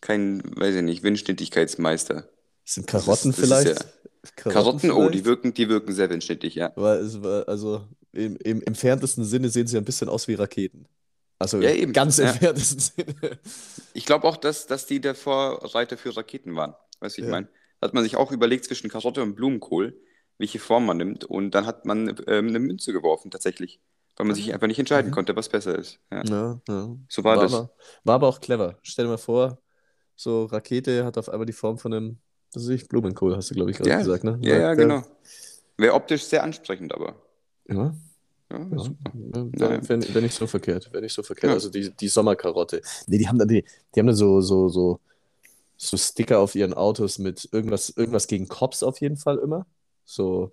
kein, 0.00 0.42
weiß 0.56 0.76
ich 0.76 0.82
nicht, 0.82 1.02
Windschnittigkeitsmeister. 1.02 2.28
Sind 2.64 2.86
Karotten 2.86 3.30
das 3.32 3.38
ist 3.40 3.50
ja- 3.50 3.56
vielleicht? 3.58 3.86
Karotten, 4.36 4.90
oh, 4.90 5.04
die 5.04 5.18
vielleicht? 5.18 5.24
wirken, 5.26 5.54
die 5.54 5.68
wirken 5.68 5.92
sehr 5.92 6.10
windschnittig, 6.10 6.54
ja. 6.54 6.72
Weil 6.74 6.98
es 7.00 7.22
war, 7.22 7.46
also 7.48 7.86
im, 8.12 8.36
im 8.36 8.62
entferntesten 8.62 9.24
Sinne 9.24 9.48
sehen 9.50 9.66
sie 9.66 9.76
ein 9.76 9.84
bisschen 9.84 10.08
aus 10.08 10.26
wie 10.28 10.34
Raketen. 10.34 10.86
Also 11.38 11.60
Ja, 11.60 11.70
im 11.70 11.78
eben, 11.82 11.92
ganz 11.92 12.18
ja. 12.18 12.30
entferntesten 12.30 12.80
Sinne. 12.80 13.38
Ich 13.94 14.04
glaube 14.06 14.26
auch, 14.26 14.36
dass, 14.36 14.66
dass 14.66 14.86
die 14.86 15.00
der 15.00 15.14
Vorreiter 15.14 15.96
für 15.96 16.16
Raketen 16.16 16.56
waren. 16.56 16.74
Weißt 17.00 17.16
du, 17.16 17.22
ich 17.22 17.26
Ja. 17.26 17.30
meine? 17.32 17.48
Da 17.80 17.86
hat 17.86 17.94
man 17.94 18.02
sich 18.02 18.16
auch 18.16 18.32
überlegt 18.32 18.64
zwischen 18.64 18.90
Karotte 18.90 19.22
und 19.22 19.36
Blumenkohl, 19.36 19.96
welche 20.38 20.58
Form 20.58 20.86
man 20.86 20.96
nimmt. 20.96 21.24
Und 21.24 21.52
dann 21.52 21.64
hat 21.66 21.84
man 21.84 22.08
ähm, 22.26 22.48
eine 22.48 22.58
Münze 22.58 22.92
geworfen, 22.92 23.30
tatsächlich. 23.30 23.80
Weil 24.16 24.26
man 24.26 24.34
sich 24.34 24.52
einfach 24.52 24.66
nicht 24.66 24.80
entscheiden 24.80 25.10
Mhm. 25.10 25.14
konnte, 25.14 25.36
was 25.36 25.48
besser 25.48 25.78
ist. 25.78 26.00
Ja. 26.10 26.24
Ja, 26.24 26.60
ja. 26.68 26.96
So 27.08 27.22
war 27.22 27.36
das. 27.36 27.54
Aber, 27.54 27.70
war 28.02 28.14
aber 28.16 28.26
auch 28.28 28.40
clever. 28.40 28.76
Stell 28.82 29.04
dir 29.04 29.12
mal 29.12 29.16
vor, 29.16 29.62
so 30.16 30.46
Rakete 30.46 31.04
hat 31.04 31.16
auf 31.18 31.28
einmal 31.28 31.46
die 31.46 31.52
Form 31.52 31.78
von 31.78 31.94
einem, 31.94 32.18
was 32.52 32.64
weiß 32.64 32.70
ich, 32.70 32.88
Blumenkohl, 32.88 33.36
hast 33.36 33.50
du, 33.50 33.54
glaube 33.54 33.70
ich, 33.70 33.76
gerade 33.76 33.96
gesagt, 33.98 34.24
ne? 34.24 34.40
Ja, 34.42 34.58
ja, 34.58 34.74
genau. 34.74 35.04
Wäre 35.76 35.94
optisch 35.94 36.24
sehr 36.24 36.42
ansprechend, 36.42 36.92
aber. 36.92 37.14
Ja, 37.68 37.94
Ja, 38.50 38.58
ja. 38.58 39.88
wär, 39.88 40.14
wär 40.14 40.22
nicht 40.22 40.34
so 40.34 40.46
verkehrt. 40.46 40.90
Wäre 40.92 41.02
nicht 41.02 41.12
so 41.14 41.22
verkehrt. 41.22 41.50
Ja. 41.50 41.54
Also 41.54 41.70
die, 41.70 41.90
die 41.90 42.08
Sommerkarotte. 42.08 42.80
Nee, 43.06 43.18
die 43.18 43.28
haben 43.28 43.38
da, 43.38 43.44
die, 43.44 43.64
die 43.94 44.00
haben 44.00 44.06
da 44.06 44.14
so, 44.14 44.40
so, 44.40 44.68
so, 44.68 45.00
so 45.76 45.96
Sticker 45.96 46.38
auf 46.40 46.54
ihren 46.54 46.74
Autos 46.74 47.18
mit 47.18 47.48
irgendwas, 47.52 47.90
irgendwas 47.90 48.26
gegen 48.26 48.48
Cops 48.48 48.82
auf 48.82 49.00
jeden 49.00 49.16
Fall 49.16 49.38
immer. 49.38 49.66
So, 50.04 50.52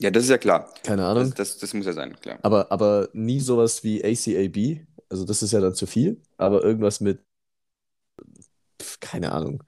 Ja, 0.00 0.10
das 0.10 0.24
ist 0.24 0.30
ja 0.30 0.38
klar. 0.38 0.72
keine 0.84 1.04
Ahnung. 1.06 1.30
Das, 1.30 1.50
das, 1.52 1.58
das 1.58 1.74
muss 1.74 1.86
ja 1.86 1.92
sein, 1.92 2.14
klar. 2.20 2.38
Aber, 2.42 2.70
aber 2.70 3.08
nie 3.12 3.40
sowas 3.40 3.82
wie 3.82 4.04
ACAB. 4.04 4.86
Also 5.08 5.24
das 5.24 5.42
ist 5.42 5.52
ja 5.52 5.60
dann 5.60 5.74
zu 5.74 5.86
viel. 5.86 6.20
Aber 6.36 6.62
irgendwas 6.62 7.00
mit, 7.00 7.20
keine 9.00 9.32
Ahnung, 9.32 9.62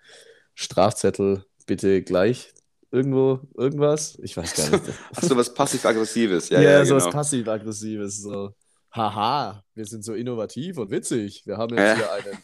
Strafzettel 0.55 1.45
bitte 1.67 2.03
gleich 2.03 2.53
irgendwo 2.91 3.41
irgendwas. 3.57 4.19
Ich 4.23 4.37
weiß 4.37 4.55
gar 4.55 4.71
nicht. 4.71 4.85
Ach 5.15 5.23
so, 5.23 5.37
was 5.37 5.53
passiv-aggressives. 5.53 6.49
Ja, 6.51 6.61
Ja, 6.61 6.71
ja, 6.71 6.85
sowas 6.85 7.05
genau. 7.05 7.17
passiv-aggressives. 7.17 8.23
So, 8.23 8.55
haha, 8.93 9.63
wir 9.75 9.85
sind 9.85 10.05
so 10.05 10.15
innovativ 10.15 10.79
und 10.79 10.91
witzig. 10.91 11.43
Wir 11.47 11.57
haben 11.57 11.77
jetzt 11.77 11.81
Ja. 11.87 11.97
hier 11.97 12.13
einen, 12.13 12.39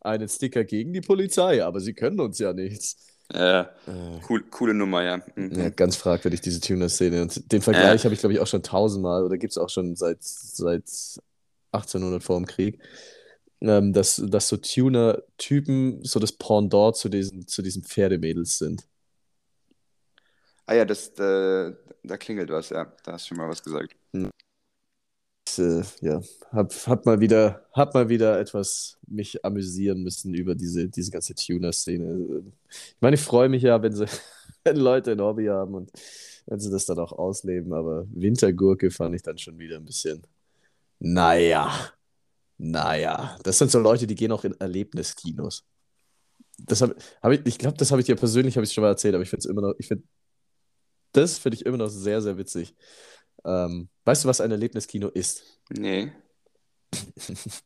einen 0.00 0.28
Sticker 0.28 0.64
gegen 0.64 0.92
die 0.92 1.00
Polizei, 1.00 1.64
aber 1.64 1.80
sie 1.80 1.94
können 1.94 2.20
uns 2.20 2.38
ja 2.38 2.52
nichts. 2.52 2.96
Ja, 3.32 3.62
Äh, 3.86 4.20
cool, 4.28 4.42
coole 4.50 4.74
Nummer, 4.74 5.02
ja. 5.04 5.22
Mhm. 5.36 5.52
ja, 5.52 5.68
ganz 5.70 5.96
fragwürdig, 5.96 6.40
diese 6.42 6.60
Tuner-Szene. 6.60 7.22
Und 7.22 7.50
den 7.52 7.62
Vergleich 7.62 8.04
habe 8.04 8.14
ich, 8.14 8.20
glaube 8.20 8.34
ich, 8.34 8.40
auch 8.40 8.46
schon 8.46 8.62
tausendmal 8.62 9.24
oder 9.24 9.38
gibt 9.38 9.52
es 9.52 9.58
auch 9.58 9.70
schon 9.70 9.96
seit, 9.96 10.18
seit 10.22 10.84
1800 11.70 12.22
vor 12.22 12.36
dem 12.36 12.46
Krieg, 12.46 12.78
ähm, 13.60 13.92
dass, 13.94 14.20
dass 14.26 14.48
so 14.48 14.56
Tuner-Typen 14.58 16.04
so 16.04 16.18
das 16.20 16.32
Pendant 16.32 16.96
zu 16.96 17.08
diesen, 17.08 17.46
zu 17.46 17.62
diesen 17.62 17.84
Pferdemädels 17.84 18.58
sind. 18.58 18.82
Ah 20.66 20.74
ja, 20.74 20.84
das, 20.84 21.08
äh, 21.18 21.72
da 22.02 22.16
klingelt 22.16 22.50
was, 22.50 22.70
ja. 22.70 22.92
Da 23.04 23.12
hast 23.12 23.24
du 23.26 23.28
schon 23.28 23.38
mal 23.38 23.48
was 23.48 23.62
gesagt. 23.62 23.96
Ich, 25.48 25.58
äh, 25.58 25.82
ja, 26.00 26.20
hab, 26.52 26.72
hab 26.86 27.04
mal 27.06 27.20
wieder, 27.20 27.66
hab 27.72 27.94
mal 27.94 28.08
wieder 28.08 28.38
etwas 28.40 28.98
mich 29.06 29.44
amüsieren 29.44 30.02
müssen 30.02 30.34
über 30.34 30.54
diese, 30.54 30.88
diese 30.88 31.10
ganze 31.10 31.34
Tuner-Szene. 31.34 32.44
Ich 32.68 33.00
meine, 33.00 33.16
ich 33.16 33.22
freue 33.22 33.48
mich 33.48 33.62
ja, 33.62 33.82
wenn 33.82 33.92
sie, 33.92 34.06
wenn 34.64 34.76
Leute 34.76 35.12
ein 35.12 35.20
Hobby 35.20 35.46
haben 35.46 35.74
und 35.74 35.90
wenn 36.46 36.60
sie 36.60 36.70
das 36.70 36.86
dann 36.86 36.98
auch 36.98 37.12
ausleben, 37.12 37.72
aber 37.72 38.06
Wintergurke 38.10 38.90
fand 38.90 39.14
ich 39.14 39.22
dann 39.22 39.38
schon 39.38 39.58
wieder 39.58 39.76
ein 39.76 39.84
bisschen, 39.84 40.22
naja, 41.00 41.92
naja. 42.58 43.38
Das 43.42 43.58
sind 43.58 43.70
so 43.70 43.80
Leute, 43.80 44.06
die 44.06 44.14
gehen 44.14 44.32
auch 44.32 44.44
in 44.44 44.54
Erlebniskinos. 44.60 45.64
Das 46.58 46.80
hab, 46.82 46.94
hab 47.22 47.32
ich, 47.32 47.40
ich 47.44 47.58
glaube, 47.58 47.76
das 47.76 47.90
habe 47.90 48.00
ich 48.00 48.06
dir 48.06 48.16
persönlich, 48.16 48.56
ich 48.56 48.72
schon 48.72 48.82
mal 48.82 48.88
erzählt, 48.88 49.14
aber 49.14 49.22
ich 49.22 49.30
finde 49.30 49.40
es 49.40 49.46
immer 49.46 49.62
noch, 49.62 49.74
ich 49.78 49.88
finde, 49.88 50.04
das 51.12 51.38
finde 51.38 51.56
ich 51.56 51.66
immer 51.66 51.76
noch 51.78 51.88
sehr, 51.88 52.20
sehr 52.22 52.38
witzig. 52.38 52.74
Ähm, 53.44 53.88
weißt 54.04 54.24
du, 54.24 54.28
was 54.28 54.40
ein 54.40 54.50
Erlebniskino 54.50 55.08
ist? 55.08 55.44
Nee. 55.70 56.12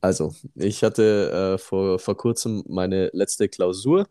Also, 0.00 0.34
ich 0.54 0.82
hatte 0.82 1.54
äh, 1.54 1.58
vor, 1.58 1.98
vor 1.98 2.16
kurzem 2.16 2.64
meine 2.66 3.10
letzte 3.12 3.48
Klausur. 3.48 4.08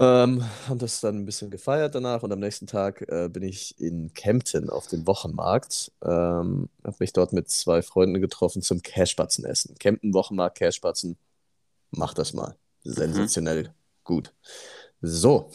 Ähm, 0.00 0.42
haben 0.66 0.78
das 0.78 1.00
dann 1.00 1.18
ein 1.18 1.26
bisschen 1.26 1.50
gefeiert 1.50 1.94
danach 1.94 2.22
und 2.22 2.32
am 2.32 2.40
nächsten 2.40 2.66
Tag 2.66 3.02
äh, 3.08 3.28
bin 3.28 3.42
ich 3.42 3.78
in 3.78 4.14
Kempten 4.14 4.70
auf 4.70 4.86
dem 4.86 5.06
Wochenmarkt. 5.06 5.92
Ähm, 6.02 6.70
habe 6.82 6.96
mich 7.00 7.12
dort 7.12 7.34
mit 7.34 7.50
zwei 7.50 7.82
Freunden 7.82 8.20
getroffen 8.20 8.62
zum 8.62 8.80
Cashbatzen 8.82 9.44
essen. 9.44 9.74
Kempten 9.78 10.14
Wochenmarkt, 10.14 10.58
Cashbatzen, 10.58 11.18
mach 11.90 12.14
das 12.14 12.32
mal. 12.32 12.56
Sensationell 12.82 13.74
gut. 14.04 14.32
So, 15.02 15.50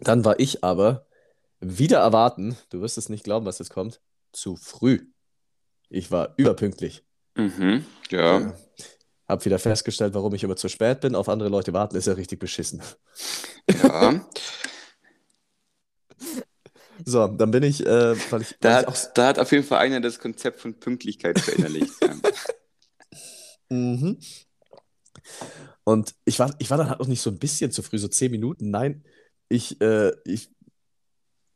dann 0.00 0.24
war 0.24 0.38
ich 0.40 0.64
aber 0.64 1.06
wieder 1.60 1.98
erwarten, 1.98 2.56
du 2.70 2.80
wirst 2.80 2.98
es 2.98 3.08
nicht 3.08 3.24
glauben, 3.24 3.46
was 3.46 3.58
jetzt 3.58 3.70
kommt, 3.70 4.00
zu 4.32 4.56
früh. 4.56 5.06
Ich 5.88 6.10
war 6.10 6.34
überpünktlich. 6.36 7.04
Mhm, 7.36 7.84
ja. 8.10 8.40
Ja. 8.40 8.56
Hab 9.28 9.44
wieder 9.44 9.58
festgestellt, 9.58 10.14
warum 10.14 10.34
ich 10.34 10.42
immer 10.42 10.56
zu 10.56 10.68
spät 10.68 11.00
bin. 11.00 11.14
Auf 11.14 11.28
andere 11.28 11.48
Leute 11.48 11.72
warten 11.72 11.96
ist 11.96 12.06
ja 12.06 12.14
richtig 12.14 12.38
beschissen. 12.40 12.82
Ja. 13.68 14.26
So, 17.04 17.26
dann 17.28 17.50
bin 17.50 17.62
ich, 17.62 17.84
äh, 17.86 18.14
weil 18.30 18.42
ich, 18.42 18.56
Da 18.60 18.74
weil 18.74 18.82
ich 18.82 18.88
auch. 18.88 18.94
hat, 18.94 19.18
da 19.18 19.26
hat 19.28 19.38
auf 19.38 19.52
jeden 19.52 19.64
Fall 19.64 19.78
einer 19.78 20.00
das 20.00 20.18
Konzept 20.18 20.60
von 20.60 20.78
Pünktlichkeit 20.78 21.38
verinnerlicht. 21.38 21.92
ja. 22.02 22.14
Mhm. 23.70 24.18
Und 25.84 26.14
ich 26.24 26.38
war, 26.38 26.54
ich 26.58 26.70
war 26.70 26.78
dann 26.78 26.90
halt 26.90 27.00
auch 27.00 27.06
nicht 27.06 27.22
so 27.22 27.30
ein 27.30 27.38
bisschen 27.38 27.70
zu 27.72 27.82
früh, 27.82 27.98
so 27.98 28.08
zehn 28.08 28.30
Minuten. 28.30 28.70
Nein, 28.70 29.04
ich, 29.50 29.80
äh, 29.82 30.12
ich, 30.24 30.50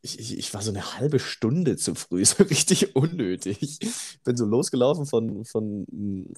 ich, 0.02 0.38
ich, 0.38 0.52
war 0.52 0.60
so 0.60 0.70
eine 0.70 0.98
halbe 0.98 1.18
Stunde 1.18 1.76
zu 1.76 1.94
früh, 1.94 2.24
so 2.24 2.42
richtig 2.44 2.94
unnötig. 2.96 3.62
Ich 3.62 4.20
bin 4.24 4.36
so 4.36 4.44
losgelaufen 4.44 5.06
von, 5.06 5.44
von, 5.46 5.86
mm, 5.90 6.34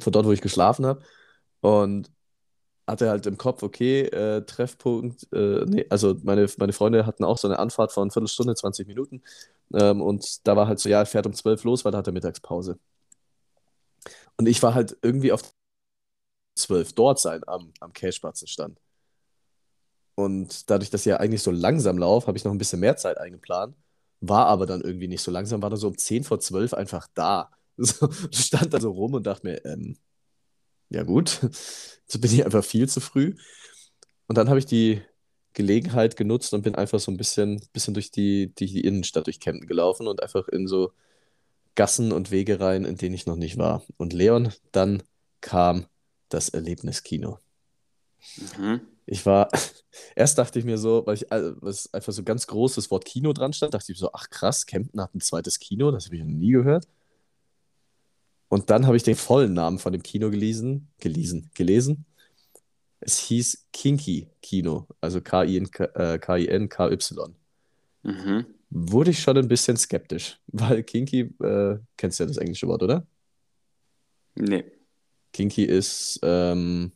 von 0.00 0.12
dort, 0.12 0.26
wo 0.26 0.32
ich 0.32 0.40
geschlafen 0.40 0.86
habe 0.86 1.02
und 1.60 2.10
hatte 2.86 3.10
halt 3.10 3.26
im 3.26 3.38
Kopf, 3.38 3.62
okay, 3.62 4.02
äh, 4.02 4.42
Treffpunkt, 4.46 5.26
äh, 5.32 5.64
nee, 5.66 5.86
also 5.90 6.16
meine, 6.22 6.48
meine 6.58 6.72
Freunde 6.72 7.06
hatten 7.06 7.24
auch 7.24 7.38
so 7.38 7.48
eine 7.48 7.58
Anfahrt 7.58 7.92
von 7.92 8.10
Viertelstunde, 8.10 8.54
20 8.54 8.86
Minuten 8.86 9.22
ähm, 9.74 10.02
und 10.02 10.46
da 10.46 10.56
war 10.56 10.68
halt 10.68 10.80
so, 10.80 10.88
ja, 10.88 11.04
fährt 11.04 11.26
um 11.26 11.34
12 11.34 11.64
los, 11.64 11.84
weil 11.84 11.92
da 11.92 11.98
hat 11.98 12.06
er 12.06 12.12
Mittagspause. 12.12 12.78
Und 14.36 14.46
ich 14.46 14.62
war 14.62 14.74
halt 14.74 14.96
irgendwie 15.02 15.32
auf 15.32 15.42
12 16.56 16.92
dort 16.94 17.20
sein 17.20 17.42
am, 17.46 17.72
am 17.80 17.92
Cashbatzenstand. 17.92 18.78
Und 20.14 20.70
dadurch, 20.70 20.90
dass 20.90 21.02
ich 21.02 21.06
ja 21.06 21.16
eigentlich 21.18 21.42
so 21.42 21.50
langsam 21.50 21.98
laufe, 21.98 22.26
habe 22.26 22.38
ich 22.38 22.44
noch 22.44 22.52
ein 22.52 22.58
bisschen 22.58 22.80
mehr 22.80 22.96
Zeit 22.96 23.18
eingeplant. 23.18 23.76
War 24.20 24.46
aber 24.46 24.66
dann 24.66 24.80
irgendwie 24.80 25.08
nicht 25.08 25.22
so 25.22 25.30
langsam, 25.30 25.62
war 25.62 25.70
dann 25.70 25.78
so 25.78 25.88
um 25.88 25.98
10 25.98 26.24
vor 26.24 26.40
12 26.40 26.74
einfach 26.74 27.08
da. 27.14 27.50
So, 27.76 28.08
stand 28.30 28.72
da 28.72 28.80
so 28.80 28.92
rum 28.92 29.14
und 29.14 29.26
dachte 29.26 29.48
mir, 29.48 29.64
ähm, 29.64 29.96
ja 30.90 31.02
gut, 31.02 31.40
jetzt 31.42 32.20
bin 32.20 32.32
ich 32.32 32.44
einfach 32.44 32.64
viel 32.64 32.88
zu 32.88 33.00
früh. 33.00 33.34
Und 34.28 34.38
dann 34.38 34.48
habe 34.48 34.60
ich 34.60 34.66
die 34.66 35.02
Gelegenheit 35.54 36.16
genutzt 36.16 36.54
und 36.54 36.62
bin 36.62 36.76
einfach 36.76 37.00
so 37.00 37.10
ein 37.10 37.16
bisschen, 37.16 37.60
bisschen 37.72 37.94
durch 37.94 38.12
die, 38.12 38.54
die, 38.54 38.66
die 38.66 38.82
Innenstadt 38.82 39.26
durch 39.26 39.40
Kempten 39.40 39.66
gelaufen 39.66 40.06
und 40.06 40.22
einfach 40.22 40.46
in 40.46 40.68
so 40.68 40.92
Gassen 41.74 42.12
und 42.12 42.30
Wege 42.30 42.60
rein, 42.60 42.84
in 42.84 42.96
denen 42.96 43.14
ich 43.14 43.26
noch 43.26 43.36
nicht 43.36 43.58
war. 43.58 43.82
Und 43.96 44.12
Leon, 44.12 44.52
dann 44.70 45.02
kam 45.40 45.86
das 46.28 46.48
Erlebniskino. 46.48 47.38
Mhm. 48.56 48.80
Ich 49.06 49.26
war, 49.26 49.48
erst 50.16 50.38
dachte 50.38 50.58
ich 50.58 50.64
mir 50.64 50.78
so, 50.78 51.06
weil 51.06 51.16
ich 51.16 51.30
äh, 51.30 51.52
was 51.60 51.92
einfach 51.92 52.12
so 52.12 52.22
ganz 52.22 52.46
großes 52.46 52.90
Wort 52.90 53.04
Kino 53.04 53.32
dran 53.32 53.52
stand, 53.52 53.74
dachte 53.74 53.92
ich 53.92 53.98
so, 53.98 54.10
ach 54.12 54.30
krass, 54.30 54.66
Kempten 54.66 55.00
hat 55.00 55.14
ein 55.14 55.20
zweites 55.20 55.58
Kino, 55.58 55.90
das 55.90 56.06
habe 56.06 56.16
ich 56.16 56.22
noch 56.22 56.30
nie 56.30 56.52
gehört. 56.52 56.88
Und 58.48 58.70
dann 58.70 58.86
habe 58.86 58.96
ich 58.96 59.02
den 59.02 59.16
vollen 59.16 59.52
Namen 59.52 59.78
von 59.78 59.92
dem 59.92 60.02
Kino 60.02 60.30
gelesen, 60.30 60.88
gelesen, 60.98 61.50
gelesen. 61.54 62.04
Es 63.00 63.18
hieß 63.18 63.66
Kinky 63.72 64.28
Kino, 64.40 64.86
also 65.00 65.20
K-I-N-K-Y. 65.20 66.18
Mhm. 68.02 68.46
Wurde 68.70 69.10
ich 69.10 69.20
schon 69.20 69.36
ein 69.36 69.48
bisschen 69.48 69.76
skeptisch, 69.76 70.38
weil 70.46 70.82
Kinky, 70.82 71.34
äh, 71.42 71.78
kennst 71.96 72.18
du 72.18 72.24
ja 72.24 72.28
das 72.28 72.38
englische 72.38 72.66
Wort, 72.68 72.82
oder? 72.82 73.06
Nee. 74.36 74.64
Kinky 75.32 75.64
ist, 75.64 76.20
ähm, 76.22 76.92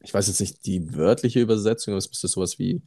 ich 0.00 0.12
weiß 0.14 0.28
jetzt 0.28 0.40
nicht 0.40 0.64
die 0.66 0.94
wörtliche 0.94 1.40
Übersetzung, 1.40 1.92
aber 1.92 1.98
es 1.98 2.08
müsste 2.08 2.28
sowas 2.28 2.58
wie, 2.58 2.82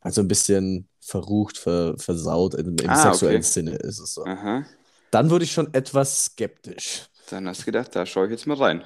also 0.00 0.20
ein 0.20 0.28
bisschen 0.28 0.88
verrucht, 1.00 1.58
ver, 1.58 1.96
versaut 1.98 2.54
im, 2.54 2.76
im 2.78 2.90
Ah, 2.90 2.96
sexuellen 3.10 3.40
okay. 3.40 3.48
Sinne 3.48 3.76
ist 3.76 3.98
es 3.98 4.14
so. 4.14 4.24
Aha. 4.24 4.64
Dann 5.10 5.30
wurde 5.30 5.44
ich 5.44 5.52
schon 5.52 5.72
etwas 5.72 6.26
skeptisch. 6.26 7.08
Dann 7.30 7.48
hast 7.48 7.62
du 7.62 7.66
gedacht, 7.66 7.94
da 7.94 8.04
schaue 8.04 8.26
ich 8.26 8.32
jetzt 8.32 8.46
mal 8.46 8.56
rein 8.56 8.84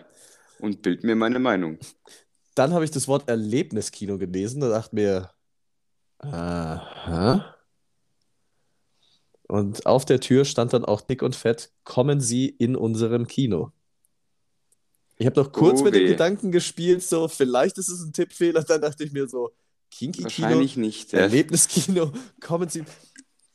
und 0.61 0.83
bild 0.83 1.03
mir 1.05 1.17
meine 1.17 1.39
Meinung. 1.39 1.79
Dann 2.55 2.73
habe 2.73 2.85
ich 2.85 2.91
das 2.91 3.09
Wort 3.09 3.29
Erlebniskino 3.29 4.19
gelesen 4.19 4.63
und 4.63 4.71
dachte 4.71 4.95
mir, 4.95 5.31
aha. 6.19 7.55
Und 9.49 9.87
auf 9.87 10.05
der 10.05 10.21
Tür 10.21 10.45
stand 10.45 10.73
dann 10.73 10.85
auch 10.85 11.01
dick 11.01 11.23
und 11.23 11.35
fett, 11.35 11.71
kommen 11.85 12.21
Sie 12.21 12.49
in 12.49 12.77
unserem 12.77 13.27
Kino. 13.27 13.73
Ich 15.19 15.27
habe 15.27 15.41
noch 15.41 15.53
kurz 15.53 15.81
Oh 15.81 15.85
mit 15.85 15.95
dem. 15.95 16.07
Gedanken 16.07 16.53
gespielt, 16.53 17.03
so 17.03 17.29
vielleicht 17.29 17.77
ist 17.79 17.89
es 17.89 18.01
ein 18.03 18.13
Tippfehler. 18.13 18.63
Dann 18.63 18.81
dachte 18.81 19.05
ich 19.05 19.13
mir 19.13 19.29
so, 19.29 19.51
Kinky-Kino, 19.91 20.25
Wahrscheinlich 20.25 20.77
nicht. 20.77 21.13
Ja. 21.13 21.21
Erlebniskino, 21.21 22.13
kommen 22.41 22.69
Sie. 22.69 22.85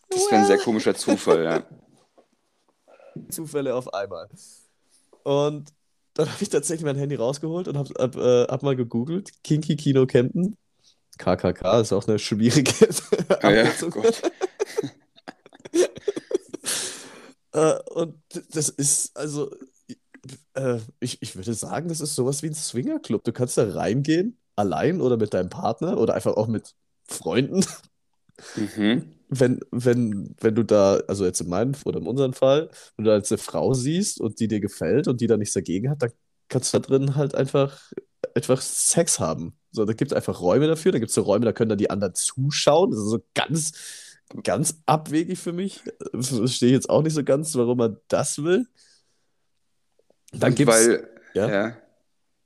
Das 0.10 0.30
wäre 0.30 0.42
ein 0.42 0.46
sehr 0.48 0.58
komischer 0.58 0.94
Zufall, 0.94 1.44
ja. 1.44 1.64
Zufälle 3.30 3.76
auf 3.76 3.94
einmal. 3.94 4.28
Und 5.24 5.70
dann 6.16 6.28
habe 6.32 6.44
ich 6.44 6.50
tatsächlich 6.50 6.86
mein 6.86 6.98
Handy 6.98 7.16
rausgeholt 7.16 7.68
und 7.68 7.78
habe 7.78 7.94
hab, 7.98 8.16
äh, 8.18 8.44
hab 8.46 8.62
mal 8.64 8.76
gegoogelt. 8.76 9.32
Kinky 9.44 9.76
Kino 9.78 10.06
Kempten. 10.06 10.58
KKK 11.18 11.80
ist 11.82 11.94
auch 11.94 12.08
eine 12.08 12.20
schwierige 12.20 12.74
Ah, 13.42 13.50
ja. 13.52 13.72
Gott. 13.90 14.22
Äh, 17.56 17.80
und 17.92 18.16
das 18.50 18.70
ist, 18.70 19.16
also, 19.16 19.52
äh, 20.54 20.80
ich, 21.00 21.22
ich 21.22 21.36
würde 21.36 21.54
sagen, 21.54 21.90
das 21.90 22.02
ist 22.02 22.16
sowas 22.16 22.44
wie 22.44 22.48
ein 22.48 22.54
Swingerclub. 22.54 23.24
Du 23.24 23.32
kannst 23.32 23.58
da 23.58 23.70
reingehen, 23.70 24.38
allein 24.56 25.02
oder 25.02 25.18
mit 25.18 25.34
deinem 25.34 25.50
Partner 25.50 25.98
oder 25.98 26.14
einfach 26.14 26.36
auch 26.36 26.48
mit 26.48 26.74
Freunden. 27.08 27.66
Mhm. 28.56 29.14
Wenn, 29.30 29.60
wenn, 29.72 30.36
wenn 30.40 30.56
du 30.56 30.64
da, 30.64 30.98
also 31.08 31.26
jetzt 31.26 31.42
in 31.42 31.50
meinem 31.50 31.74
oder 31.86 32.00
in 32.00 32.08
unserem 32.08 32.34
Fall, 32.34 32.70
wenn 32.96 33.06
du 33.06 33.12
da 33.12 33.18
jetzt 33.18 33.32
eine 33.32 33.40
Frau 33.40 33.74
siehst 33.74 34.22
und 34.22 34.40
die 34.40 34.48
dir 34.48 34.60
gefällt 34.60 35.08
und 35.08 35.22
die 35.22 35.28
da 35.28 35.38
nichts 35.38 35.54
dagegen 35.54 35.90
hat, 35.90 36.02
dann 36.02 36.12
kannst 36.50 36.74
du 36.74 36.80
da 36.80 36.88
drin 36.88 37.16
halt 37.16 37.34
einfach, 37.36 37.92
einfach 38.36 38.62
Sex 38.62 39.20
haben. 39.20 39.58
So, 39.72 39.86
da 39.86 39.94
gibt 39.94 40.12
es 40.12 40.16
einfach 40.16 40.40
Räume 40.40 40.68
dafür, 40.68 40.92
da 40.92 41.00
gibt 41.00 41.10
es 41.10 41.16
so 41.16 41.22
Räume, 41.22 41.46
da 41.46 41.54
können 41.54 41.70
dann 41.70 41.80
die 41.80 41.90
anderen 41.90 42.14
zuschauen. 42.14 42.92
Das 42.92 43.00
ist 43.00 43.10
so 43.10 43.20
ganz, 43.34 43.72
ganz 44.44 44.82
abwegig 44.86 45.40
für 45.40 45.54
mich. 45.54 45.82
Verstehe 46.14 46.70
ich 46.70 46.74
jetzt 46.74 46.90
auch 46.90 47.02
nicht 47.02 47.14
so 47.14 47.24
ganz, 47.24 47.56
warum 47.56 47.80
man 47.80 47.98
das 48.08 48.44
will. 48.44 48.68
Dann 50.34 50.56
gibt's, 50.56 50.74
weil, 50.88 51.08
ja, 51.34 51.50
ja. 51.50 51.78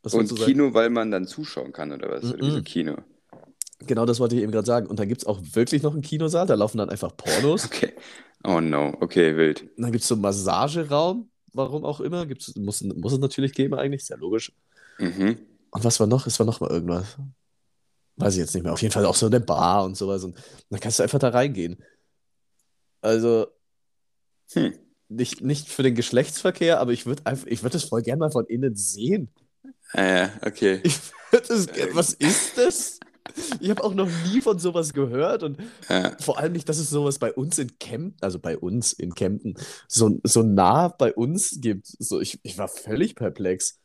Und 0.04 0.32
du 0.32 0.36
sagen? 0.36 0.46
Kino, 0.52 0.74
weil 0.74 0.90
man 0.90 1.12
dann 1.12 1.28
zuschauen 1.28 1.74
kann, 1.74 1.92
oder 1.92 2.10
was? 2.10 2.24
Oder 2.24 2.38
wieso 2.40 2.58
Mhm. 2.60 2.64
Kino? 2.64 2.96
Genau 3.80 4.06
das 4.06 4.20
wollte 4.20 4.36
ich 4.36 4.42
eben 4.42 4.52
gerade 4.52 4.66
sagen. 4.66 4.88
Und 4.88 5.00
dann 5.00 5.08
gibt 5.08 5.22
es 5.22 5.28
auch 5.28 5.40
wirklich 5.54 5.84
noch 5.84 5.94
einen 5.94 6.02
Kinosaal, 6.02 6.48
da 6.48 6.56
laufen 6.56 6.78
dann 6.78 6.90
einfach 6.90 7.16
Pornos. 7.16 7.66
Okay. 7.66 7.94
Oh 8.44 8.62
no, 8.62 8.96
okay, 9.02 9.36
wild. 9.36 9.64
Und 9.64 9.82
dann 9.84 9.92
gibt 9.92 10.04
es 10.04 10.08
so 10.08 10.16
einen 10.16 10.22
Massageraum, 10.22 11.30
warum 11.54 11.84
auch 11.84 12.00
immer. 12.00 12.26
Gibt's, 12.26 12.56
muss, 12.56 12.82
muss 12.82 13.14
es 13.14 13.20
natürlich 13.20 13.54
geben, 13.54 13.74
eigentlich, 13.74 14.02
ist 14.04 14.10
ja 14.10 14.16
logisch. 14.16 14.52
Mhm. 15.00 15.38
Und 15.72 15.84
was 15.84 16.00
war 16.00 16.08
noch? 16.08 16.28
Es 16.28 16.40
war 16.40 16.46
noch 16.46 16.60
mal 16.60 16.70
irgendwas. 16.70 17.18
Weiß 18.16 18.34
ich 18.34 18.40
jetzt 18.40 18.54
nicht 18.56 18.64
mehr. 18.64 18.74
Auf 18.74 18.82
jeden 18.82 18.94
Fall 18.94 19.06
auch 19.06 19.16
so 19.16 19.26
eine 19.26 19.40
Bar 19.40 19.84
und 19.86 19.96
sowas. 19.98 20.24
Und 20.24 20.38
dann 20.70 20.80
kannst 20.80 21.00
du 21.00 21.04
einfach 21.04 21.20
da 21.20 21.30
reingehen. 21.30 21.78
Also, 23.02 23.48
Hm. 24.54 24.74
Nicht, 25.10 25.42
nicht 25.42 25.70
für 25.70 25.84
den 25.84 25.96
Geschlechtsverkehr, 25.96 26.80
aber 26.80 26.92
ich 26.92 27.06
würde 27.06 27.26
einfach, 27.26 27.48
ich 27.48 27.64
würde 27.64 27.74
das 27.74 27.86
voll 27.86 28.02
gerne 28.02 28.20
mal 28.20 28.32
von 28.32 28.46
innen 28.46 28.76
sehen. 28.76 29.30
Äh, 29.94 30.30
okay. 30.46 30.82
Ich 30.84 31.00
würd 31.32 31.50
das, 31.50 31.68
was 31.94 32.14
ist 32.14 32.58
das? 32.58 33.00
Ich 33.60 33.70
habe 33.70 33.84
auch 33.84 33.94
noch 33.94 34.10
nie 34.26 34.42
von 34.42 34.58
sowas 34.60 34.94
gehört 34.94 35.44
und 35.44 35.58
Ja. 35.90 36.16
vor 36.20 36.40
allem 36.40 36.54
nicht, 36.54 36.68
dass 36.70 36.78
es 36.78 36.90
sowas 36.90 37.20
bei 37.20 37.34
uns 37.34 37.58
in 37.60 37.78
Kempten, 37.78 38.18
also 38.22 38.40
bei 38.40 38.58
uns 38.58 38.94
in 38.94 39.14
Kempten, 39.14 39.56
so, 39.88 40.20
so 40.24 40.44
nah 40.44 40.88
bei 40.88 41.14
uns 41.14 41.60
gibt. 41.62 41.88
So, 42.00 42.20
ich, 42.22 42.40
ich 42.44 42.58
war 42.58 42.68
völlig 42.68 43.16
perplex. 43.16 43.80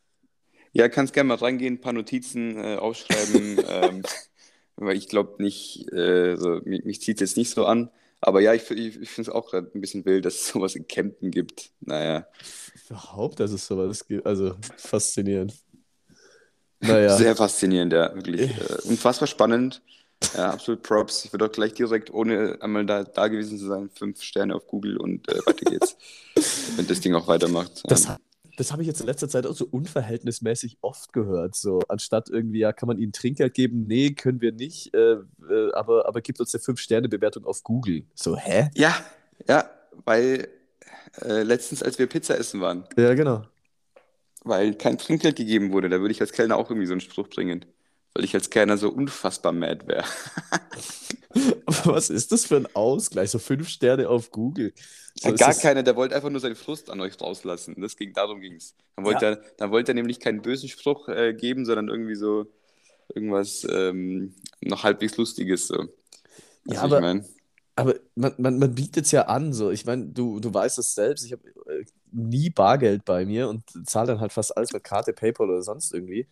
Ja, 0.72 0.88
kannst 0.88 1.12
gerne 1.12 1.28
mal 1.28 1.34
reingehen, 1.36 1.74
ein 1.74 1.80
paar 1.80 1.92
Notizen 1.92 2.56
äh, 2.56 2.76
aufschreiben, 2.76 3.58
ähm, 3.68 4.02
weil 4.76 4.96
ich 4.96 5.08
glaube 5.08 5.42
nicht, 5.42 5.92
äh, 5.92 6.36
so, 6.36 6.60
mich, 6.64 6.84
mich 6.84 7.00
zieht 7.02 7.20
es 7.20 7.30
jetzt 7.30 7.36
nicht 7.36 7.50
so 7.50 7.66
an. 7.66 7.90
Aber 8.22 8.40
ja, 8.40 8.54
ich, 8.54 8.70
ich, 8.70 9.00
ich 9.00 9.10
finde 9.10 9.30
es 9.30 9.34
auch 9.34 9.50
gerade 9.50 9.70
ein 9.74 9.80
bisschen 9.80 10.04
wild, 10.04 10.24
dass 10.24 10.34
es 10.34 10.48
sowas 10.48 10.76
in 10.76 10.86
Kempten 10.86 11.30
gibt. 11.30 11.70
Naja, 11.80 12.26
Überhaupt, 12.88 13.40
dass 13.40 13.50
es 13.52 13.66
sowas 13.66 14.06
gibt. 14.06 14.26
Also 14.26 14.56
faszinierend. 14.76 15.54
Naja. 16.80 17.16
sehr 17.16 17.36
faszinierend, 17.36 17.92
ja, 17.92 18.14
wirklich. 18.14 18.50
Äh, 18.50 18.88
unfassbar 18.88 19.28
spannend. 19.28 19.82
Ja, 20.36 20.50
absolut 20.50 20.82
Props. 20.82 21.24
Ich 21.24 21.32
würde 21.32 21.46
auch 21.46 21.52
gleich 21.52 21.74
direkt, 21.74 22.12
ohne 22.12 22.58
einmal 22.60 22.86
da, 22.86 23.04
da 23.04 23.28
gewesen 23.28 23.58
zu 23.58 23.66
sein, 23.66 23.90
fünf 23.90 24.22
Sterne 24.22 24.54
auf 24.54 24.66
Google 24.66 24.96
und 24.96 25.28
äh, 25.28 25.38
weiter 25.46 25.64
geht's. 25.64 25.96
wenn 26.76 26.86
das 26.86 27.00
Ding 27.00 27.14
auch 27.14 27.26
weitermacht. 27.26 27.82
Das, 27.84 28.08
Ähm, 28.08 28.16
das 28.56 28.70
habe 28.72 28.82
ich 28.82 28.88
jetzt 28.88 29.00
in 29.00 29.06
letzter 29.06 29.28
Zeit 29.28 29.46
auch 29.46 29.54
so 29.54 29.66
unverhältnismäßig 29.70 30.78
oft 30.82 31.12
gehört. 31.12 31.54
So, 31.54 31.80
anstatt 31.88 32.28
irgendwie, 32.28 32.58
ja, 32.60 32.72
kann 32.72 32.86
man 32.86 32.98
ihnen 32.98 33.12
Trinkgeld 33.12 33.54
geben? 33.54 33.86
Nee, 33.86 34.10
können 34.10 34.40
wir 34.40 34.52
nicht. 34.52 34.94
Äh, 34.94 35.16
äh, 35.50 35.72
aber, 35.72 36.06
aber 36.06 36.20
gibt 36.20 36.40
uns 36.40 36.54
eine 36.54 36.62
5-Sterne-Bewertung 36.62 37.44
auf 37.44 37.62
Google. 37.62 38.04
So, 38.14 38.36
hä? 38.36 38.70
ja, 38.74 38.94
ja, 39.48 39.68
weil 40.04 40.48
äh, 41.22 41.42
letztens, 41.42 41.82
als 41.82 41.98
wir 41.98 42.06
Pizza 42.06 42.38
essen 42.38 42.60
waren, 42.60 42.84
Ja, 42.96 43.14
genau. 43.14 43.44
weil 44.44 44.74
kein 44.74 44.98
Trinkgeld 44.98 45.36
gegeben 45.36 45.72
wurde, 45.72 45.88
da 45.88 46.00
würde 46.00 46.12
ich 46.12 46.20
als 46.20 46.32
Kellner 46.32 46.56
auch 46.56 46.70
irgendwie 46.70 46.86
so 46.86 46.92
einen 46.92 47.00
Spruch 47.00 47.28
bringen. 47.28 47.64
Weil 48.14 48.24
ich 48.24 48.34
als 48.34 48.50
Kellner 48.50 48.76
so 48.76 48.90
unfassbar 48.90 49.52
mad 49.52 49.86
wäre. 49.86 50.04
Aber 51.66 51.86
was 51.94 52.10
ist 52.10 52.30
das 52.32 52.44
für 52.44 52.56
ein 52.56 52.68
Ausgleich? 52.74 53.30
So 53.30 53.38
5 53.38 53.68
Sterne 53.68 54.08
auf 54.08 54.30
Google. 54.30 54.72
So, 55.14 55.30
Ja, 55.30 55.34
gar 55.34 55.48
das- 55.48 55.60
keiner, 55.60 55.82
der 55.82 55.96
wollte 55.96 56.14
einfach 56.14 56.30
nur 56.30 56.40
seinen 56.40 56.56
Frust 56.56 56.90
an 56.90 57.00
euch 57.00 57.18
rauslassen. 57.20 57.74
Das 57.80 57.96
ging, 57.96 58.12
darum 58.12 58.40
ging 58.40 58.54
es. 58.56 58.74
Dann 58.96 59.04
wollte, 59.06 59.24
er, 59.26 59.36
dann 59.56 59.70
wollte 59.70 59.92
er 59.92 59.94
nämlich 59.94 60.20
keinen 60.20 60.42
bösen 60.42 60.68
Spruch 60.68 61.08
äh, 61.08 61.32
geben, 61.34 61.64
sondern 61.64 61.88
irgendwie 61.88 62.14
so 62.14 62.46
irgendwas 63.14 63.66
ähm, 63.70 64.34
noch 64.60 64.84
halbwegs 64.84 65.16
Lustiges. 65.16 65.68
So. 65.68 65.86
Ja, 66.66 66.82
aber- 66.82 66.96
ich 66.96 67.02
mein? 67.02 67.26
Aber 67.74 67.94
man, 68.16 68.34
man, 68.36 68.58
man 68.58 68.74
bietet 68.74 69.06
es 69.06 69.12
ja 69.12 69.22
an. 69.28 69.54
So. 69.54 69.70
Ich 69.70 69.86
meine, 69.86 70.04
du, 70.08 70.40
du 70.40 70.52
weißt 70.52 70.78
es 70.78 70.94
selbst. 70.94 71.24
Ich 71.24 71.32
habe 71.32 71.48
äh, 71.70 71.84
nie 72.10 72.50
Bargeld 72.50 73.06
bei 73.06 73.24
mir 73.24 73.48
und 73.48 73.64
zahle 73.88 74.08
dann 74.08 74.20
halt 74.20 74.30
fast 74.34 74.54
alles 74.54 74.74
mit 74.74 74.84
Karte, 74.84 75.14
PayPal 75.14 75.48
oder 75.48 75.62
sonst 75.62 75.94
irgendwie. 75.94 76.26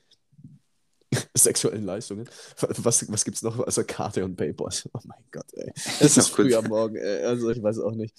Sexuellen 1.36 1.84
Leistungen. 1.84 2.28
Was, 2.58 3.10
was 3.10 3.24
gibt 3.24 3.36
es 3.36 3.42
noch 3.42 3.58
außer 3.58 3.84
Karte 3.84 4.24
und 4.24 4.36
PayPal? 4.36 4.70
Oh 4.92 5.00
mein 5.04 5.24
Gott, 5.30 5.52
ey. 5.54 5.72
Es 5.98 6.16
ist 6.16 6.28
früh 6.28 6.54
am 6.54 6.66
Morgen, 6.66 6.96
ey. 6.96 7.24
Also 7.24 7.50
ich 7.50 7.62
weiß 7.62 7.80
auch 7.80 7.92
nicht. 7.94 8.14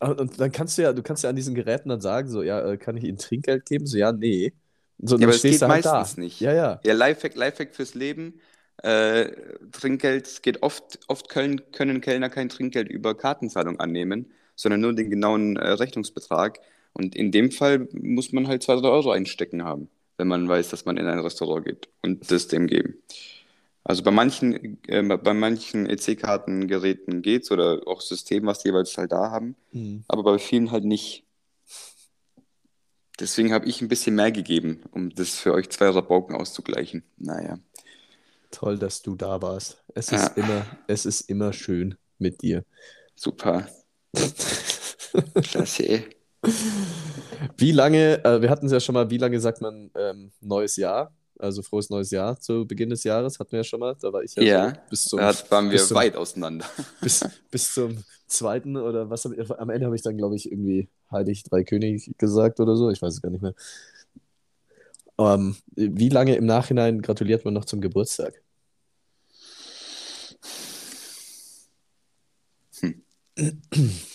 Und, 0.00 0.38
dann 0.40 0.52
kannst 0.52 0.76
du 0.78 0.82
ja, 0.82 0.92
du 0.92 1.02
kannst 1.02 1.22
ja 1.24 1.30
an 1.30 1.36
diesen 1.36 1.54
Geräten 1.54 1.88
dann 1.88 2.00
sagen, 2.00 2.28
so, 2.28 2.42
ja, 2.42 2.60
äh, 2.72 2.76
kann 2.76 2.96
ich 2.96 3.04
Ihnen 3.04 3.18
Trinkgeld 3.18 3.64
geben? 3.66 3.86
So, 3.86 3.96
ja, 3.96 4.12
nee. 4.12 4.52
So, 4.98 5.16
Ja, 5.18 5.26
aber 5.26 5.34
es 5.34 5.46
geht 5.46 5.62
halt 5.62 5.82
meistens 5.84 6.14
da. 6.14 6.20
nicht. 6.20 6.40
Ja, 6.40 6.52
ja. 6.52 6.80
Ja, 6.84 6.94
Lifehack, 6.94 7.34
Lifehack 7.34 7.74
fürs 7.74 7.94
Leben. 7.94 8.40
Äh, 8.82 9.30
Trinkgeld, 9.72 10.42
geht 10.42 10.62
oft, 10.62 10.98
oft 11.08 11.28
können, 11.28 11.62
können 11.72 12.00
Kellner 12.00 12.28
kein 12.28 12.48
Trinkgeld 12.48 12.88
über 12.88 13.14
Kartenzahlung 13.16 13.80
annehmen, 13.80 14.32
sondern 14.56 14.80
nur 14.80 14.94
den 14.94 15.10
genauen 15.10 15.56
äh, 15.56 15.68
Rechnungsbetrag. 15.70 16.60
Und 16.92 17.14
in 17.16 17.32
dem 17.32 17.50
Fall 17.50 17.88
muss 17.92 18.32
man 18.32 18.46
halt 18.48 18.62
200 18.62 18.90
Euro 18.92 19.12
einstecken 19.12 19.64
haben, 19.64 19.88
wenn 20.16 20.28
man 20.28 20.48
weiß, 20.48 20.68
dass 20.70 20.84
man 20.84 20.96
in 20.96 21.06
ein 21.06 21.18
Restaurant 21.18 21.64
geht 21.66 21.88
und 22.02 22.30
das 22.30 22.48
dem 22.48 22.66
geben. 22.66 22.94
Also 23.82 24.02
bei 24.02 24.10
manchen, 24.10 24.78
äh, 24.88 25.02
bei 25.02 25.34
manchen 25.34 25.86
EC-Kartengeräten 25.86 27.20
geht's 27.20 27.50
oder 27.50 27.82
auch 27.86 28.00
System, 28.00 28.46
was 28.46 28.60
die 28.60 28.68
jeweils 28.68 28.96
halt 28.96 29.12
da 29.12 29.30
haben, 29.30 29.56
Hm. 29.72 30.04
aber 30.08 30.22
bei 30.22 30.38
vielen 30.38 30.70
halt 30.70 30.84
nicht. 30.84 31.24
Deswegen 33.20 33.52
habe 33.52 33.66
ich 33.66 33.80
ein 33.80 33.88
bisschen 33.88 34.16
mehr 34.16 34.32
gegeben, 34.32 34.82
um 34.90 35.10
das 35.14 35.38
für 35.38 35.52
euch 35.52 35.68
zwei 35.70 35.88
Rabauken 35.88 36.34
auszugleichen. 36.34 37.04
Naja. 37.16 37.58
Toll, 38.50 38.78
dass 38.78 39.02
du 39.02 39.14
da 39.14 39.40
warst. 39.42 39.84
Es 39.94 40.10
Ja. 40.10 40.16
ist 40.26 40.36
immer, 40.36 40.66
es 40.88 41.06
ist 41.06 41.20
immer 41.22 41.52
schön 41.52 41.96
mit 42.18 42.42
dir. 42.42 42.64
Super. 43.14 43.68
Klasse. 45.42 46.04
Wie 47.56 47.72
lange, 47.72 48.24
äh, 48.24 48.42
wir 48.42 48.50
hatten 48.50 48.66
es 48.66 48.72
ja 48.72 48.80
schon 48.80 48.94
mal, 48.94 49.10
wie 49.10 49.18
lange 49.18 49.40
sagt 49.40 49.60
man 49.60 49.90
ähm, 49.96 50.32
neues 50.40 50.76
Jahr? 50.76 51.12
Also 51.38 51.62
frohes 51.62 51.90
neues 51.90 52.10
Jahr 52.10 52.38
zu 52.38 52.64
Beginn 52.66 52.90
des 52.90 53.02
Jahres, 53.02 53.38
hatten 53.38 53.52
wir 53.52 53.58
ja 53.58 53.64
schon 53.64 53.80
mal. 53.80 53.96
Da 54.00 54.12
war 54.12 54.22
ich 54.22 54.34
ja, 54.36 54.42
Ja, 54.42 54.68
so 54.68 54.80
bis 54.88 55.04
zum, 55.04 55.18
Da 55.18 55.34
waren 55.50 55.70
wir 55.70 55.78
zum, 55.78 55.96
weit 55.96 56.16
auseinander. 56.16 56.64
bis, 57.00 57.24
bis 57.50 57.74
zum 57.74 58.04
zweiten 58.26 58.76
oder 58.76 59.10
was 59.10 59.26
am 59.26 59.70
Ende 59.70 59.86
habe 59.86 59.96
ich 59.96 60.02
dann, 60.02 60.16
glaube 60.16 60.36
ich, 60.36 60.50
irgendwie 60.50 60.88
Heilig 61.10 61.42
Drei 61.42 61.64
König 61.64 62.14
gesagt 62.18 62.60
oder 62.60 62.76
so. 62.76 62.90
Ich 62.90 63.02
weiß 63.02 63.14
es 63.14 63.22
gar 63.22 63.30
nicht 63.30 63.42
mehr. 63.42 63.54
Ähm, 65.18 65.56
wie 65.74 66.08
lange 66.08 66.36
im 66.36 66.46
Nachhinein 66.46 67.02
gratuliert 67.02 67.44
man 67.44 67.54
noch 67.54 67.64
zum 67.64 67.80
Geburtstag? 67.80 68.40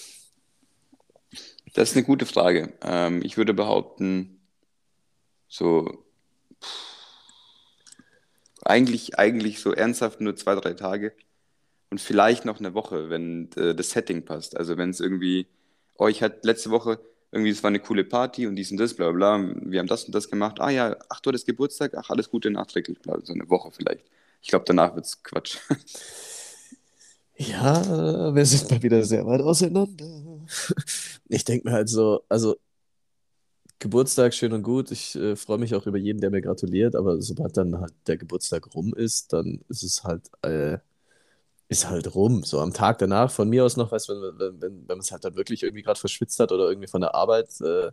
Das 1.74 1.92
ist 1.92 1.96
eine 1.96 2.06
gute 2.06 2.26
Frage. 2.26 2.74
Ähm, 2.82 3.22
ich 3.24 3.38
würde 3.38 3.54
behaupten, 3.54 4.40
so 5.48 6.06
eigentlich, 8.64 9.18
eigentlich 9.18 9.60
so 9.60 9.74
ernsthaft 9.74 10.22
nur 10.22 10.36
zwei, 10.36 10.56
drei 10.56 10.74
Tage 10.74 11.14
und 11.90 12.02
vielleicht 12.02 12.46
noch 12.46 12.60
eine 12.60 12.74
Woche, 12.74 13.10
wenn 13.10 13.50
äh, 13.56 13.74
das 13.76 13.92
Setting 13.92 14.26
passt. 14.26 14.58
Also 14.58 14.78
wenn 14.78 14.90
es 14.92 15.00
irgendwie, 15.00 15.48
oh, 15.98 16.08
ich 16.08 16.22
hatte 16.22 16.40
letzte 16.44 16.70
Woche 16.72 17.00
irgendwie, 17.32 17.52
es 17.52 17.64
war 17.64 17.70
eine 17.70 17.80
coole 17.80 18.04
Party 18.04 18.48
und 18.48 18.56
dies 18.56 18.72
und 18.72 18.78
das, 18.78 18.94
bla 18.96 19.12
bla, 19.12 19.38
bla, 19.38 19.56
wir 19.62 19.80
haben 19.80 19.88
das 19.88 20.06
und 20.06 20.14
das 20.16 20.30
gemacht. 20.30 20.60
Ah 20.60 20.70
ja, 20.70 20.98
ach, 21.10 21.20
du 21.20 21.30
hattest 21.30 21.46
Geburtstag, 21.46 21.94
ach, 21.96 22.10
alles 22.10 22.30
Gute 22.30 22.52
nachträglich, 22.52 23.00
bla, 23.00 23.20
so 23.24 23.34
eine 23.34 23.50
Woche 23.50 23.72
vielleicht. 23.72 24.06
Ich 24.42 24.50
glaube, 24.50 24.66
danach 24.68 24.96
wird 24.96 25.06
es 25.06 25.22
Quatsch. 25.24 25.58
Ja, 27.40 28.36
wir 28.36 28.46
sind 28.46 28.70
mal 28.70 28.84
wieder 28.84 29.04
sehr 29.04 29.26
weit 29.26 29.42
auseinander. 29.42 30.06
Ich 31.30 31.44
denke 31.46 31.68
mir 31.70 31.74
halt 31.76 31.90
so, 31.90 32.24
also 32.30 32.58
Geburtstag 33.80 34.34
schön 34.34 34.52
und 34.54 34.64
gut. 34.64 34.92
Ich 34.92 35.16
äh, 35.16 35.36
freue 35.38 35.58
mich 35.58 35.74
auch 35.74 35.86
über 35.88 35.98
jeden, 35.98 36.20
der 36.20 36.32
mir 36.32 36.42
gratuliert, 36.42 36.96
aber 36.96 37.22
sobald 37.22 37.56
dann 37.56 37.80
halt 37.80 37.94
der 38.08 38.18
Geburtstag 38.18 38.74
rum 38.76 38.94
ist, 38.94 39.32
dann 39.32 39.62
ist 39.70 39.84
es 39.84 40.04
halt, 40.04 40.30
äh, 40.44 40.80
ist 41.70 41.90
halt 41.90 42.16
rum. 42.16 42.44
So 42.44 42.60
am 42.62 42.74
Tag 42.74 43.00
danach, 43.00 43.32
von 43.32 43.50
mir 43.50 43.66
aus 43.66 43.78
noch, 43.78 43.92
weißt 43.92 44.10
wenn, 44.10 44.40
wenn, 44.40 44.62
wenn, 44.62 44.74
wenn 44.82 44.88
man 44.88 45.00
es 45.00 45.12
halt 45.12 45.26
dann 45.26 45.36
wirklich 45.36 45.64
irgendwie 45.64 45.84
gerade 45.84 46.00
verschwitzt 46.00 46.40
hat 46.40 46.52
oder 46.52 46.70
irgendwie 46.70 46.88
von 46.90 47.02
der 47.02 47.16
Arbeit, 47.16 47.50
äh, 47.62 47.92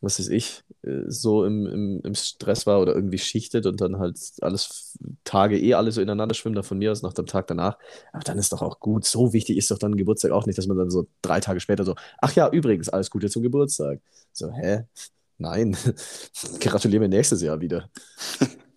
was 0.00 0.18
weiß 0.18 0.28
ich, 0.28 0.62
äh, 0.82 1.02
so 1.06 1.44
im, 1.44 1.66
im, 1.66 2.00
im 2.02 2.14
Stress 2.14 2.66
war 2.66 2.80
oder 2.80 2.94
irgendwie 2.94 3.18
schichtet 3.18 3.66
und 3.66 3.80
dann 3.80 3.98
halt 3.98 4.18
alles 4.40 4.98
Tage 5.24 5.58
eh 5.58 5.74
alle 5.74 5.92
so 5.92 6.00
ineinander 6.00 6.34
schwimmen, 6.34 6.54
dann 6.54 6.64
von 6.64 6.78
mir 6.78 6.92
aus 6.92 7.02
nach 7.02 7.12
dem 7.12 7.26
Tag 7.26 7.46
danach. 7.48 7.78
Aber 8.12 8.24
dann 8.24 8.38
ist 8.38 8.52
doch 8.52 8.62
auch 8.62 8.80
gut. 8.80 9.04
So 9.04 9.32
wichtig 9.32 9.56
ist 9.56 9.70
doch 9.70 9.78
dann 9.78 9.96
Geburtstag 9.96 10.32
auch 10.32 10.46
nicht, 10.46 10.58
dass 10.58 10.66
man 10.66 10.78
dann 10.78 10.90
so 10.90 11.06
drei 11.22 11.40
Tage 11.40 11.60
später 11.60 11.84
so, 11.84 11.94
ach 12.20 12.34
ja, 12.34 12.48
übrigens, 12.50 12.88
alles 12.88 13.10
Gute 13.10 13.28
zum 13.30 13.42
Geburtstag. 13.42 14.00
So, 14.32 14.52
hä? 14.52 14.84
Nein. 15.38 15.76
Gratuliere 16.60 17.00
mir 17.00 17.08
nächstes 17.08 17.42
Jahr 17.42 17.60
wieder. 17.60 17.90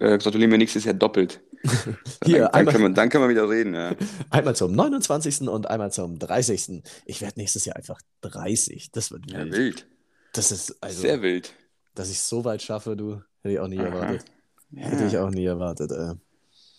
Äh, 0.00 0.18
Gratulieren 0.18 0.50
wir 0.50 0.58
nächstes 0.58 0.84
Jahr 0.84 0.94
doppelt. 0.94 1.40
Hier, 2.24 2.40
dann, 2.40 2.52
dann, 2.52 2.54
einmal- 2.54 2.72
können 2.74 2.84
wir, 2.84 2.90
dann 2.94 3.08
können 3.08 3.24
wir 3.24 3.28
wieder 3.30 3.48
reden. 3.48 3.74
Ja. 3.74 3.94
Einmal 4.30 4.54
zum 4.56 4.72
29. 4.72 5.42
und 5.48 5.68
einmal 5.68 5.90
zum 5.92 6.18
30. 6.18 6.82
Ich 7.04 7.20
werde 7.20 7.38
nächstes 7.40 7.64
Jahr 7.64 7.76
einfach 7.76 8.00
30. 8.22 8.90
Das 8.92 9.10
wird 9.10 9.30
Ja, 9.30 9.38
wild. 9.40 9.52
wild. 9.54 9.86
Das 10.32 10.52
ist 10.52 10.76
also, 10.82 11.00
Sehr 11.00 11.22
wild. 11.22 11.52
dass 11.94 12.10
ich 12.10 12.20
so 12.20 12.44
weit 12.44 12.62
schaffe, 12.62 12.96
du, 12.96 13.20
hätte 13.42 13.52
ich 13.54 13.58
auch 13.58 13.68
nie 13.68 13.78
Aha. 13.80 13.86
erwartet. 13.86 14.24
Hätte 14.74 15.04
ich 15.06 15.12
Ja. 15.14 15.24
auch 15.24 15.30
nie 15.30 15.46
erwartet. 15.46 15.90
Äh. 15.90 16.14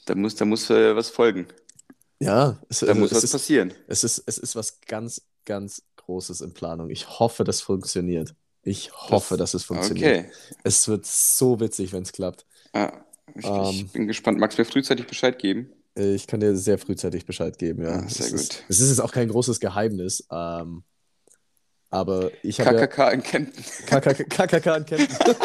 Da 0.05 0.15
muss, 0.15 0.35
da 0.35 0.45
muss 0.45 0.69
äh, 0.69 0.95
was 0.95 1.09
folgen. 1.09 1.47
Ja, 2.19 2.59
es, 2.69 2.79
Da 2.79 2.93
muss 2.93 3.11
es, 3.11 3.17
was 3.17 3.23
ist, 3.25 3.31
passieren. 3.31 3.73
es, 3.87 4.03
ist, 4.03 4.23
es 4.25 4.37
ist 4.37 4.55
was 4.55 4.79
ganz, 4.81 5.21
ganz 5.45 5.83
Großes 5.97 6.41
in 6.41 6.53
Planung. 6.53 6.89
Ich 6.89 7.19
hoffe, 7.19 7.43
das 7.43 7.61
funktioniert. 7.61 8.35
Ich 8.63 8.91
hoffe, 8.93 9.37
dass 9.37 9.53
es 9.53 9.63
funktioniert. 9.63 10.25
Okay. 10.25 10.31
Es 10.63 10.87
wird 10.87 11.05
so 11.05 11.59
witzig, 11.59 11.93
wenn 11.93 12.03
es 12.03 12.11
klappt. 12.11 12.45
Ah, 12.73 12.91
ich, 13.35 13.45
Ähm. 13.45 13.63
ich 13.71 13.91
bin 13.91 14.07
gespannt. 14.07 14.39
Magst 14.39 14.57
du 14.57 14.61
mir 14.61 14.65
frühzeitig 14.65 15.07
Bescheid 15.07 15.37
geben? 15.39 15.71
Ich 15.95 16.27
kann 16.27 16.39
dir 16.39 16.55
sehr 16.55 16.77
frühzeitig 16.77 17.25
Bescheid 17.25 17.57
geben, 17.57 17.83
ja. 17.83 17.89
Ah, 17.95 18.07
sehr 18.07 18.27
es 18.27 18.31
Ist, 18.33 18.49
gut. 18.53 18.63
es 18.69 18.79
ist 18.79 18.89
jetzt 18.89 18.99
auch 19.01 19.11
kein 19.11 19.27
großes 19.27 19.59
Geheimnis, 19.59 20.25
ähm, 20.31 20.83
aber 21.89 22.31
ich 22.43 22.61
habe 22.61 22.75
ja 22.77 22.87
KKK 22.87 23.09
in 23.11 23.23
Kempten. 23.23 23.63
KKK 23.85 24.23
KKK 24.25 24.75
in 24.77 24.85
Kempten. 24.85 25.17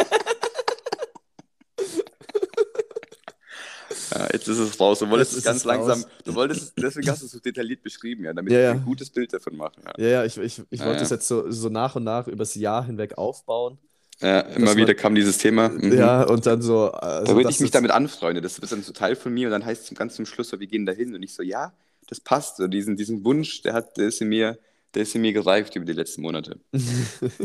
Ja, 4.14 4.28
jetzt 4.32 4.46
ist 4.48 4.58
es 4.58 4.78
raus. 4.78 4.98
Du 5.00 5.08
wolltest 5.10 5.32
Jetzt 5.32 5.38
es 5.38 5.44
ganz 5.44 5.58
es 5.58 5.64
langsam, 5.64 6.02
raus. 6.02 6.10
du 6.24 6.34
wolltest 6.34 6.62
es, 6.62 6.74
deswegen 6.74 7.08
hast 7.10 7.22
du 7.22 7.26
es 7.26 7.32
so 7.32 7.40
detailliert 7.40 7.82
beschrieben, 7.82 8.24
ja, 8.24 8.32
damit 8.32 8.52
Ja, 8.52 8.58
wir 8.58 8.64
ja. 8.64 8.70
ein 8.72 8.84
gutes 8.84 9.10
Bild 9.10 9.32
davon 9.32 9.56
machen. 9.56 9.82
Ja, 9.84 9.92
Ja, 10.04 10.08
ja, 10.08 10.24
ich, 10.24 10.36
ich, 10.38 10.62
ich 10.70 10.80
Ja, 10.80 10.86
wollte 10.86 11.02
ja. 11.04 11.10
jetzt 11.10 11.26
so, 11.26 11.50
so 11.50 11.68
nach 11.68 11.96
und 11.96 12.04
nach 12.04 12.28
übers 12.28 12.54
Jahr 12.54 12.84
hinweg 12.86 13.18
aufbauen. 13.18 13.78
Ja 14.20 14.40
immer 14.40 14.66
man- 14.66 14.76
wieder 14.76 14.94
kam 14.94 15.14
dieses 15.14 15.38
Thema. 15.38 15.68
Mhm. 15.68 15.92
Ja, 15.92 16.22
und 16.24 16.46
dann 16.46 16.62
so. 16.62 16.88
Da 16.90 16.98
Also 16.98 17.32
würde 17.34 17.44
das 17.44 17.54
ich 17.56 17.60
mich 17.60 17.70
damit 17.70 17.90
anfreunden. 17.90 18.42
Das 18.42 18.58
ist 18.58 18.72
dann 18.72 18.82
so 18.82 18.92
Teil 18.92 19.16
von 19.16 19.32
mir 19.32 19.48
und 19.48 19.52
dann 19.52 19.64
heißt 19.64 19.90
es 19.90 19.96
ganz 19.98 20.14
zum 20.16 20.26
Schluss 20.26 20.48
so, 20.48 20.60
wir 20.60 20.66
gehen 20.66 20.86
dahin 20.86 21.14
und 21.14 21.22
ich 21.22 21.34
so, 21.34 21.42
ja, 21.42 21.72
das 22.08 22.20
passt. 22.20 22.56
So 22.58 22.66
diesen, 22.68 22.96
diesen 22.96 23.24
Wunsch, 23.24 23.62
der 23.62 23.72
hat, 23.74 23.96
der 23.96 24.06
ist 24.08 24.20
in 24.20 24.28
mir, 24.28 24.58
der 24.94 25.02
ist 25.02 25.14
in 25.14 25.20
mir 25.22 25.32
gereift 25.32 25.74
über 25.76 25.84
die 25.84 25.92
letzten 25.92 26.22
Monate. 26.22 26.58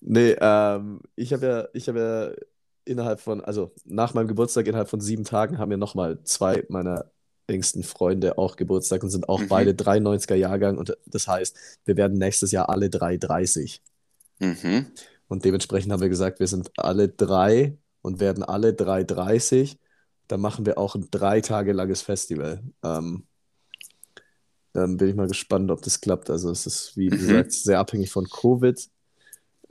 Nee, 0.00 0.36
ähm, 0.40 1.00
ich 1.16 1.32
habe 1.32 1.46
ja, 1.46 1.68
ich 1.72 1.88
habe 1.88 1.98
ja 1.98 2.44
innerhalb 2.84 3.20
von, 3.20 3.40
also 3.40 3.72
nach 3.84 4.12
meinem 4.12 4.28
Geburtstag, 4.28 4.66
innerhalb 4.66 4.90
von 4.90 5.00
sieben 5.00 5.24
Tagen, 5.24 5.58
haben 5.58 5.70
ja 5.70 5.76
nochmal 5.78 6.22
zwei 6.24 6.64
meiner 6.68 7.06
engsten 7.46 7.82
Freunde 7.82 8.36
auch 8.38 8.56
Geburtstag 8.56 9.02
und 9.02 9.08
sind 9.10 9.28
auch 9.28 9.40
Mhm. 9.40 9.48
beide 9.48 9.70
93er 9.74 10.34
Jahrgang. 10.34 10.76
Und 10.76 10.96
das 11.06 11.28
heißt, 11.28 11.56
wir 11.86 11.96
werden 11.96 12.18
nächstes 12.18 12.50
Jahr 12.52 12.68
alle 12.68 12.90
drei 12.90 13.16
30. 13.16 13.80
Mhm. 14.38 14.86
Und 15.32 15.46
dementsprechend 15.46 15.90
haben 15.90 16.02
wir 16.02 16.10
gesagt, 16.10 16.40
wir 16.40 16.46
sind 16.46 16.70
alle 16.76 17.08
drei 17.08 17.78
und 18.02 18.20
werden 18.20 18.42
alle 18.42 18.74
drei 18.74 19.02
30. 19.02 19.78
Dann 20.28 20.42
machen 20.42 20.66
wir 20.66 20.76
auch 20.76 20.94
ein 20.94 21.08
drei 21.10 21.40
Tage 21.40 21.72
langes 21.72 22.02
Festival. 22.02 22.62
Ähm, 22.82 23.24
dann 24.74 24.98
bin 24.98 25.08
ich 25.08 25.14
mal 25.14 25.28
gespannt, 25.28 25.70
ob 25.70 25.80
das 25.80 26.02
klappt. 26.02 26.28
Also 26.28 26.50
es 26.50 26.66
ist, 26.66 26.98
wie 26.98 27.06
Mhm. 27.08 27.16
gesagt, 27.16 27.52
sehr 27.52 27.78
abhängig 27.78 28.10
von 28.10 28.28
Covid, 28.28 28.78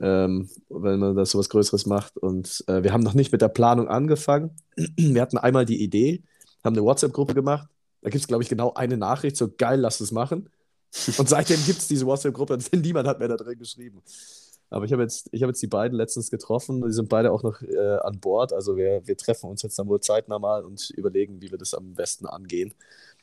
ähm, 0.00 0.50
wenn 0.68 0.98
man 0.98 1.14
da 1.14 1.24
sowas 1.24 1.48
Größeres 1.48 1.86
macht. 1.86 2.18
Und 2.18 2.64
äh, 2.66 2.82
wir 2.82 2.92
haben 2.92 3.04
noch 3.04 3.14
nicht 3.14 3.30
mit 3.30 3.40
der 3.40 3.48
Planung 3.48 3.86
angefangen. 3.86 4.50
Wir 4.96 5.22
hatten 5.22 5.38
einmal 5.38 5.64
die 5.64 5.80
Idee, 5.80 6.24
haben 6.64 6.74
eine 6.74 6.82
WhatsApp-Gruppe 6.84 7.34
gemacht. 7.34 7.68
Da 8.00 8.10
gibt 8.10 8.20
es, 8.20 8.26
glaube 8.26 8.42
ich, 8.42 8.48
genau 8.48 8.74
eine 8.74 8.96
Nachricht, 8.96 9.36
so 9.36 9.48
geil, 9.56 9.78
lass 9.78 10.00
es 10.00 10.10
machen. 10.10 10.50
Und 11.18 11.28
seitdem 11.28 11.64
gibt 11.66 11.78
es 11.78 11.86
diese 11.86 12.04
WhatsApp-Gruppe 12.04 12.54
und 12.54 12.72
niemand 12.84 13.06
hat 13.06 13.20
mehr 13.20 13.28
da 13.28 13.36
drin 13.36 13.60
geschrieben. 13.60 14.02
Aber 14.72 14.86
ich 14.86 14.92
habe 14.92 15.02
jetzt, 15.02 15.28
ich 15.32 15.42
hab 15.42 15.48
jetzt 15.48 15.62
die 15.62 15.66
beiden 15.66 15.96
letztens 15.96 16.30
getroffen. 16.30 16.82
Die 16.82 16.92
sind 16.92 17.08
beide 17.08 17.30
auch 17.30 17.42
noch 17.42 17.60
äh, 17.62 17.98
an 18.02 18.20
Bord. 18.20 18.52
Also 18.52 18.76
wir, 18.76 19.06
wir 19.06 19.16
treffen 19.16 19.50
uns 19.50 19.62
jetzt 19.62 19.78
dann 19.78 19.88
wohl 19.88 20.00
zeitnah 20.00 20.38
mal 20.38 20.64
und 20.64 20.90
überlegen, 20.90 21.42
wie 21.42 21.50
wir 21.50 21.58
das 21.58 21.74
am 21.74 21.94
besten 21.94 22.26
angehen. 22.26 22.74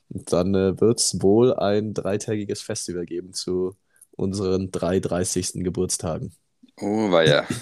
Und 0.09 0.31
dann 0.31 0.53
äh, 0.55 0.79
wird 0.79 0.99
es 0.99 1.21
wohl 1.21 1.53
ein 1.53 1.93
dreitägiges 1.93 2.61
Festival 2.61 3.05
geben 3.05 3.33
zu 3.33 3.75
unseren 4.11 4.71
drei 4.71 4.99
30. 4.99 5.63
Geburtstagen. 5.63 6.33
Oh, 6.79 7.11
war 7.11 7.25
ja. 7.25 7.45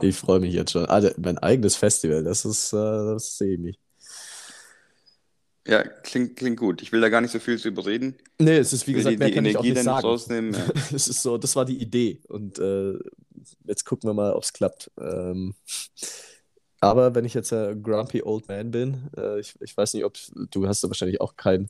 Ich 0.00 0.16
freue 0.16 0.40
mich 0.40 0.54
jetzt 0.54 0.72
schon. 0.72 0.86
Also 0.86 1.10
mein 1.18 1.36
eigenes 1.36 1.76
Festival, 1.76 2.24
das 2.24 2.46
ist, 2.46 2.72
äh, 2.72 2.76
das 2.76 3.36
sehe 3.36 3.54
ich 3.54 3.60
mich. 3.60 3.78
Ja, 5.68 5.82
klingt, 5.82 6.36
klingt 6.36 6.58
gut. 6.58 6.80
Ich 6.80 6.92
will 6.92 7.00
da 7.02 7.10
gar 7.10 7.20
nicht 7.20 7.30
so 7.30 7.38
viel 7.38 7.58
drüber 7.58 7.84
reden. 7.84 8.16
Nee, 8.38 8.56
es 8.56 8.72
ist 8.72 8.86
wie 8.86 8.94
gesagt, 8.94 9.12
die, 9.12 9.18
mehr 9.18 9.28
die 9.28 9.34
kann 9.34 9.44
ich 9.44 9.56
auch 9.58 9.62
Energie 9.62 9.74
nicht 9.74 9.84
sagen. 9.84 10.06
rausnehmen. 10.06 10.54
Ja. 10.54 10.66
Es 10.94 11.08
ist 11.08 11.22
so, 11.22 11.36
das 11.36 11.54
war 11.56 11.66
die 11.66 11.76
Idee 11.76 12.20
und 12.28 12.58
äh, 12.58 12.94
jetzt 13.64 13.84
gucken 13.84 14.08
wir 14.08 14.14
mal, 14.14 14.32
ob 14.32 14.42
es 14.42 14.54
klappt. 14.54 14.90
Ähm, 14.98 15.54
aber 16.80 17.14
wenn 17.14 17.26
ich 17.26 17.34
jetzt 17.34 17.52
ein 17.52 17.82
grumpy 17.82 18.22
old 18.22 18.48
man 18.48 18.70
bin, 18.70 19.10
äh, 19.16 19.40
ich, 19.40 19.56
ich 19.60 19.76
weiß 19.76 19.92
nicht, 19.92 20.06
ob 20.06 20.16
du 20.50 20.66
hast 20.66 20.82
da 20.82 20.88
wahrscheinlich 20.88 21.20
auch 21.20 21.36
kein, 21.36 21.68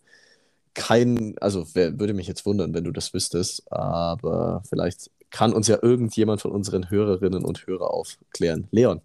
kein, 0.74 1.36
also 1.40 1.66
wer, 1.74 1.98
würde 1.98 2.14
mich 2.14 2.28
jetzt 2.28 2.46
wundern, 2.46 2.74
wenn 2.74 2.84
du 2.84 2.92
das 2.92 3.12
wüsstest, 3.12 3.70
aber 3.72 4.62
vielleicht 4.68 5.10
kann 5.30 5.52
uns 5.52 5.66
ja 5.66 5.78
irgendjemand 5.82 6.40
von 6.40 6.52
unseren 6.52 6.88
Hörerinnen 6.88 7.44
und 7.44 7.66
Hörern 7.66 7.88
aufklären. 7.88 8.68
Leon, 8.70 9.00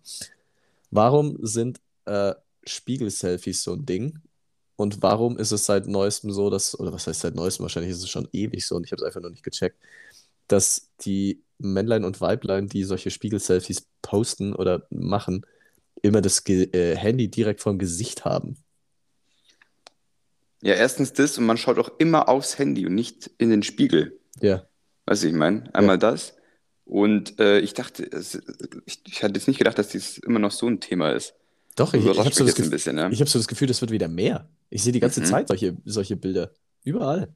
warum 0.91 1.37
sind 1.41 1.79
äh, 2.05 2.35
Spiegel-Selfies 2.65 3.63
so 3.63 3.73
ein 3.73 3.87
Ding? 3.87 4.19
Und 4.75 5.01
warum 5.01 5.37
ist 5.37 5.51
es 5.51 5.65
seit 5.65 5.87
neuestem 5.87 6.31
so, 6.31 6.49
dass, 6.49 6.79
oder 6.79 6.91
was 6.91 7.07
heißt 7.07 7.21
seit 7.21 7.35
neuestem, 7.35 7.63
wahrscheinlich 7.63 7.91
ist 7.91 8.03
es 8.03 8.09
schon 8.09 8.27
ewig 8.31 8.65
so 8.65 8.75
und 8.75 8.85
ich 8.85 8.91
habe 8.91 9.01
es 9.01 9.05
einfach 9.05 9.21
noch 9.21 9.29
nicht 9.29 9.43
gecheckt, 9.43 9.77
dass 10.47 10.89
die 11.01 11.43
Männlein 11.59 12.03
und 12.03 12.19
Weiblein, 12.21 12.67
die 12.67 12.83
solche 12.83 13.11
Spiegel-Selfies 13.11 13.85
posten 14.01 14.53
oder 14.53 14.87
machen, 14.89 15.45
immer 16.01 16.21
das 16.21 16.43
Ge 16.43 16.69
äh, 16.73 16.95
Handy 16.97 17.29
direkt 17.29 17.61
vorm 17.61 17.77
Gesicht 17.77 18.25
haben. 18.25 18.57
ja, 20.61 20.73
erstens 20.73 21.13
das 21.13 21.37
und 21.37 21.45
man 21.45 21.57
schaut 21.57 21.77
auch 21.77 21.91
immer 21.99 22.27
aufs 22.27 22.57
Handy 22.57 22.85
und 22.85 22.95
nicht 22.95 23.29
in 23.37 23.49
den 23.49 23.63
Spiegel. 23.63 24.19
Ja. 24.41 24.65
Weißt 25.05 25.23
du, 25.23 25.27
ich 25.27 25.33
meine? 25.33 25.73
Einmal 25.73 25.97
das. 25.97 26.35
Und 26.85 27.39
äh, 27.39 27.59
ich 27.59 27.73
dachte, 27.73 28.03
es, 28.11 28.41
ich, 28.85 29.01
ich 29.05 29.23
hatte 29.23 29.35
jetzt 29.35 29.47
nicht 29.47 29.57
gedacht, 29.57 29.77
dass 29.77 29.89
dies 29.89 30.17
immer 30.17 30.39
noch 30.39 30.51
so 30.51 30.67
ein 30.67 30.79
Thema 30.79 31.11
ist. 31.11 31.33
Doch, 31.75 31.93
ich, 31.93 32.05
ich 32.05 32.17
habe 32.17 32.33
so, 32.33 32.45
das 32.45 32.69
bisschen, 32.69 32.97
ja. 32.97 33.09
ich 33.09 33.19
hab 33.19 33.29
so 33.29 33.39
das 33.39 33.47
Gefühl, 33.47 33.67
das 33.67 33.81
wird 33.81 33.91
wieder 33.91 34.07
mehr. 34.07 34.47
Ich 34.69 34.83
sehe 34.83 34.91
die 34.93 34.99
ganze 34.99 35.21
Mhm. 35.21 35.25
Zeit 35.25 35.47
solche, 35.47 35.77
solche 35.85 36.15
Bilder. 36.15 36.51
Überall. 36.83 37.29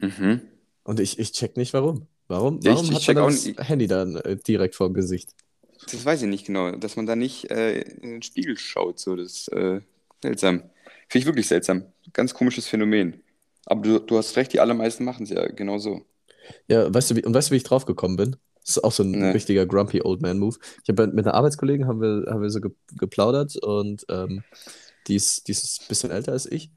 Mhm. 0.00 0.40
Und 0.84 1.00
ich, 1.00 1.18
ich 1.18 1.32
check 1.32 1.56
nicht, 1.56 1.72
warum. 1.72 2.06
Warum, 2.28 2.60
Ja, 2.62 2.72
ich- 2.72 2.76
warum 2.76 2.84
ich 2.90 2.94
hat 2.96 3.02
check 3.02 3.16
man 3.16 3.26
das. 3.56 3.68
Handy 3.68 3.86
dann 3.86 4.16
äh, 4.16 4.36
direkt 4.36 4.74
vorm 4.74 4.94
Gesicht? 4.94 5.30
Das 5.90 6.04
weiß 6.04 6.22
ich 6.22 6.28
nicht 6.28 6.46
genau, 6.46 6.72
dass 6.72 6.96
man 6.96 7.06
da 7.06 7.14
nicht 7.16 7.50
äh, 7.50 7.80
in 7.80 8.10
den 8.10 8.22
Spiegel 8.22 8.56
schaut. 8.56 8.98
So, 8.98 9.14
das 9.16 9.32
ist 9.32 9.48
äh, 9.52 9.80
seltsam. 10.22 10.62
Finde 11.08 11.22
ich 11.22 11.26
wirklich 11.26 11.46
seltsam. 11.46 11.84
Ganz 12.12 12.34
komisches 12.34 12.66
Phänomen. 12.66 13.22
Aber 13.66 13.82
du, 13.82 13.98
du 14.00 14.16
hast 14.16 14.36
recht, 14.36 14.52
die 14.52 14.60
allermeisten 14.60 15.04
machen 15.04 15.24
es 15.24 15.30
ja 15.30 15.46
genau 15.46 15.78
so. 15.78 16.04
Ja, 16.68 16.92
weißt 16.92 17.10
du, 17.10 17.16
wie, 17.16 17.24
und 17.24 17.34
weißt 17.34 17.50
du, 17.50 17.52
wie 17.52 17.56
ich 17.58 17.64
drauf 17.64 17.84
gekommen 17.84 18.16
bin? 18.16 18.36
Das 18.64 18.76
ist 18.78 18.84
auch 18.84 18.90
so 18.92 19.04
ein 19.04 19.10
Nee. 19.12 19.30
richtiger 19.30 19.64
grumpy 19.66 20.02
old 20.02 20.22
man 20.22 20.38
Move. 20.38 20.56
Ich 20.82 20.88
habe 20.88 21.06
mit 21.08 21.24
einer 21.26 21.34
Arbeitskollegen 21.34 21.86
haben 21.86 22.00
wir, 22.00 22.26
haben 22.28 22.42
wir 22.42 22.50
so 22.50 22.60
ge 22.60 22.70
geplaudert 22.96 23.56
und 23.56 24.04
ähm, 24.08 24.42
die 25.08 25.16
ist, 25.16 25.48
die 25.48 25.52
ist 25.52 25.82
ein 25.82 25.88
bisschen 25.88 26.10
älter 26.10 26.32
als 26.32 26.46
ich. 26.46 26.70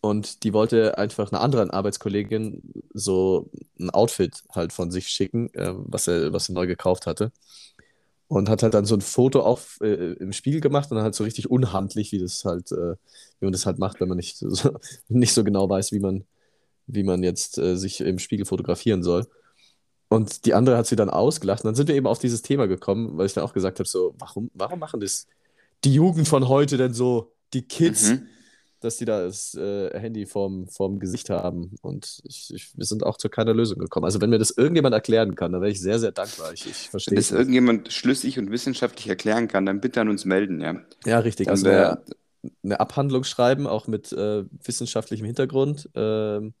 Und 0.00 0.42
die 0.42 0.52
wollte 0.52 0.98
einfach 0.98 1.30
einer 1.30 1.40
anderen 1.40 1.70
Arbeitskollegin 1.70 2.62
so 2.92 3.50
ein 3.78 3.90
Outfit 3.90 4.42
halt 4.52 4.72
von 4.72 4.90
sich 4.90 5.06
schicken, 5.08 5.52
äh, 5.54 5.72
was 5.76 6.08
er, 6.08 6.32
was 6.32 6.46
sie 6.46 6.52
neu 6.52 6.66
gekauft 6.66 7.06
hatte. 7.06 7.32
Und 8.28 8.48
hat 8.48 8.62
halt 8.62 8.74
dann 8.74 8.86
so 8.86 8.96
ein 8.96 9.00
Foto 9.00 9.42
auf, 9.42 9.78
äh, 9.82 10.14
im 10.14 10.32
Spiegel 10.32 10.60
gemacht 10.60 10.90
und 10.90 10.96
dann 10.96 11.04
halt 11.04 11.14
so 11.14 11.22
richtig 11.24 11.50
unhandlich, 11.50 12.12
wie 12.12 12.18
das 12.18 12.44
halt, 12.44 12.72
äh, 12.72 12.96
wie 13.38 13.46
man 13.46 13.52
das 13.52 13.66
halt 13.66 13.78
macht, 13.78 14.00
wenn 14.00 14.08
man 14.08 14.16
nicht 14.16 14.38
so, 14.40 14.72
nicht 15.08 15.34
so 15.34 15.44
genau 15.44 15.68
weiß, 15.68 15.92
wie 15.92 16.00
man, 16.00 16.24
wie 16.86 17.04
man 17.04 17.22
jetzt 17.22 17.58
äh, 17.58 17.76
sich 17.76 18.00
im 18.00 18.18
Spiegel 18.18 18.46
fotografieren 18.46 19.02
soll. 19.04 19.26
Und 20.08 20.46
die 20.46 20.54
andere 20.54 20.76
hat 20.76 20.86
sie 20.86 20.96
dann 20.96 21.10
ausgelacht. 21.10 21.64
Und 21.64 21.68
dann 21.68 21.74
sind 21.76 21.88
wir 21.88 21.94
eben 21.94 22.06
auf 22.06 22.18
dieses 22.18 22.42
Thema 22.42 22.66
gekommen, 22.66 23.16
weil 23.16 23.26
ich 23.26 23.34
dann 23.34 23.44
auch 23.44 23.54
gesagt 23.54 23.78
habe: 23.78 23.88
so, 23.88 24.14
warum, 24.18 24.50
warum 24.54 24.78
machen 24.80 25.00
das 25.00 25.26
die 25.84 25.94
Jugend 25.94 26.28
von 26.28 26.48
heute 26.48 26.76
denn 26.76 26.94
so, 26.94 27.32
die 27.54 27.62
Kids, 27.62 28.10
Mhm. 28.10 28.28
dass 28.80 28.96
die 28.96 29.04
da 29.04 29.22
das 29.22 29.54
äh, 29.54 29.98
Handy 29.98 30.26
vorm, 30.26 30.68
vorm 30.68 30.98
Gesicht 30.98 31.30
haben? 31.30 31.76
Und 31.82 32.20
ich, 32.24 32.52
ich, 32.54 32.76
wir 32.76 32.84
sind 32.84 33.04
auch 33.04 33.16
zu 33.16 33.28
keiner 33.28 33.54
Lösung 33.54 33.78
gekommen. 33.78 34.04
Also, 34.04 34.20
wenn 34.20 34.30
mir 34.30 34.38
das 34.38 34.50
irgendjemand 34.50 34.94
erklären 34.94 35.34
kann, 35.36 35.52
dann 35.52 35.60
wäre 35.62 35.70
ich 35.70 35.80
sehr, 35.80 35.98
sehr 36.00 36.12
dankbar. 36.12 36.52
Ich, 36.52 36.66
ich 36.66 36.88
verstehe 36.90 37.12
Wenn 37.12 37.16
das 37.16 37.30
irgendjemand 37.30 37.92
schlüssig 37.92 38.38
und 38.38 38.50
wissenschaftlich 38.50 39.08
erklären 39.08 39.48
kann, 39.48 39.66
dann 39.66 39.80
bitte 39.80 40.00
an 40.00 40.08
uns 40.08 40.24
melden, 40.24 40.60
ja. 40.60 40.80
Ja, 41.04 41.18
richtig. 41.20 41.46
Dann 41.46 41.52
Also, 41.52 41.66
wär, 41.66 41.90
eine, 41.92 42.52
eine 42.64 42.80
Abhandlung 42.80 43.24
schreiben, 43.24 43.66
auch 43.66 43.86
mit 43.86 44.12
äh, 44.12 44.44
wissenschaftlichem 44.64 45.26
Hintergrund. 45.26 45.88
Ähm, 45.94 46.54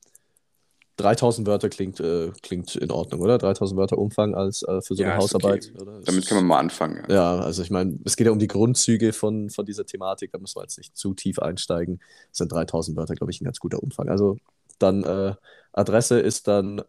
3000 0.96 1.46
Wörter 1.46 1.68
klingt, 1.68 2.00
äh, 2.00 2.30
klingt 2.42 2.76
in 2.76 2.90
Ordnung, 2.90 3.20
oder? 3.20 3.38
3000 3.38 3.78
Wörter 3.78 3.98
Umfang 3.98 4.34
als 4.34 4.62
äh, 4.62 4.82
für 4.82 4.94
so 4.94 5.02
eine 5.02 5.12
ja, 5.12 5.16
okay. 5.16 5.22
Hausarbeit, 5.24 5.72
oder? 5.80 6.00
Damit 6.04 6.26
kann 6.26 6.36
man 6.36 6.46
mal 6.46 6.58
anfangen. 6.58 7.04
Ja. 7.08 7.14
Ja, 7.14 7.40
also 7.40 7.62
ich 7.62 7.70
meine, 7.70 7.98
es 8.04 8.16
geht 8.16 8.26
ja 8.26 8.32
um 8.32 8.38
die 8.38 8.48
Grundzüge 8.48 9.12
von, 9.12 9.48
von 9.50 9.64
dieser 9.64 9.86
Thematik, 9.86 10.32
da 10.32 10.38
müssen 10.38 10.56
wir 10.56 10.62
jetzt 10.62 10.78
nicht 10.78 10.96
zu 10.96 11.14
tief 11.14 11.38
einsteigen. 11.38 12.00
Das 12.28 12.38
sind 12.38 12.52
3000 12.52 12.96
Wörter, 12.96 13.14
glaube 13.14 13.30
ich, 13.30 13.40
ein 13.40 13.44
ganz 13.44 13.58
guter 13.58 13.82
Umfang. 13.82 14.08
Also 14.08 14.36
dann 14.78 15.04
äh, 15.04 15.34
Adresse 15.72 16.20
ist 16.20 16.46
dann, 16.48 16.82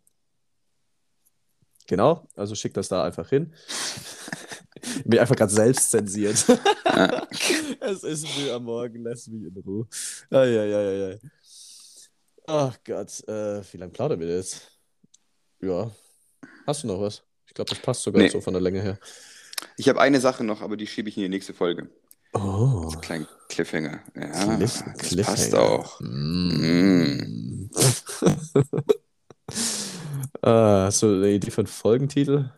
genau, 1.88 2.28
also 2.36 2.56
schickt 2.56 2.78
das 2.78 2.90
da 2.90 3.04
einfach 3.04 3.30
hin. 3.30 3.54
Mich 5.06 5.20
einfach 5.20 5.36
gerade 5.36 5.54
selbst 5.54 5.92
zensiert. 5.92 6.46
Ja. 6.86 7.28
es 7.80 8.04
ist 8.04 8.28
früh 8.28 8.52
am 8.52 8.66
Morgen, 8.66 9.02
lass 9.02 9.28
mich 9.28 9.44
in 9.44 9.62
Ruhe. 9.62 9.88
Eieieiei. 10.30 11.20
Ach 12.48 12.78
Gott, 12.86 13.28
äh, 13.28 13.62
wie 13.72 13.78
lange 13.78 13.92
plaudern 13.94 14.20
wir 14.20 14.28
jetzt? 14.28 14.72
Ja. 15.62 15.90
Hast 16.68 16.84
du 16.84 16.88
noch 16.88 17.00
was? 17.02 17.24
Ich 17.48 17.54
glaube, 17.54 17.70
das 17.70 17.80
passt 17.80 18.04
sogar 18.04 18.22
Nee. 18.22 18.30
so 18.30 18.42
von 18.42 18.54
der 18.54 18.62
Länge 18.62 18.82
her. 18.82 19.00
Ich 19.78 19.88
habe 19.88 20.02
eine 20.02 20.20
Sache 20.20 20.44
noch, 20.44 20.62
aber 20.62 20.76
die 20.76 20.88
schiebe 20.88 21.08
ich 21.10 21.18
in 21.18 21.24
die 21.24 21.30
nächste 21.30 21.54
Folge. 21.54 21.90
Oh. 22.34 22.88
Kleinen 23.02 23.28
Cliffhanger. 23.48 24.02
Ja, 24.16 24.56
Cliff, 24.58 24.84
das 24.98 25.14
passt 25.16 25.52
Cliffhanger. 25.52 25.60
auch. 25.62 26.00
Mm. 26.02 27.70
ah, 30.42 30.86
hast 30.86 31.02
du 31.04 31.08
eine 31.16 31.30
Idee 31.32 31.52
für 31.52 31.62
einen 31.62 31.68
Folgentitel? 31.68 32.52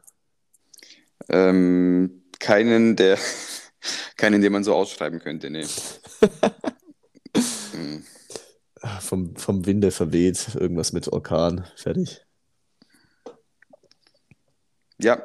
Ähm, 1.29 2.23
keinen, 2.39 2.95
der, 2.95 3.19
keinen, 4.17 4.41
den 4.41 4.53
man 4.53 4.63
so 4.63 4.73
ausschreiben 4.73 5.19
könnte, 5.19 5.49
nee. 5.49 5.65
Vom, 9.01 9.35
vom 9.35 9.65
Winde 9.65 9.91
verweht, 9.91 10.55
irgendwas 10.55 10.93
mit 10.93 11.07
Orkan, 11.11 11.65
fertig. 11.75 12.21
Ja, 14.99 15.21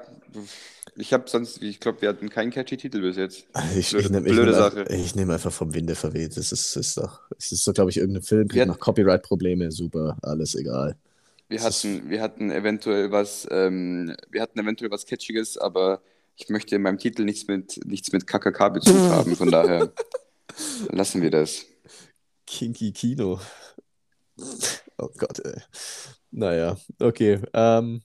Ich 0.97 1.13
habe 1.13 1.29
sonst, 1.31 1.63
ich 1.63 1.79
glaube, 1.81 2.03
wir 2.03 2.09
hatten 2.09 2.29
keinen 2.29 2.51
catchy 2.51 2.77
Titel 2.77 3.01
bis 3.01 3.17
jetzt. 3.17 3.47
Ich, 3.77 3.91
Blöde- 3.91 4.05
ich 4.05 4.11
nehme 4.11 4.27
ich 4.29 4.33
blöde 4.35 4.51
nehm, 4.51 4.61
Sache. 4.61 4.81
einfach- 4.81 4.95
ich 4.95 5.15
nehm 5.15 5.31
einfach 5.31 5.53
vom 5.53 5.73
Winde 5.75 5.95
verweht. 5.95 6.37
Das 6.37 6.53
ist, 6.53 6.77
ist 6.77 6.97
doch, 6.97 7.21
es 7.39 7.53
ist 7.53 7.65
so, 7.65 7.73
glaube 7.73 7.91
ich, 7.91 7.97
irgendein 7.99 8.23
Film, 8.23 8.49
kriegt 8.49 8.67
noch 8.67 8.79
Copyright-Probleme, 8.79 9.71
super, 9.71 10.17
alles 10.23 10.55
egal. 10.57 10.97
Wir 11.49 11.59
Das 11.59 11.67
hatten, 11.85 12.11
wir 12.11 12.21
hatten 12.23 12.51
eventuell 12.51 13.11
was, 13.13 13.47
ähm, 13.51 14.15
wir 14.31 14.43
hatten 14.43 14.59
eventuell 14.59 14.91
was 14.91 15.07
Catchiges, 15.07 15.57
aber 15.59 16.01
ich 16.37 16.49
möchte 16.49 16.77
in 16.77 16.83
meinem 16.83 16.99
Titel 16.99 17.25
nichts 17.25 17.47
mit, 17.49 17.81
nichts 17.87 18.13
mit 18.13 18.27
KKK-Bezug 18.27 18.95
haben, 19.11 19.37
von 19.37 19.51
daher 19.51 19.93
lassen 20.91 21.23
wir 21.23 21.31
das. 21.31 21.67
Kinky 22.51 22.93
Kino. 22.93 23.39
Oh 24.99 25.09
Gott, 25.17 25.39
ey. 25.45 25.63
Naja, 26.33 26.77
okay. 26.99 27.41
Ähm, 27.55 28.03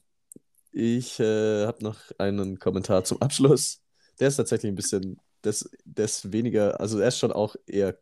ich 0.72 1.18
äh, 1.20 1.66
habe 1.66 1.82
noch 1.82 1.98
einen 2.18 2.58
Kommentar 2.58 3.04
zum 3.04 3.20
Abschluss. 3.20 3.82
Der 4.20 4.28
ist 4.28 4.36
tatsächlich 4.36 4.70
ein 4.70 4.76
bisschen, 4.76 5.20
das, 5.42 5.68
das 5.84 6.32
weniger, 6.32 6.80
also 6.80 6.98
er 7.00 7.08
ist 7.08 7.18
schon 7.18 7.32
auch 7.32 7.56
eher, 7.66 7.98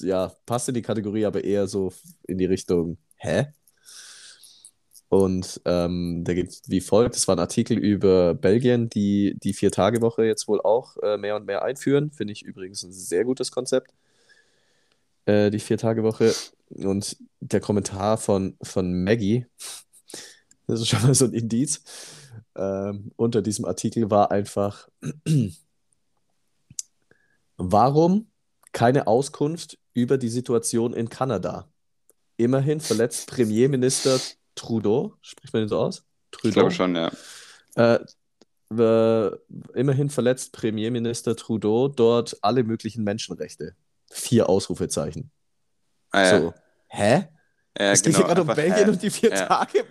ja, 0.00 0.32
passt 0.46 0.68
in 0.68 0.74
die 0.74 0.82
Kategorie, 0.82 1.26
aber 1.26 1.42
eher 1.42 1.66
so 1.66 1.92
in 2.26 2.38
die 2.38 2.46
Richtung, 2.46 2.98
hä? 3.16 3.48
Und 5.08 5.60
ähm, 5.64 6.24
der 6.24 6.34
geht 6.34 6.60
wie 6.66 6.80
folgt: 6.80 7.14
Das 7.14 7.28
war 7.28 7.36
ein 7.36 7.40
Artikel 7.40 7.78
über 7.78 8.34
Belgien, 8.34 8.88
die 8.88 9.36
die 9.42 9.54
Vier-Tage-Woche 9.54 10.24
jetzt 10.24 10.48
wohl 10.48 10.60
auch 10.60 10.96
äh, 11.02 11.16
mehr 11.16 11.36
und 11.36 11.46
mehr 11.46 11.62
einführen. 11.62 12.10
Finde 12.10 12.32
ich 12.32 12.42
übrigens 12.42 12.82
ein 12.82 12.92
sehr 12.92 13.24
gutes 13.24 13.52
Konzept, 13.52 13.92
äh, 15.26 15.50
die 15.50 15.60
Vier-Tage-Woche. 15.60 16.34
Und 16.70 17.16
der 17.40 17.60
Kommentar 17.60 18.16
von, 18.18 18.56
von 18.62 19.04
Maggie, 19.04 19.46
das 20.66 20.80
ist 20.80 20.88
schon 20.88 21.02
mal 21.02 21.14
so 21.14 21.26
ein 21.26 21.32
Indiz, 21.32 21.82
ähm, 22.56 23.12
unter 23.16 23.42
diesem 23.42 23.64
Artikel 23.64 24.10
war 24.10 24.30
einfach: 24.30 24.88
Warum 27.56 28.30
keine 28.72 29.06
Auskunft 29.06 29.78
über 29.94 30.18
die 30.18 30.28
Situation 30.28 30.92
in 30.92 31.08
Kanada? 31.08 31.70
Immerhin 32.36 32.80
verletzt 32.80 33.28
Premierminister 33.28 34.20
Trudeau, 34.54 35.14
spricht 35.22 35.52
man 35.52 35.62
den 35.62 35.68
so 35.68 35.78
aus? 35.78 36.04
Ich 36.32 36.38
Trudeau? 36.38 36.52
glaube 36.52 36.70
schon, 36.72 36.96
ja. 36.96 37.12
Äh, 37.76 38.04
äh, 38.74 39.30
immerhin 39.74 40.10
verletzt 40.10 40.52
Premierminister 40.52 41.36
Trudeau 41.36 41.88
dort 41.88 42.36
alle 42.42 42.64
möglichen 42.64 43.04
Menschenrechte. 43.04 43.76
Vier 44.16 44.48
Ausrufezeichen. 44.48 45.30
Ah, 46.10 46.22
ja. 46.24 46.40
So, 46.40 46.54
hä? 46.88 47.28
Ja, 47.78 47.92
es 47.92 48.02
geht 48.02 48.14
genau, 48.14 48.26
hier 48.26 48.34
gerade 48.34 48.40
um 48.50 48.56
Belgien 48.56 48.86
hä? 48.86 48.90
und 48.90 49.02
die 49.02 49.10
vier 49.10 49.30
Ja. 49.30 49.46
Tage. 49.46 49.84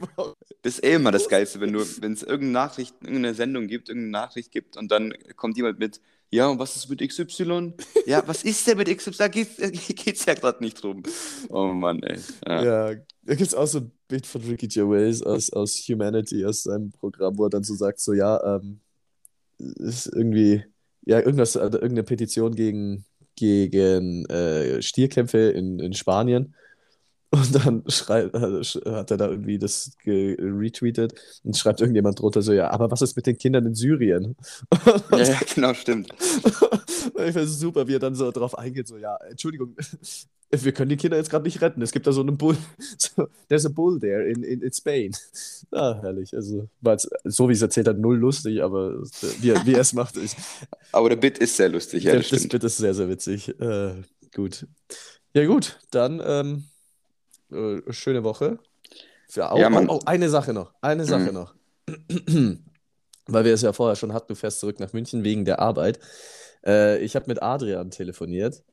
Das 0.63 0.73
ist 0.73 0.83
eh 0.83 0.95
immer 0.95 1.11
das 1.11 1.29
Geilste, 1.29 1.59
wenn 1.61 1.71
du, 1.71 1.79
wenn 2.01 2.13
es 2.13 2.23
irgendeine 2.23 2.51
Nachricht, 2.51 2.95
irgendeine 3.01 3.35
Sendung 3.35 3.67
gibt, 3.67 3.89
irgendeine 3.89 4.11
Nachricht 4.11 4.51
gibt 4.51 4.77
und 4.77 4.89
dann 4.89 5.13
kommt 5.35 5.57
jemand 5.57 5.77
mit, 5.77 6.01
ja, 6.31 6.47
und 6.47 6.57
was 6.57 6.75
ist 6.75 6.89
mit 6.89 7.07
XY? 7.07 7.73
Ja, 8.07 8.27
was 8.27 8.43
ist 8.43 8.65
denn 8.65 8.77
mit 8.77 8.87
XY? 8.87 9.11
Da 9.17 9.27
geht 9.27 9.49
es 9.59 10.25
ja 10.25 10.33
gerade 10.33 10.63
nicht 10.63 10.81
drum. 10.81 11.03
Oh 11.49 11.67
Mann, 11.67 12.01
ey. 12.01 12.19
Ja. 12.47 12.63
Ja, 12.63 12.95
da 13.21 13.35
gibt 13.35 13.47
es 13.47 13.53
auch 13.53 13.67
so 13.67 13.79
ein 13.79 13.91
Bild 14.07 14.25
von 14.25 14.41
Ricky 14.41 14.67
Gervais 14.67 15.21
aus, 15.21 15.53
aus 15.53 15.75
Humanity, 15.87 16.43
aus 16.43 16.63
seinem 16.63 16.91
Programm, 16.91 17.37
wo 17.37 17.45
er 17.45 17.51
dann 17.51 17.63
so 17.63 17.75
sagt, 17.75 17.99
so 17.99 18.13
ja, 18.13 18.55
ähm, 18.55 18.79
ist 19.59 20.07
irgendwie, 20.07 20.65
ja, 21.05 21.19
irgendwas, 21.19 21.55
äh, 21.55 21.59
irgendeine 21.59 22.03
Petition 22.03 22.55
gegen, 22.55 23.05
gegen 23.35 24.25
äh, 24.25 24.81
Stierkämpfe 24.81 25.37
in, 25.37 25.79
in 25.79 25.93
Spanien. 25.93 26.53
Und 27.31 27.65
dann 27.65 27.83
schreit, 27.87 28.33
äh, 28.33 28.91
hat 28.91 29.11
er 29.11 29.17
da 29.17 29.29
irgendwie 29.29 29.57
das 29.57 29.91
retweetet 30.05 31.13
und 31.43 31.57
schreibt 31.57 31.81
irgendjemand 31.81 32.19
drunter 32.19 32.41
so, 32.41 32.53
ja, 32.53 32.69
aber 32.71 32.91
was 32.91 33.01
ist 33.01 33.15
mit 33.15 33.25
den 33.25 33.37
Kindern 33.37 33.65
in 33.65 33.75
Syrien? 33.75 34.35
Ja, 35.11 35.17
ja, 35.17 35.39
genau, 35.53 35.73
stimmt. 35.73 36.13
Ich 37.17 37.33
finde 37.33 37.43
es 37.43 37.59
super, 37.59 37.87
wie 37.87 37.95
er 37.95 37.99
dann 37.99 38.15
so 38.15 38.31
drauf 38.31 38.57
eingeht, 38.57 38.87
so, 38.87 38.97
ja, 38.97 39.15
Entschuldigung, 39.29 39.75
wir 40.63 40.71
können 40.71 40.89
die 40.89 40.97
Kinder 40.97 41.17
jetzt 41.17 41.29
gerade 41.29 41.43
nicht 41.43 41.61
retten. 41.61 41.81
Es 41.81 41.91
gibt 41.91 42.07
da 42.07 42.11
so 42.11 42.21
einen 42.21 42.37
Bull, 42.37 42.55
so, 42.97 43.27
there's 43.49 43.65
a 43.65 43.69
bull 43.69 43.99
there 43.99 44.23
in, 44.29 44.43
in, 44.43 44.61
in 44.61 44.71
Spain. 44.73 45.11
Ah, 45.71 45.99
herrlich. 46.01 46.33
Also, 46.33 46.69
so 47.25 47.49
wie 47.49 47.53
es 47.53 47.61
erzählt 47.61 47.87
hat, 47.87 47.97
null 47.97 48.15
lustig, 48.17 48.61
aber 48.63 49.01
wie, 49.41 49.49
er- 49.49 49.65
wie 49.65 49.73
er 49.73 49.81
es 49.81 49.91
macht, 49.93 50.15
ich, 50.15 50.35
Aber 50.93 51.09
der 51.09 51.15
Bit 51.17 51.39
ist 51.39 51.57
sehr 51.57 51.67
lustig, 51.69 52.03
ja, 52.03 52.13
das 52.13 52.29
das 52.29 52.37
stimmt. 52.39 52.51
Bit 52.53 52.63
ist 52.63 52.77
sehr, 52.77 52.93
sehr 52.93 53.09
witzig. 53.09 53.49
Äh, 53.59 53.95
gut. 54.33 54.67
Ja, 55.33 55.45
gut, 55.45 55.79
dann 55.91 56.21
ähm, 56.23 56.63
äh, 57.51 57.91
schöne 57.91 58.23
Woche. 58.23 58.59
Für, 59.27 59.49
oh, 59.51 59.57
Ja, 59.57 59.69
Mann. 59.69 59.89
oh, 59.89 59.95
oh, 59.95 59.99
eine 60.05 60.29
Sache 60.29 60.53
noch, 60.53 60.71
eine 60.81 61.03
Sache 61.05 61.29
Mhm. 61.29 61.33
noch. 61.33 61.55
Weil 63.27 63.43
wir 63.43 63.53
es 63.53 63.63
ja 63.63 63.73
vorher 63.73 63.95
schon 63.95 64.13
hatten, 64.13 64.27
du 64.29 64.35
fährst 64.35 64.59
zurück 64.59 64.79
nach 64.79 64.93
München 64.93 65.23
wegen 65.23 65.45
der 65.45 65.59
Arbeit. 65.59 65.99
Äh, 66.65 67.03
ich 67.03 67.15
habe 67.15 67.25
mit 67.27 67.41
Adrian 67.41 67.89
telefoniert, 67.89 68.63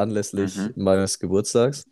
anlässlich 0.00 0.56
Mhm. 0.56 0.72
meines 0.76 1.18
Geburtstags. 1.18 1.84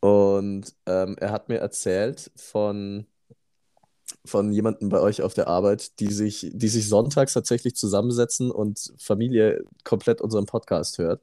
Und 0.00 0.74
ähm, 0.86 1.16
er 1.20 1.30
hat 1.30 1.48
mir 1.48 1.58
erzählt 1.58 2.30
von, 2.36 3.06
von 4.24 4.50
jemandem 4.52 4.88
bei 4.88 5.00
euch 5.00 5.22
auf 5.22 5.34
der 5.34 5.46
Arbeit, 5.48 6.00
die 6.00 6.12
sich, 6.12 6.50
die 6.52 6.68
sich 6.68 6.88
sonntags 6.88 7.34
tatsächlich 7.34 7.76
zusammensetzen 7.76 8.50
und 8.50 8.92
Familie 8.98 9.62
komplett 9.84 10.20
unseren 10.20 10.46
Podcast 10.46 10.98
hört. 10.98 11.20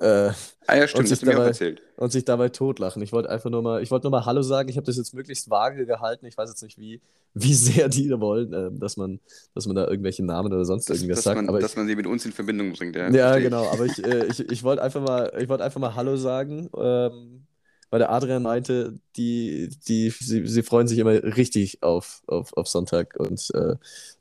Äh, 0.00 0.30
Ah 0.66 0.76
ja, 0.76 0.86
stimmt, 0.86 1.08
sich 1.08 1.20
mir 1.22 1.30
auch 1.32 1.34
dabei- 1.38 1.46
erzählt. 1.48 1.82
und 1.96 2.12
sich 2.12 2.24
dabei 2.24 2.48
totlachen. 2.48 3.02
Ich 3.02 3.12
wollte 3.12 3.28
einfach 3.28 3.50
nur 3.50 3.60
mal, 3.60 3.82
ich 3.82 3.90
wollte 3.90 4.04
nur 4.06 4.12
mal 4.12 4.24
Hallo 4.24 4.42
sagen. 4.42 4.68
Ich 4.68 4.76
habe 4.76 4.86
das 4.86 4.96
jetzt 4.96 5.12
möglichst 5.14 5.50
vage 5.50 5.84
gehalten. 5.84 6.26
Ich 6.26 6.36
weiß 6.38 6.48
jetzt 6.48 6.62
nicht, 6.62 6.78
wie, 6.78 7.00
wie 7.34 7.54
sehr 7.54 7.88
die 7.88 8.08
wollen, 8.20 8.52
ähm, 8.52 8.78
dass 8.78 8.96
man, 8.96 9.18
dass 9.54 9.66
man 9.66 9.74
da 9.76 9.88
irgendwelche 9.88 10.24
Namen 10.24 10.52
oder 10.52 10.64
sonst 10.64 10.88
irgendwas 10.88 11.16
dass, 11.16 11.24
sagt. 11.24 11.36
man, 11.36 11.48
aber 11.48 11.58
ich, 11.58 11.62
dass 11.64 11.74
man 11.76 11.88
sie 11.88 11.96
mit 11.96 12.06
uns 12.06 12.24
in 12.24 12.30
Verbindung 12.32 12.72
bringt, 12.72 12.94
ja. 12.94 13.08
ja, 13.08 13.10
verstehe 13.10 13.38
ich. 13.38 13.44
genau. 13.44 13.66
Aber 13.68 13.84
ich, 13.84 14.04
äh, 14.04 14.26
ich, 14.26 14.40
ich 14.48 14.62
wollte 14.62 14.82
einfach 14.82 15.00
mal, 15.02 15.32
ich 15.40 15.48
wollte 15.48 15.64
einfach 15.64 15.80
mal 15.80 15.94
Hallo 15.96 16.16
sagen, 16.16 16.70
ähm, 16.78 17.46
weil 17.90 17.98
der 17.98 18.12
Adrian 18.12 18.44
meinte, 18.44 18.94
die, 19.16 19.70
die, 19.88 20.10
sie, 20.10 20.46
sie 20.46 20.62
freuen 20.62 20.86
sich 20.86 20.98
immer 20.98 21.20
richtig 21.20 21.82
auf, 21.82 22.22
auf, 22.28 22.52
auf 22.56 22.68
Sonntag 22.68 23.16
und 23.18 23.50
äh, 23.54 23.74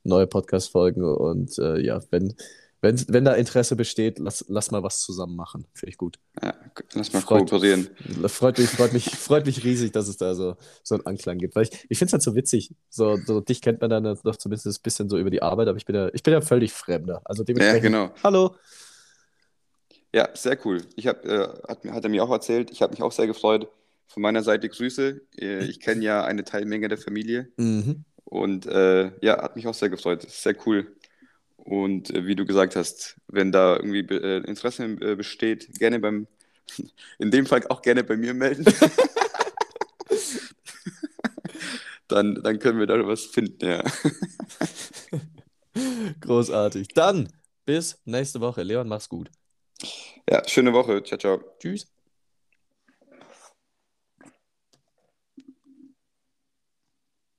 neue 0.04 0.26
Podcast-Folgen. 0.26 1.04
Und 1.04 1.60
äh, 1.60 1.80
ja, 1.80 2.02
wenn, 2.10 2.34
wenn, 2.82 3.04
wenn 3.10 3.26
da 3.26 3.34
Interesse 3.34 3.76
besteht, 3.76 4.20
lass, 4.20 4.46
lass 4.48 4.72
mal 4.72 4.82
was 4.84 5.02
zusammen 5.02 5.36
machen. 5.36 5.66
Finde 5.74 5.92
ich 5.92 5.98
gut. 5.98 6.18
Ja, 6.42 6.54
lass 6.94 7.12
mal 7.14 7.20
Freut- 7.22 7.50
kooperieren. 7.50 7.90
Freut 8.28 8.58
mich, 8.58 8.70
freut 8.70 8.94
mich, 8.94 9.10
freut 9.10 9.46
mich 9.46 9.64
riesig, 9.64 9.92
dass 9.92 10.08
es 10.08 10.18
da 10.18 10.34
so, 10.36 10.56
so 10.84 10.96
einen 10.96 11.06
Anklang 11.06 11.38
gibt. 11.40 11.56
Weil 11.56 11.64
ich, 11.64 11.72
ich 11.90 11.98
finde 11.98 12.08
es 12.10 12.14
halt 12.14 12.22
so 12.24 12.36
witzig. 12.36 12.74
So, 12.90 13.18
so 13.26 13.42
dich 13.42 13.62
kennt 13.62 13.82
man 13.82 13.90
dann 13.90 14.04
doch 14.24 14.36
zumindest 14.38 14.66
ein 14.68 14.82
bisschen 14.84 15.10
so 15.10 15.18
über 15.18 15.30
die 15.30 15.42
Arbeit, 15.42 15.68
aber 15.68 15.78
ich 15.78 15.86
bin 15.86 15.96
ja, 15.96 16.10
ich 16.14 16.24
bin 16.24 16.34
ja 16.34 16.42
völlig 16.42 16.72
Fremder. 16.72 17.22
Also 17.26 17.44
Ja, 17.44 17.46
dementsprechend. 17.48 17.84
genau. 17.84 18.12
Hallo. 18.24 18.56
Ja, 20.14 20.30
sehr 20.34 20.58
cool. 20.66 20.82
Ich 20.96 21.06
hab, 21.08 21.24
äh, 21.26 21.48
hat, 21.68 21.84
hat 21.86 22.04
er 22.04 22.10
mir 22.10 22.24
auch 22.24 22.32
erzählt. 22.32 22.72
Ich 22.72 22.82
habe 22.82 22.92
mich 22.94 23.02
auch 23.04 23.12
sehr 23.12 23.28
gefreut. 23.28 23.68
Von 24.08 24.24
meiner 24.24 24.42
Seite 24.42 24.68
Grüße. 24.70 25.22
Äh, 25.38 25.66
Ich 25.66 25.80
kenne 25.80 26.04
ja 26.04 26.24
eine 26.24 26.44
Teilmenge 26.44 26.88
der 26.88 26.98
Familie 26.98 27.50
Mhm. 27.58 28.06
und 28.24 28.66
äh, 28.66 29.12
ja, 29.22 29.42
hat 29.42 29.56
mich 29.56 29.68
auch 29.68 29.74
sehr 29.76 29.90
gefreut. 29.90 30.24
Sehr 30.28 30.56
cool. 30.66 30.96
Und 31.64 32.14
äh, 32.16 32.26
wie 32.26 32.36
du 32.36 32.46
gesagt 32.46 32.76
hast, 32.76 33.18
wenn 33.28 33.52
da 33.52 33.76
irgendwie 33.76 34.00
äh, 34.00 34.44
Interesse 34.46 34.84
äh, 34.86 35.16
besteht, 35.16 35.80
gerne 35.80 36.00
beim, 36.00 36.28
in 37.20 37.32
dem 37.32 37.46
Fall 37.46 37.66
auch 37.70 37.82
gerne 37.82 38.04
bei 38.04 38.18
mir 38.18 38.34
melden. 38.34 38.66
Dann, 42.10 42.42
dann 42.42 42.58
können 42.58 42.80
wir 42.80 42.88
da 42.88 42.96
was 43.08 43.26
finden, 43.28 43.66
ja. 43.66 43.84
Großartig. 46.22 46.88
Dann 46.90 47.30
bis 47.66 48.02
nächste 48.04 48.42
Woche. 48.42 48.64
Leon, 48.64 48.88
mach's 48.88 49.08
gut. 49.08 49.30
Ja, 50.28 50.46
schöne 50.48 50.74
Woche. 50.74 51.04
Ciao, 51.04 51.20
ciao. 51.20 51.40
Tschüss. 51.60 51.99